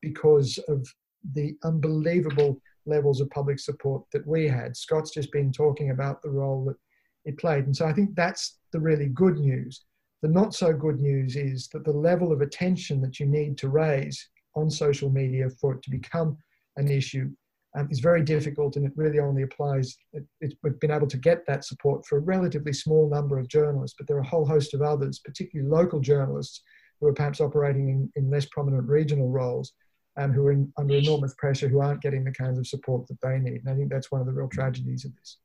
because 0.03 0.59
of 0.69 0.87
the 1.33 1.57
unbelievable 1.65 2.61
levels 2.85 3.21
of 3.21 3.31
public 3.31 3.59
support 3.59 4.05
that 4.13 4.27
we 4.27 4.47
had. 4.47 4.77
Scott's 4.77 5.11
just 5.11 5.33
been 5.33 5.53
talking 5.53 5.91
about 5.91 6.23
the 6.23 6.31
role 6.31 6.65
that 6.67 6.77
it 7.25 7.39
played. 7.39 7.67
And 7.67 7.77
so 7.77 7.87
I 7.87 7.93
think 7.93 8.15
that's 8.15 8.59
the 8.73 8.81
really 8.81 9.07
good 9.07 9.39
news. 9.39 9.85
The 10.23 10.29
not 10.29 10.55
so 10.55 10.73
good 10.73 11.01
news 11.01 11.37
is 11.37 11.69
that 11.69 11.85
the 11.85 11.93
level 11.93 12.33
of 12.33 12.41
attention 12.41 13.01
that 13.03 13.19
you 13.21 13.27
need 13.27 13.59
to 13.59 13.69
raise 13.69 14.29
on 14.55 14.71
social 14.71 15.11
media 15.11 15.51
for 15.61 15.75
it 15.75 15.83
to 15.83 15.91
become 15.91 16.39
an 16.77 16.89
issue 16.89 17.31
um, 17.77 17.89
is 17.91 18.01
very 18.01 18.23
difficult 18.23 18.77
and 18.77 18.87
it 18.87 18.93
really 18.97 19.19
only 19.19 19.43
applies. 19.43 19.97
It, 20.13 20.25
it, 20.41 20.55
we've 20.63 20.81
been 20.81 20.91
able 20.91 21.07
to 21.07 21.17
get 21.19 21.47
that 21.47 21.65
support 21.65 22.07
for 22.07 22.19
a 22.19 22.23
relatively 22.23 22.73
small 22.73 23.09
number 23.09 23.39
of 23.39 23.49
journalists, 23.49 23.97
but 23.99 24.09
there 24.09 24.17
are 24.17 24.21
a 24.21 24.27
whole 24.27 24.47
host 24.47 24.75
of 24.75 24.83
others, 24.83 25.21
particularly 25.25 25.71
local 25.71 26.01
journalists 26.01 26.63
who 27.01 27.07
are 27.07 27.13
perhaps 27.13 27.41
operating 27.41 27.89
in, 27.91 28.11
in 28.17 28.31
less 28.31 28.47
prominent 28.47 28.89
regional 28.89 29.31
roles 29.31 29.73
and 30.17 30.35
who 30.35 30.47
are 30.47 30.53
in, 30.53 30.73
under 30.79 30.95
enormous 30.95 31.35
pressure 31.37 31.69
who 31.69 31.81
aren't 31.81 32.01
getting 32.01 32.25
the 32.25 32.33
kinds 32.33 32.59
of 32.59 32.67
support 32.67 33.07
that 33.09 33.21
they 33.21 33.39
need. 33.39 33.61
And 33.65 33.69
I 33.69 33.77
think 33.77 33.91
that's 33.91 34.11
one 34.11 34.23
of 34.23 34.27
the 34.27 34.33
real 34.33 34.49
tragedies 34.49 35.05
of 35.05 35.15
this. 35.15 35.37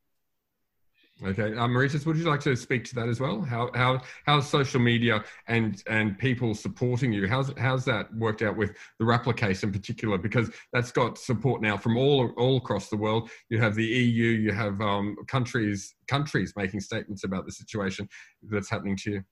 Okay, 1.24 1.56
um, 1.56 1.70
Marites, 1.70 2.04
would 2.04 2.16
you 2.16 2.24
like 2.24 2.40
to 2.40 2.56
speak 2.56 2.84
to 2.86 2.94
that 2.96 3.08
as 3.08 3.20
well? 3.20 3.42
How 3.42 3.70
how 3.74 4.00
how's 4.26 4.48
social 4.48 4.80
media 4.80 5.22
and 5.46 5.80
and 5.86 6.18
people 6.18 6.52
supporting 6.52 7.12
you? 7.12 7.28
How's 7.28 7.52
how's 7.58 7.84
that 7.84 8.12
worked 8.16 8.42
out 8.42 8.56
with 8.56 8.74
the 8.98 9.04
Rappler 9.04 9.62
in 9.62 9.72
particular? 9.72 10.18
Because 10.18 10.50
that's 10.72 10.90
got 10.90 11.18
support 11.18 11.62
now 11.62 11.76
from 11.76 11.96
all 11.96 12.32
all 12.36 12.56
across 12.56 12.88
the 12.88 12.96
world. 12.96 13.30
You 13.50 13.60
have 13.60 13.76
the 13.76 13.84
EU, 13.84 14.30
you 14.30 14.52
have 14.52 14.80
um, 14.80 15.16
countries 15.28 15.94
countries 16.08 16.54
making 16.56 16.80
statements 16.80 17.22
about 17.22 17.46
the 17.46 17.52
situation 17.52 18.08
that's 18.42 18.68
happening 18.68 18.96
to 18.96 19.10
you. 19.12 19.24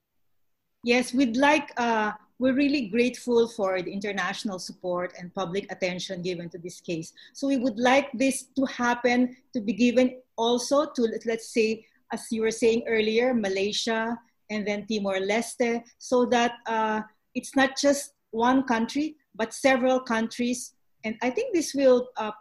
Yes, 0.85 1.13
we'd 1.13 1.37
like. 1.37 1.73
Uh, 1.77 2.13
we're 2.39 2.55
really 2.55 2.89
grateful 2.89 3.49
for 3.49 3.83
the 3.83 3.93
international 3.93 4.59
support 4.59 5.13
and 5.19 5.35
public 5.35 5.71
attention 5.71 6.23
given 6.23 6.49
to 6.49 6.57
this 6.57 6.81
case. 6.81 7.13
So 7.35 7.47
we 7.47 7.59
would 7.59 7.79
like 7.79 8.11
this 8.15 8.45
to 8.57 8.65
happen 8.65 9.37
to 9.53 9.61
be 9.61 9.75
given 9.75 10.23
also 10.41 10.87
to, 10.97 11.03
let's 11.27 11.53
say, 11.53 11.85
as 12.13 12.27
you 12.33 12.41
were 12.43 12.51
saying 12.51 12.83
earlier, 12.89 13.35
Malaysia 13.35 14.19
and 14.49 14.67
then 14.67 14.87
Timor-Leste, 14.89 15.83
so 15.99 16.25
that 16.27 16.53
uh, 16.67 17.03
it's 17.35 17.55
not 17.55 17.77
just 17.77 18.15
one 18.33 18.65
country, 18.65 19.17
but 19.37 19.53
several 19.53 20.01
countries. 20.01 20.75
And 21.05 21.15
I 21.23 21.31
think 21.31 21.55
this 21.55 21.75
will 21.75 22.09
uh, 22.17 22.33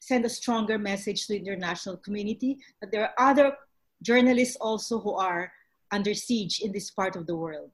send 0.00 0.24
a 0.24 0.28
stronger 0.28 0.78
message 0.78 1.26
to 1.26 1.34
the 1.34 1.38
international 1.38 1.98
community 1.98 2.58
that 2.80 2.90
there 2.90 3.04
are 3.06 3.30
other 3.30 3.52
journalists 4.02 4.56
also 4.60 4.98
who 4.98 5.14
are 5.14 5.52
under 5.92 6.14
siege 6.14 6.60
in 6.60 6.72
this 6.72 6.90
part 6.90 7.14
of 7.16 7.26
the 7.26 7.36
world. 7.36 7.70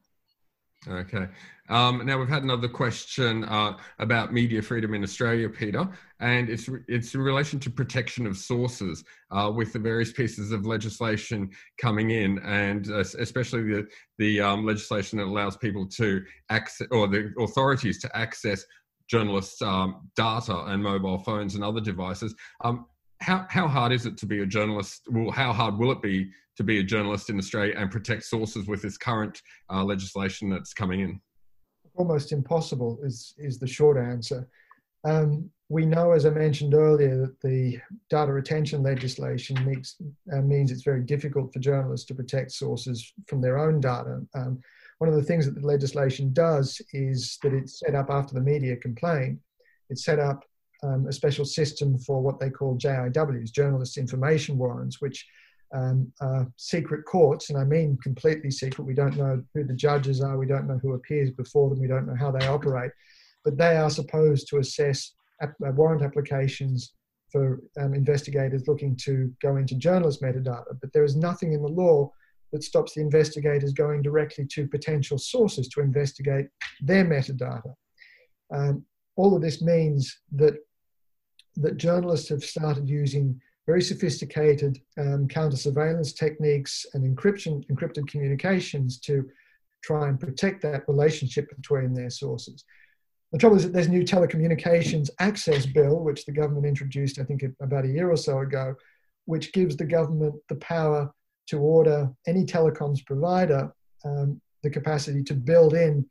Okay. 0.89 1.29
Um, 1.69 2.05
now 2.05 2.19
we've 2.19 2.29
had 2.29 2.43
another 2.43 2.69
question 2.69 3.45
uh, 3.45 3.79
about 4.01 4.33
media 4.33 4.61
freedom 4.61 4.95
in 4.95 5.05
Australia, 5.05 5.49
Peter, 5.49 5.89
and 6.19 6.51
it's 6.51 6.69
it's 6.89 7.15
in 7.15 7.21
relation 7.21 7.61
to 7.61 7.71
protection 7.71 8.27
of 8.27 8.37
sources 8.37 9.05
uh, 9.31 9.51
with 9.55 9.73
the 9.73 9.79
various 9.79 10.13
pieces 10.13 10.51
of 10.51 10.67
legislation 10.67 11.51
coming 11.81 12.11
in, 12.11 12.41
and 12.41 12.91
uh, 12.91 12.99
especially 12.99 13.63
the 13.63 13.87
the 14.19 14.41
um, 14.41 14.67
legislation 14.67 15.19
that 15.19 15.27
allows 15.27 15.57
people 15.57 15.87
to 15.87 16.25
access 16.51 16.89
or 16.91 17.07
the 17.07 17.33
authorities 17.39 18.01
to 18.01 18.17
access 18.17 18.65
journalists' 19.09 19.63
um, 19.63 20.09
data 20.17 20.65
and 20.67 20.83
mobile 20.83 21.19
phones 21.21 21.55
and 21.55 21.63
other 21.63 21.81
devices. 21.81 22.35
Um, 22.65 22.87
how 23.21 23.47
how 23.49 23.69
hard 23.69 23.93
is 23.93 24.05
it 24.05 24.17
to 24.19 24.27
be 24.27 24.41
a 24.43 24.47
journalist? 24.47 25.03
Well, 25.09 25.31
how 25.31 25.53
hard 25.53 25.79
will 25.79 25.93
it 25.93 26.03
be 26.03 26.33
to 26.57 26.65
be 26.65 26.79
a 26.79 26.83
journalist 26.83 27.31
in 27.31 27.39
Australia 27.39 27.75
and 27.77 27.91
protect 27.91 28.25
sources 28.25 28.67
with 28.67 28.83
this 28.83 28.97
current 28.97 29.41
uh, 29.71 29.83
legislation 29.83 30.51
that's 30.51 30.75
coming 30.75 31.01
in? 31.01 31.21
Almost 31.95 32.33
impossible 32.33 32.99
is 33.03 33.35
is 33.39 33.59
the 33.59 33.67
short 33.67 33.99
answer. 33.99 34.49
Um, 35.05 35.51
we 35.69 35.87
know, 35.87 36.13
as 36.13 36.27
I 36.27 36.31
mentioned 36.31 36.75
earlier, 36.75 37.17
that 37.17 37.41
the 37.41 37.81
data 38.11 38.31
retention 38.31 38.83
legislation 38.83 39.57
makes, 39.65 39.97
uh, 40.33 40.43
means 40.43 40.71
it's 40.71 40.83
very 40.83 41.03
difficult 41.03 41.53
for 41.53 41.61
journalists 41.61 42.07
to 42.07 42.15
protect 42.15 42.53
sources 42.53 43.13
from 43.27 43.41
their 43.41 43.59
own 43.59 43.81
data. 43.81 44.21
Um, 44.35 44.61
one 44.99 45.09
of 45.09 45.17
the 45.17 45.23
things 45.23 45.47
that 45.47 45.55
the 45.55 45.67
legislation 45.67 46.33
does 46.33 46.81
is 46.93 47.39
that 47.43 47.55
it's 47.55 47.81
set 47.81 47.95
up 47.95 48.11
after 48.11 48.35
the 48.35 48.41
media 48.41 48.77
complained. 48.77 49.41
It's 49.89 50.05
set 50.05 50.19
up 50.19 50.45
um, 50.83 51.07
a 51.09 51.13
special 51.13 51.45
system 51.45 51.99
for 51.99 52.21
what 52.21 52.39
they 52.39 52.51
call 52.51 52.77
JIWs, 52.77 53.51
Journalist 53.53 53.97
Information 53.97 54.59
Warrants, 54.59 55.01
which 55.01 55.27
um, 55.73 56.13
uh, 56.21 56.45
secret 56.57 57.05
courts, 57.05 57.51
and 57.51 57.59
I 57.59 57.65
mean 57.65 57.99
completely 58.03 58.51
secret. 58.51 58.85
We 58.85 58.95
don't 58.95 59.17
know 59.17 59.43
who 59.55 59.65
the 59.65 59.75
judges 59.75 60.21
are, 60.21 60.37
we 60.37 60.47
don't 60.47 60.67
know 60.67 60.79
who 60.83 60.95
appears 60.95 61.31
before 61.31 61.71
them, 61.71 61.81
we 61.81 61.89
don't 61.89 62.07
know 62.07 62.17
how 62.17 62.31
they 62.31 62.47
operate, 62.47 62.93
but 63.45 63.57
they 63.57 63.77
are 63.77 63.91
supposed 63.91 64.49
to 64.49 64.59
assess 64.59 65.15
ap- 65.41 65.55
uh, 65.67 65.73
warrant 65.73 66.03
applications 66.03 66.93
for 67.31 67.63
um, 67.81 67.95
investigators 67.95 68.69
looking 68.69 68.95
to 68.97 69.33
go 69.41 69.57
into 69.57 69.75
journalist 69.77 70.23
metadata. 70.23 70.79
But 70.81 70.93
there 70.93 71.05
is 71.05 71.17
nothing 71.17 71.55
in 71.55 71.63
the 71.63 71.69
law 71.69 72.13
that 72.53 72.63
stops 72.63 72.95
the 72.95 73.01
investigators 73.01 73.73
going 73.73 74.03
directly 74.03 74.47
to 74.53 74.69
potential 74.69 75.17
sources 75.17 75.69
to 75.69 75.81
investigate 75.81 76.49
their 76.83 77.07
metadata. 77.07 77.73
Um, 78.55 78.85
all 79.17 79.35
of 79.35 79.41
this 79.41 79.63
means 79.63 80.21
that 80.33 80.55
that 81.57 81.77
journalists 81.77 82.31
have 82.31 82.43
started 82.43 82.89
using 82.89 83.39
very 83.67 83.83
sophisticated 83.83 84.81
um, 84.99 85.29
counter 85.29 85.57
surveillance 85.57 86.13
techniques 86.13 86.85
and 86.95 87.05
encryption, 87.05 87.65
encrypted 87.71 88.09
communications 88.09 88.99
to 88.99 89.29
try 89.83 90.09
and 90.09 90.19
protect 90.19 90.63
that 90.63 90.89
relationship 90.89 91.49
between 91.57 91.95
their 91.95 92.11
sources. 92.11 92.65
The 93.33 93.39
trouble 93.39 93.57
is 93.57 93.63
that 93.65 93.73
there's 93.73 93.89
new 93.89 94.05
telecommunications 94.05 95.09
access 95.19 95.65
bill, 95.65 96.01
which 96.01 96.27
the 96.27 96.33
government 96.33 96.67
introduced, 96.67 97.19
I 97.19 97.25
think, 97.25 97.43
about 97.61 97.85
a 97.85 97.89
year 97.89 98.11
or 98.11 98.17
so 98.17 98.41
ago, 98.41 98.75
which 99.25 99.53
gives 99.53 99.77
the 99.77 99.87
government 99.87 100.35
the 100.49 100.57
power 100.57 101.11
to 101.49 101.59
order 101.59 102.11
any 102.27 102.45
telecoms 102.45 103.05
provider 103.05 103.73
um, 104.05 104.41
the 104.63 104.71
capacity 104.71 105.23
to 105.25 105.35
build 105.35 105.75
in 105.75 106.05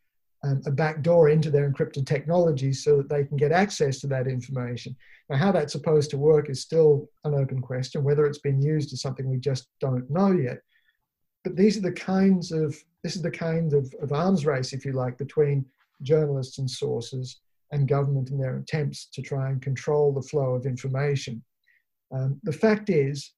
um, 0.44 0.62
a 0.66 0.72
backdoor 0.72 1.30
into 1.30 1.52
their 1.52 1.70
encrypted 1.70 2.06
technology 2.06 2.74
so 2.74 2.98
that 2.98 3.10
they 3.10 3.24
can 3.24 3.38
get 3.38 3.52
access 3.52 4.00
to 4.00 4.08
that 4.08 4.28
information. 4.28 4.96
Now, 5.30 5.38
how 5.38 5.52
that's 5.52 5.74
supposed 5.74 6.10
to 6.12 6.18
work 6.18 6.50
is 6.50 6.62
still 6.62 7.10
an 7.24 7.36
open 7.36 7.62
question. 7.62 8.04
Whether 8.04 8.26
it's 8.26 8.40
been 8.40 8.62
used 8.62 8.92
is 8.92 9.02
something 9.02 9.30
we 9.30 9.38
just 9.38 9.68
don't 9.80 10.10
know 10.10 10.32
yet. 10.32 10.60
But 11.44 11.56
these 11.56 11.78
are 11.78 11.82
the 11.82 11.92
kinds 11.92 12.52
of 12.52 12.76
this 13.04 13.16
is 13.16 13.22
the 13.22 13.32
kind 13.32 13.74
of, 13.74 13.94
of 14.02 14.14
arms 14.14 14.46
race, 14.46 14.74
if 14.74 14.86
you 14.86 14.94
like, 14.94 15.18
between 15.18 15.66
journalists 16.04 16.60
and 16.60 16.70
sources 16.70 17.42
and 17.72 17.88
government 17.88 18.30
in 18.30 18.38
their 18.38 18.58
attempts 18.58 19.06
to 19.08 19.22
try 19.22 19.50
and 19.50 19.62
control 19.62 20.12
the 20.12 20.22
flow 20.22 20.54
of 20.54 20.66
information. 20.66 21.42
Um, 22.12 22.40
the 22.44 22.52
fact 22.52 22.90
is 22.90 23.34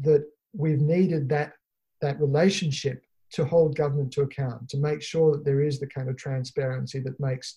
that 0.00 0.24
we've 0.52 0.80
needed 0.80 1.28
that 1.30 1.54
that 2.00 2.20
relationship 2.20 3.04
to 3.32 3.44
hold 3.44 3.76
government 3.76 4.12
to 4.12 4.22
account, 4.22 4.68
to 4.68 4.76
make 4.76 5.02
sure 5.02 5.32
that 5.32 5.44
there 5.44 5.62
is 5.62 5.80
the 5.80 5.86
kind 5.86 6.08
of 6.08 6.16
transparency 6.16 7.00
that 7.00 7.18
makes 7.18 7.56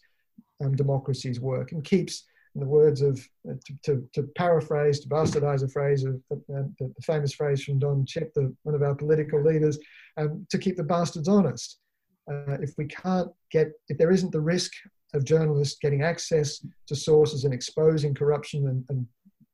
um, 0.63 0.76
democracies 0.76 1.39
work 1.39 1.71
and 1.71 1.84
keeps, 1.84 2.23
in 2.55 2.61
the 2.61 2.67
words 2.67 3.01
of, 3.01 3.19
uh, 3.49 3.53
to, 3.65 3.73
to, 3.84 4.09
to, 4.13 4.23
paraphrase, 4.38 5.01
to 5.01 5.09
bastardize 5.09 5.63
a 5.63 5.67
phrase 5.67 6.05
of 6.05 6.15
uh, 6.32 6.38
the, 6.49 6.73
the, 6.80 7.01
famous 7.01 7.34
phrase 7.34 7.63
from 7.63 7.80
Don 7.80 8.05
Chipp, 8.05 8.34
the, 8.34 8.53
one 8.63 8.76
of 8.76 8.82
our 8.82 8.95
political 8.95 9.43
leaders, 9.43 9.78
um, 10.17 10.47
to 10.49 10.57
keep 10.57 10.78
the 10.78 10.84
bastards 10.84 11.28
honest. 11.28 11.80
Uh, 12.32 12.57
if 12.61 12.73
we 12.78 12.86
can't 12.86 13.30
get, 13.51 13.73
if 13.89 13.97
there 13.97 14.11
isn't 14.11 14.32
the 14.32 14.39
risk 14.39 14.71
of 15.13 15.26
journalists 15.26 15.78
getting 15.82 16.01
access 16.01 16.65
to 16.88 16.95
sources 16.95 17.43
and 17.43 17.53
exposing 17.53 18.13
corruption 18.13 18.67
and, 18.69 18.86
and, 18.89 19.05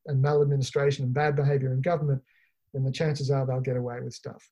and 0.05 0.21
maladministration 0.21 1.03
and 1.03 1.13
bad 1.13 1.35
behavior 1.35 1.73
in 1.73 1.81
government, 1.81 2.21
then 2.73 2.83
the 2.83 2.91
chances 2.91 3.31
are 3.31 3.45
they'll 3.45 3.59
get 3.59 3.77
away 3.77 3.99
with 3.99 4.13
stuff. 4.13 4.47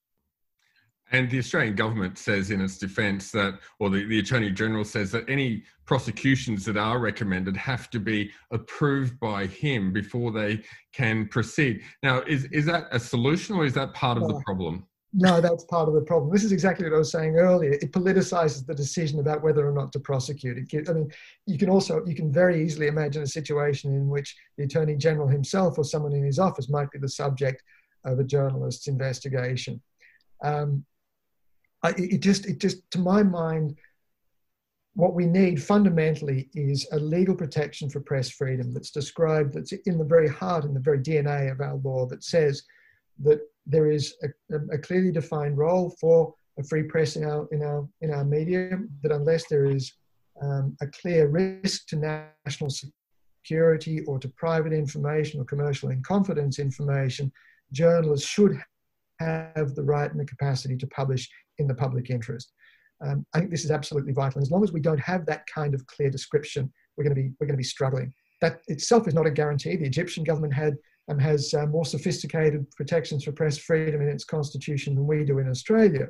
And 1.12 1.30
the 1.30 1.40
Australian 1.40 1.76
government 1.76 2.18
says 2.18 2.52
in 2.52 2.62
its 2.62 2.78
defence 2.78 3.32
that, 3.32 3.60
or 3.80 3.90
the, 3.90 4.06
the 4.06 4.20
Attorney 4.20 4.52
General 4.52 4.86
says 4.86 5.12
that 5.12 5.28
any 5.30 5.64
prosecutions 5.86 6.66
that 6.66 6.78
are 6.78 7.00
recommended 7.00 7.58
have 7.58 7.90
to 7.90 8.00
be 8.00 8.32
approved 8.52 9.20
by 9.20 9.48
him 9.48 9.92
before 9.92 10.32
they 10.32 10.62
can 10.94 11.28
proceed. 11.28 11.82
Now, 12.04 12.22
is, 12.22 12.46
is 12.46 12.66
that 12.66 12.88
a 12.92 13.00
solution 13.00 13.56
or 13.56 13.66
is 13.66 13.74
that 13.74 13.94
part 13.94 14.18
of 14.18 14.28
the 14.28 14.40
problem? 14.46 14.86
No, 15.12 15.42
that's 15.42 15.64
part 15.64 15.88
of 15.88 15.96
the 15.96 16.02
problem. 16.02 16.32
This 16.32 16.44
is 16.44 16.52
exactly 16.52 16.86
what 16.86 16.94
I 16.94 17.00
was 17.00 17.12
saying 17.12 17.36
earlier. 17.36 17.72
It 17.72 17.92
politicizes 17.92 18.64
the 18.64 18.76
decision 18.76 19.20
about 19.20 19.42
whether 19.42 19.68
or 19.68 19.72
not 19.72 19.92
to 19.94 20.00
prosecute. 20.00 20.72
It, 20.72 20.88
I 20.88 20.94
mean, 20.94 21.12
you 21.48 21.58
can 21.58 21.68
also 21.68 22.06
you 22.06 22.14
can 22.14 22.32
very 22.32 22.64
easily 22.64 22.86
imagine 22.86 23.24
a 23.24 23.28
situation 23.28 23.92
in 23.92 24.08
which 24.08 24.38
the 24.58 24.66
attorney 24.66 24.96
general 24.96 25.28
himself 25.28 25.80
or 25.80 25.84
someone 25.84 26.14
in 26.14 26.24
his 26.24 26.38
office 26.38 26.70
might 26.70 26.92
be 26.92 27.00
the 27.00 27.10
subject 27.10 27.64
of 28.06 28.20
a 28.20 28.24
journalist's 28.24 28.88
investigation. 28.88 29.82
Um, 30.44 30.86
I, 31.84 31.94
it 31.98 32.20
just, 32.20 32.46
it 32.46 32.60
just, 32.60 32.90
to 32.92 33.00
my 33.00 33.24
mind, 33.24 33.78
what 34.96 35.14
we 35.14 35.26
need 35.26 35.64
fundamentally 35.64 36.50
is 36.54 36.88
a 36.92 37.00
legal 37.00 37.36
protection 37.36 37.90
for 37.90 38.02
press 38.02 38.30
freedom 38.30 38.74
that's 38.74 38.92
described, 38.92 39.54
that's 39.54 39.72
in 39.72 39.98
the 39.98 40.04
very 40.04 40.28
heart 40.28 40.66
and 40.66 40.76
the 40.76 40.82
very 40.82 41.00
DNA 41.00 41.52
of 41.52 41.62
our 41.62 41.76
law 41.76 42.06
that 42.08 42.24
says 42.24 42.64
that 43.24 43.40
there 43.66 43.90
is 43.90 44.16
a, 44.24 44.58
a 44.74 44.78
clearly 44.78 45.12
defined 45.12 45.58
role 45.58 45.96
for 46.02 46.34
a 46.58 46.64
free 46.64 46.84
press 46.84 47.16
in 47.16 47.24
our, 47.24 47.48
in 47.52 47.64
our, 47.64 47.88
in 48.02 48.12
our 48.12 48.26
media, 48.26 48.78
that 49.02 49.12
unless 49.12 49.48
there 49.48 49.66
is 49.66 49.94
um, 50.42 50.76
a 50.82 50.88
clear 50.88 51.28
risk 51.28 51.88
to 51.88 51.96
national 52.46 52.70
security 52.70 54.02
or 54.02 54.20
to 54.20 54.28
private 54.30 54.74
information 54.74 55.40
or 55.40 55.46
commercial 55.46 55.90
in 55.90 56.02
confidence 56.04 56.60
information, 56.60 57.32
journalists 57.72 58.28
should 58.28 58.62
have 59.20 59.76
the 59.76 59.84
right 59.84 60.10
and 60.10 60.20
the 60.20 60.26
capacity 60.26 60.78
to 60.78 60.88
publish 60.88 61.30
in 61.58 61.68
the 61.68 61.76
public 61.76 62.10
interest. 62.10 62.54
Um, 63.06 63.26
I 63.34 63.40
think 63.40 63.52
this 63.52 63.66
is 63.66 63.72
absolutely 63.72 64.14
vital. 64.14 64.40
And 64.40 64.44
as 64.46 64.52
long 64.52 64.64
as 64.64 64.74
we 64.74 64.82
don't 64.82 65.00
have 65.00 65.26
that 65.26 65.46
kind 65.54 65.74
of 65.74 65.86
clear 65.88 66.10
description, 66.10 66.72
we're 66.98 67.04
going 67.04 67.16
to 67.16 67.22
be 67.22 67.32
we're 67.40 67.48
going 67.48 67.56
to 67.56 67.58
be 67.58 67.64
struggling. 67.64 68.14
That 68.42 68.62
itself 68.68 69.08
is 69.08 69.14
not 69.14 69.26
a 69.26 69.32
guarantee. 69.32 69.76
The 69.76 69.86
Egyptian 69.86 70.24
government 70.24 70.54
had 70.54 70.76
um, 71.10 71.20
has 71.20 71.54
uh, 71.54 71.66
more 71.66 71.86
sophisticated 71.86 72.70
protections 72.72 73.24
for 73.24 73.32
press 73.32 73.58
freedom 73.58 74.02
in 74.02 74.10
its 74.10 74.24
constitution 74.24 74.96
than 74.96 75.08
we 75.08 75.24
do 75.24 75.40
in 75.40 75.50
Australia. 75.50 76.08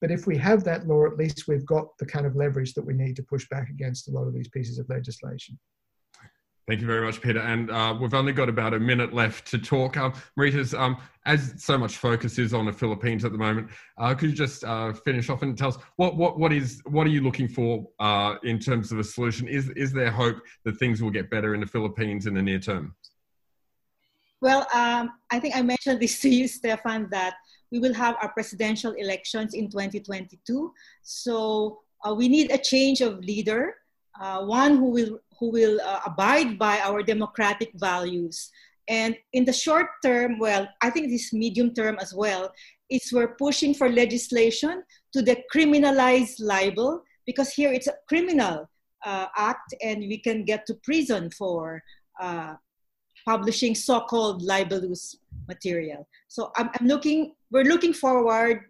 But 0.00 0.10
if 0.10 0.26
we 0.26 0.36
have 0.36 0.62
that 0.64 0.86
law, 0.86 1.06
at 1.06 1.16
least 1.16 1.48
we've 1.48 1.66
got 1.66 1.86
the 1.98 2.06
kind 2.06 2.26
of 2.26 2.36
leverage 2.36 2.74
that 2.74 2.84
we 2.84 2.94
need 2.94 3.16
to 3.16 3.22
push 3.22 3.48
back 3.48 3.68
against 3.68 4.08
a 4.08 4.12
lot 4.12 4.28
of 4.28 4.34
these 4.34 4.48
pieces 4.48 4.78
of 4.78 4.88
legislation. 4.88 5.58
Thank 6.68 6.82
you 6.82 6.86
very 6.86 7.02
much, 7.02 7.22
Peter. 7.22 7.40
And 7.40 7.70
uh, 7.70 7.96
we've 7.98 8.12
only 8.12 8.34
got 8.34 8.50
about 8.50 8.74
a 8.74 8.78
minute 8.78 9.14
left 9.14 9.46
to 9.52 9.58
talk. 9.58 9.96
Um, 9.96 10.12
Marites, 10.38 10.78
um, 10.78 10.98
as 11.24 11.54
so 11.56 11.78
much 11.78 11.96
focus 11.96 12.38
is 12.38 12.52
on 12.52 12.66
the 12.66 12.72
Philippines 12.74 13.24
at 13.24 13.32
the 13.32 13.38
moment, 13.38 13.70
uh, 13.96 14.14
could 14.14 14.28
you 14.28 14.36
just 14.36 14.64
uh, 14.64 14.92
finish 14.92 15.30
off 15.30 15.40
and 15.40 15.56
tell 15.56 15.68
us 15.68 15.78
what, 15.96 16.16
what, 16.16 16.38
what 16.38 16.52
is 16.52 16.82
what 16.84 17.06
are 17.06 17.10
you 17.10 17.22
looking 17.22 17.48
for 17.48 17.88
uh, 18.00 18.34
in 18.42 18.58
terms 18.58 18.92
of 18.92 18.98
a 18.98 19.04
solution? 19.04 19.48
Is 19.48 19.70
is 19.70 19.94
there 19.94 20.10
hope 20.10 20.42
that 20.64 20.78
things 20.78 21.00
will 21.02 21.10
get 21.10 21.30
better 21.30 21.54
in 21.54 21.60
the 21.60 21.66
Philippines 21.66 22.26
in 22.26 22.34
the 22.34 22.42
near 22.42 22.58
term? 22.58 22.94
Well, 24.42 24.66
um, 24.74 25.12
I 25.30 25.40
think 25.40 25.56
I 25.56 25.62
mentioned 25.62 26.00
this 26.00 26.20
to 26.20 26.28
you, 26.28 26.46
Stefan, 26.46 27.08
that 27.10 27.36
we 27.72 27.78
will 27.78 27.94
have 27.94 28.16
our 28.20 28.30
presidential 28.32 28.92
elections 28.92 29.54
in 29.54 29.70
2022. 29.70 30.70
So 31.02 31.80
uh, 32.06 32.14
we 32.14 32.28
need 32.28 32.52
a 32.52 32.58
change 32.58 33.00
of 33.00 33.20
leader, 33.20 33.74
uh, 34.20 34.44
one 34.44 34.76
who 34.76 34.90
will 34.90 35.18
who 35.38 35.50
will 35.50 35.80
uh, 35.80 36.00
abide 36.06 36.58
by 36.58 36.80
our 36.80 37.02
democratic 37.02 37.70
values. 37.74 38.50
And 38.88 39.16
in 39.32 39.44
the 39.44 39.52
short 39.52 39.88
term, 40.02 40.38
well, 40.38 40.68
I 40.80 40.90
think 40.90 41.10
this 41.10 41.32
medium 41.32 41.74
term 41.74 41.98
as 42.00 42.14
well, 42.14 42.52
is 42.90 43.12
we're 43.12 43.34
pushing 43.36 43.74
for 43.74 43.88
legislation 43.88 44.82
to 45.12 45.22
decriminalize 45.22 46.34
libel 46.40 47.02
because 47.26 47.52
here 47.52 47.72
it's 47.72 47.86
a 47.86 47.94
criminal 48.08 48.68
uh, 49.04 49.26
act 49.36 49.74
and 49.82 50.00
we 50.00 50.18
can 50.18 50.44
get 50.44 50.66
to 50.66 50.74
prison 50.82 51.30
for 51.30 51.82
uh, 52.20 52.54
publishing 53.26 53.74
so-called 53.74 54.42
libelous 54.42 55.16
material. 55.46 56.08
So 56.28 56.50
I'm, 56.56 56.70
I'm, 56.80 56.86
looking, 56.86 57.34
we're 57.50 57.64
looking 57.64 57.92
forward, 57.92 58.64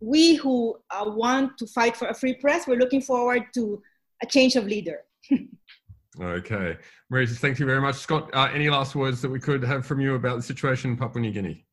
we 0.00 0.34
who 0.34 0.76
uh, 0.90 1.04
want 1.06 1.56
to 1.58 1.66
fight 1.66 1.96
for 1.96 2.08
a 2.08 2.14
free 2.14 2.34
press, 2.34 2.66
we're 2.66 2.78
looking 2.78 3.02
forward 3.02 3.44
to 3.54 3.80
a 4.22 4.26
change 4.26 4.56
of 4.56 4.64
leader. 4.64 5.02
Okay. 6.18 6.76
Marites, 7.12 7.38
thank 7.38 7.58
you 7.58 7.66
very 7.66 7.80
much. 7.80 7.96
Scott, 7.96 8.30
uh, 8.34 8.48
any 8.52 8.68
last 8.68 8.94
words 8.96 9.22
that 9.22 9.28
we 9.28 9.38
could 9.38 9.62
have 9.62 9.86
from 9.86 10.00
you 10.00 10.14
about 10.14 10.36
the 10.36 10.42
situation 10.42 10.90
in 10.90 10.96
Papua 10.96 11.20
New 11.22 11.30
Guinea? 11.30 11.64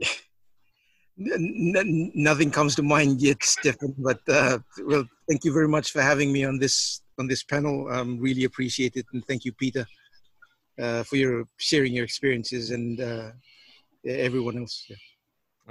Nothing 1.16 2.50
comes 2.50 2.74
to 2.76 2.82
mind 2.82 3.20
yet, 3.20 3.42
Stefan. 3.42 3.94
But 3.98 4.20
uh, 4.28 4.58
well, 4.84 5.04
thank 5.28 5.44
you 5.44 5.52
very 5.52 5.68
much 5.68 5.90
for 5.90 6.02
having 6.02 6.32
me 6.32 6.44
on 6.44 6.58
this 6.58 7.02
on 7.18 7.28
this 7.28 7.42
panel. 7.44 7.88
Um, 7.88 8.18
really 8.18 8.44
appreciate 8.44 8.96
it, 8.96 9.06
and 9.12 9.24
thank 9.26 9.44
you, 9.44 9.52
Peter, 9.52 9.86
uh, 10.80 11.04
for 11.04 11.16
your 11.16 11.44
sharing 11.58 11.92
your 11.92 12.04
experiences 12.04 12.70
and 12.70 13.00
uh, 13.00 13.30
everyone 14.04 14.58
else. 14.58 14.86
Yeah. 14.88 14.96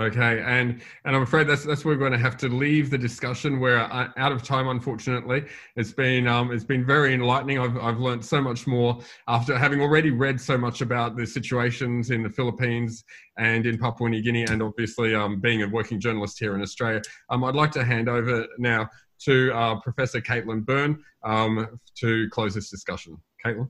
Okay, 0.02 0.42
and 0.44 0.82
and 1.06 1.16
I'm 1.16 1.22
afraid 1.22 1.46
that's 1.46 1.64
that's 1.64 1.86
where 1.86 1.94
we're 1.94 2.00
going 2.00 2.14
to 2.14 2.18
have 2.18 2.36
to 2.38 2.50
leave 2.50 2.90
the 2.90 2.98
discussion. 2.98 3.60
We're 3.60 3.78
out 3.78 4.32
of 4.32 4.42
time, 4.42 4.68
unfortunately. 4.68 5.46
It's 5.76 5.94
been 5.94 6.26
um, 6.28 6.52
it's 6.52 6.64
been 6.64 6.84
very 6.84 7.14
enlightening. 7.14 7.60
I've 7.60 7.78
I've 7.78 8.00
learned 8.00 8.26
so 8.26 8.42
much 8.42 8.66
more 8.66 9.00
after 9.28 9.56
having 9.56 9.82
already 9.82 10.10
read 10.10 10.42
so 10.42 10.58
much 10.58 10.82
about 10.82 11.16
the 11.16 11.28
situations 11.28 12.10
in 12.10 12.24
the 12.24 12.30
Philippines 12.30 13.04
and 13.38 13.68
in 13.68 13.78
Papua 13.78 14.10
New 14.10 14.24
Guinea, 14.24 14.46
and 14.46 14.64
obviously 14.64 15.14
um, 15.14 15.40
being 15.40 15.62
a 15.62 15.68
working 15.68 16.00
journalist 16.00 16.40
here 16.40 16.56
in 16.56 16.64
Australia. 16.64 17.02
Um, 17.30 17.44
I'd 17.44 17.54
like 17.56 17.72
to 17.74 17.84
hand 17.84 18.10
over 18.10 18.48
now 18.58 18.90
to 19.26 19.54
uh, 19.54 19.80
Professor 19.82 20.22
Caitlin 20.22 20.66
Byrne 20.66 21.04
um, 21.24 21.80
to 22.00 22.28
close 22.32 22.56
this 22.56 22.72
discussion. 22.72 23.16
Caitlin. 23.46 23.70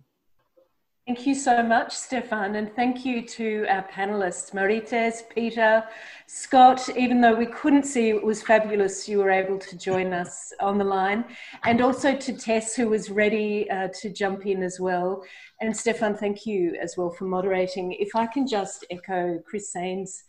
Thank 1.05 1.27
you 1.27 1.35
so 1.35 1.61
much, 1.61 1.93
Stefan, 1.93 2.55
and 2.55 2.73
thank 2.77 3.03
you 3.03 3.27
to 3.27 3.65
our 3.67 3.85
panelists, 3.89 4.53
Marites, 4.53 5.23
Peter, 5.35 5.83
Scott. 6.27 6.87
Even 6.95 7.19
though 7.19 7.35
we 7.35 7.45
couldn't 7.45 7.83
see 7.83 8.07
you, 8.07 8.19
it 8.19 8.23
was 8.23 8.41
fabulous 8.41 9.09
you 9.09 9.17
were 9.17 9.29
able 9.29 9.59
to 9.59 9.77
join 9.77 10.13
us 10.13 10.53
on 10.61 10.77
the 10.77 10.85
line, 10.85 11.25
and 11.65 11.81
also 11.81 12.15
to 12.15 12.31
Tess, 12.31 12.73
who 12.73 12.87
was 12.87 13.09
ready 13.09 13.69
uh, 13.69 13.89
to 13.99 14.13
jump 14.13 14.45
in 14.45 14.63
as 14.63 14.79
well. 14.79 15.21
And 15.59 15.75
Stefan, 15.75 16.15
thank 16.15 16.45
you 16.45 16.77
as 16.81 16.95
well 16.95 17.09
for 17.09 17.25
moderating. 17.25 17.91
If 17.91 18.15
I 18.15 18.25
can 18.25 18.47
just 18.47 18.85
echo 18.89 19.39
Chris 19.45 19.73
Saines' 19.73 20.23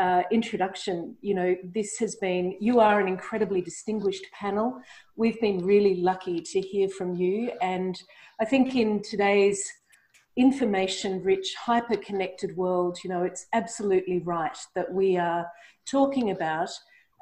uh, 0.00 0.24
introduction, 0.32 1.14
you 1.20 1.36
know, 1.36 1.54
this 1.62 1.96
has 1.98 2.16
been, 2.16 2.56
you 2.58 2.80
are 2.80 2.98
an 2.98 3.06
incredibly 3.06 3.60
distinguished 3.60 4.26
panel. 4.32 4.80
We've 5.14 5.40
been 5.40 5.64
really 5.64 6.00
lucky 6.00 6.40
to 6.40 6.60
hear 6.60 6.88
from 6.88 7.14
you, 7.14 7.52
and 7.62 8.02
I 8.40 8.44
think 8.44 8.74
in 8.74 9.00
today's 9.00 9.64
information 10.38 11.20
rich, 11.22 11.54
hyper 11.56 11.96
connected 11.96 12.56
world, 12.56 12.98
you 13.02 13.10
know, 13.10 13.24
it's 13.24 13.46
absolutely 13.52 14.20
right 14.20 14.56
that 14.76 14.90
we 14.90 15.16
are 15.16 15.50
talking 15.84 16.30
about 16.30 16.70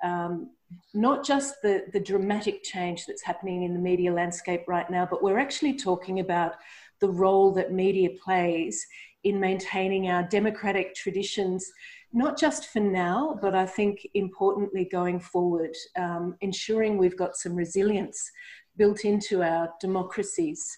um, 0.05 0.51
not 0.93 1.25
just 1.25 1.55
the, 1.62 1.85
the 1.95 2.01
dramatic 2.01 2.62
change 2.62 3.07
that's 3.07 3.23
happening 3.23 3.62
in 3.62 3.73
the 3.73 3.81
media 3.81 4.12
landscape 4.12 4.64
right 4.69 4.91
now, 4.91 5.09
but 5.11 5.23
we're 5.23 5.39
actually 5.39 5.73
talking 5.73 6.21
about 6.21 6.57
the 7.01 7.09
role 7.09 7.53
that 7.55 7.73
media 7.73 8.11
plays 8.23 8.87
in 9.25 9.41
maintaining 9.41 10.11
our 10.11 10.23
democratic 10.25 10.95
traditions, 10.95 11.73
not 12.12 12.39
just 12.39 12.67
for 12.67 12.81
now, 12.81 13.39
but 13.41 13.55
I 13.55 13.64
think 13.64 14.07
importantly 14.12 14.89
going 14.93 15.21
forward, 15.21 15.75
um, 15.97 16.37
ensuring 16.43 16.99
we've 16.99 17.17
got 17.17 17.35
some 17.35 17.55
resilience 17.55 18.31
built 18.77 19.07
into 19.07 19.43
our 19.43 19.73
democracies 19.81 20.77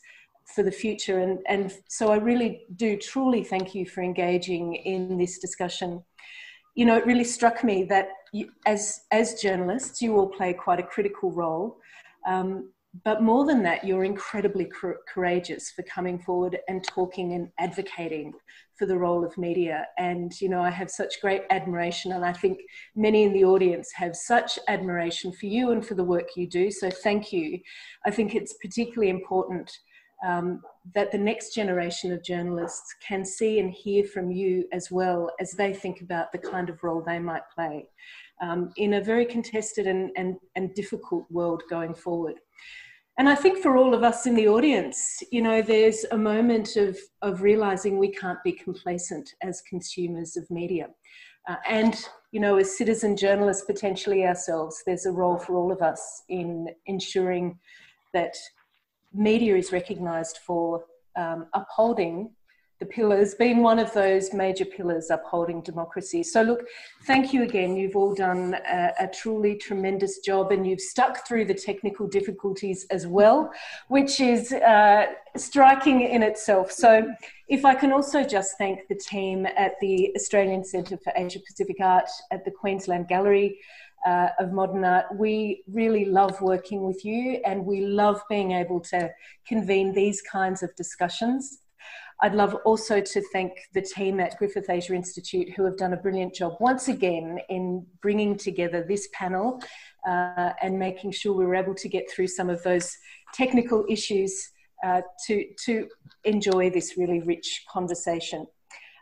for 0.55 0.63
the 0.63 0.73
future. 0.73 1.21
And, 1.21 1.39
and 1.47 1.73
so 1.89 2.11
I 2.11 2.17
really 2.17 2.63
do 2.77 2.97
truly 2.97 3.45
thank 3.45 3.75
you 3.75 3.87
for 3.87 4.03
engaging 4.03 4.75
in 4.75 5.19
this 5.19 5.39
discussion. 5.39 6.03
You 6.75 6.87
know, 6.87 6.97
it 6.97 7.07
really 7.07 7.25
struck 7.25 7.63
me 7.65 7.85
that 7.85 8.09
you, 8.33 8.51
as, 8.67 9.01
as 9.11 9.41
journalists, 9.41 10.01
you 10.01 10.17
all 10.17 10.29
play 10.29 10.53
quite 10.53 10.81
a 10.81 10.85
critical 10.85 11.31
role. 11.33 11.79
Um, 12.27 12.73
but 13.05 13.23
more 13.23 13.45
than 13.45 13.63
that, 13.65 13.85
you're 13.85 14.05
incredibly 14.05 14.67
courageous 15.13 15.71
for 15.71 15.83
coming 15.83 16.19
forward 16.19 16.59
and 16.69 16.83
talking 16.83 17.35
and 17.35 17.51
advocating 17.59 18.33
for 18.77 18.87
the 18.87 18.97
role 18.97 19.25
of 19.25 19.37
media. 19.37 19.87
And, 19.99 20.33
you 20.41 20.49
know, 20.49 20.63
I 20.63 20.71
have 20.71 20.91
such 20.91 21.21
great 21.21 21.43
admiration, 21.51 22.13
and 22.13 22.25
I 22.25 22.33
think 22.33 22.59
many 22.97 23.25
in 23.25 23.33
the 23.35 23.45
audience 23.45 23.93
have 23.95 24.17
such 24.17 24.59
admiration 24.69 25.33
for 25.33 25.47
you 25.47 25.73
and 25.73 25.85
for 25.85 25.95
the 25.95 26.05
work 26.05 26.29
you 26.35 26.49
do. 26.49 26.71
So 26.71 26.91
thank 26.91 27.33
you. 27.33 27.61
I 28.07 28.11
think 28.11 28.35
it's 28.35 28.55
particularly 28.55 29.11
important 29.11 29.71
um, 30.27 30.63
that 30.95 31.13
the 31.13 31.19
next 31.19 31.55
generation 31.55 32.13
of 32.13 32.25
journalists 32.25 32.95
can 33.07 33.25
see 33.25 33.61
and 33.61 33.71
hear 33.71 34.05
from 34.05 34.31
you 34.31 34.65
as 34.73 34.91
well 34.91 35.31
as 35.41 35.53
they 35.53 35.73
think 35.73 36.01
about 36.01 36.33
the 36.33 36.39
kind 36.39 36.69
of 36.69 36.83
role 36.83 37.03
they 37.07 37.19
might 37.19 37.43
play 37.55 37.87
um, 38.41 38.73
in 38.77 38.95
a 38.95 39.01
very 39.01 39.25
contested 39.25 39.87
and, 39.87 40.11
and, 40.17 40.37
and 40.57 40.75
difficult 40.75 41.25
world 41.31 41.63
going 41.71 41.95
forward. 41.95 42.35
And 43.19 43.29
I 43.29 43.35
think 43.35 43.59
for 43.59 43.77
all 43.77 43.95
of 43.95 44.05
us 44.05 44.27
in 44.27 44.37
the 44.37 44.47
audience, 44.47 45.23
you 45.33 45.43
know, 45.43 45.61
there's 45.61 46.05
a 46.13 46.17
moment 46.17 46.77
of, 46.77 46.97
of 47.21 47.43
realizing 47.43 47.99
we 47.99 48.13
can't 48.13 48.43
be 48.45 48.53
complacent 48.53 49.29
as 49.43 49.61
consumers 49.63 50.37
of 50.37 50.49
media. 50.51 50.89
Uh, 51.49 51.57
and, 51.69 52.05
you 52.31 52.39
know, 52.39 52.59
as 52.59 52.77
citizen 52.77 53.17
journalists, 53.17 53.65
potentially 53.65 54.25
ourselves, 54.25 54.83
there's 54.87 55.07
a 55.07 55.11
role 55.11 55.37
for 55.37 55.57
all 55.57 55.73
of 55.73 55.83
us 55.83 56.23
in 56.29 56.69
ensuring 56.87 57.59
that 58.15 58.37
media 59.13 59.57
is 59.57 59.73
recognised 59.73 60.39
for 60.47 60.85
um, 61.17 61.47
upholding 61.55 62.31
the 62.81 62.87
pillars, 62.87 63.35
being 63.35 63.61
one 63.61 63.81
of 63.81 63.93
those 63.93 64.33
major 64.33 64.65
pillars 64.65 65.11
upholding 65.11 65.61
democracy. 65.63 66.23
So, 66.23 66.43
look, 66.43 66.65
thank 67.07 67.33
you 67.33 67.43
again. 67.43 67.77
You've 67.77 67.97
all 67.97 68.15
done 68.15 68.55
a, 68.55 68.93
a, 69.01 69.09
truly 69.09 69.57
tremendous 69.57 70.21
job 70.21 70.53
and 70.53 70.65
you've 70.65 70.81
stuck 70.81 71.27
through 71.27 71.47
the 71.47 71.55
technical 71.55 72.07
difficulties 72.07 72.87
as 72.91 73.07
well, 73.07 73.51
which 73.89 74.21
is 74.21 74.53
uh, 74.53 75.07
striking 75.37 76.03
in 76.03 76.23
itself. 76.23 76.71
So, 76.71 77.13
if 77.49 77.65
I 77.65 77.75
can 77.75 77.93
also 77.93 78.23
just 78.23 78.57
thank 78.59 78.87
the 78.89 78.95
team 78.95 79.47
at 79.47 79.73
the 79.81 80.13
Australian 80.15 80.65
Centre 80.65 80.99
for 80.99 81.13
Asia 81.17 81.41
Pacific 81.41 81.79
Art 81.81 82.09
at 82.31 82.45
the 82.45 82.51
Queensland 82.53 83.09
Gallery. 83.09 83.59
Uh, 84.09 84.31
of 84.39 84.53
modern 84.53 84.85
art. 84.87 85.05
We 85.15 85.65
really 85.71 86.07
love 86.07 86.41
working 86.41 86.81
with 86.87 87.05
you 87.05 87.43
and 87.45 87.67
we 87.67 87.83
love 87.85 88.23
being 88.31 88.53
able 88.53 88.81
to 88.93 89.11
convene 89.47 89.93
these 89.93 90.23
kinds 90.23 90.63
of 90.63 90.75
discussions. 90.77 91.59
I'd 92.23 92.35
love 92.35 92.55
also 92.65 93.03
to 93.03 93.23
thank 93.35 93.53
the 93.75 93.83
team 93.83 94.19
at 94.19 94.39
Griffith 94.39 94.71
Asia 94.71 94.95
Institute 94.95 95.51
who 95.55 95.63
have 95.65 95.77
done 95.77 95.93
a 95.93 95.99
brilliant 95.99 96.35
job 96.35 96.55
once 96.59 96.89
again 96.89 97.39
in 97.51 97.85
bringing 98.01 98.39
together 98.39 98.83
this 98.83 99.09
panel 99.13 99.61
uh, 100.09 100.53
and 100.63 100.79
making 100.79 101.11
sure 101.11 101.35
we 101.35 101.45
were 101.45 101.61
able 101.65 101.75
to 101.75 101.89
get 101.89 102.11
through 102.11 102.29
some 102.29 102.49
of 102.49 102.63
those 102.63 102.97
technical 103.35 103.85
issues 103.91 104.33
uh, 104.85 105.03
to, 105.27 105.45
to 105.67 105.87
enjoy 106.25 106.71
this 106.71 106.97
really 106.97 107.21
rich 107.21 107.65
conversation. 107.71 108.47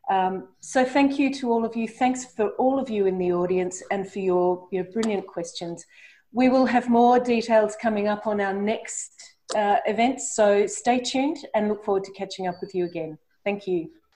Um, 0.08 0.48
so 0.60 0.84
thank 0.84 1.18
you 1.18 1.32
to 1.34 1.50
all 1.50 1.64
of 1.64 1.76
you. 1.76 1.88
Thanks 1.88 2.24
for 2.24 2.50
all 2.50 2.78
of 2.78 2.88
you 2.88 3.06
in 3.06 3.18
the 3.18 3.32
audience 3.32 3.82
and 3.90 4.10
for 4.10 4.20
your, 4.20 4.68
your 4.70 4.84
brilliant 4.84 5.26
questions. 5.26 5.84
We 6.32 6.48
will 6.48 6.66
have 6.66 6.88
more 6.88 7.18
details 7.18 7.76
coming 7.80 8.08
up 8.08 8.26
on 8.26 8.40
our 8.40 8.54
next 8.54 9.12
uh, 9.54 9.76
events. 9.86 10.34
So 10.34 10.66
stay 10.66 11.00
tuned 11.00 11.38
and 11.54 11.68
look 11.68 11.84
forward 11.84 12.04
to 12.04 12.12
catching 12.12 12.46
up 12.46 12.56
with 12.60 12.74
you 12.74 12.84
again. 12.84 13.18
Thank 13.44 13.66
you. 13.66 13.90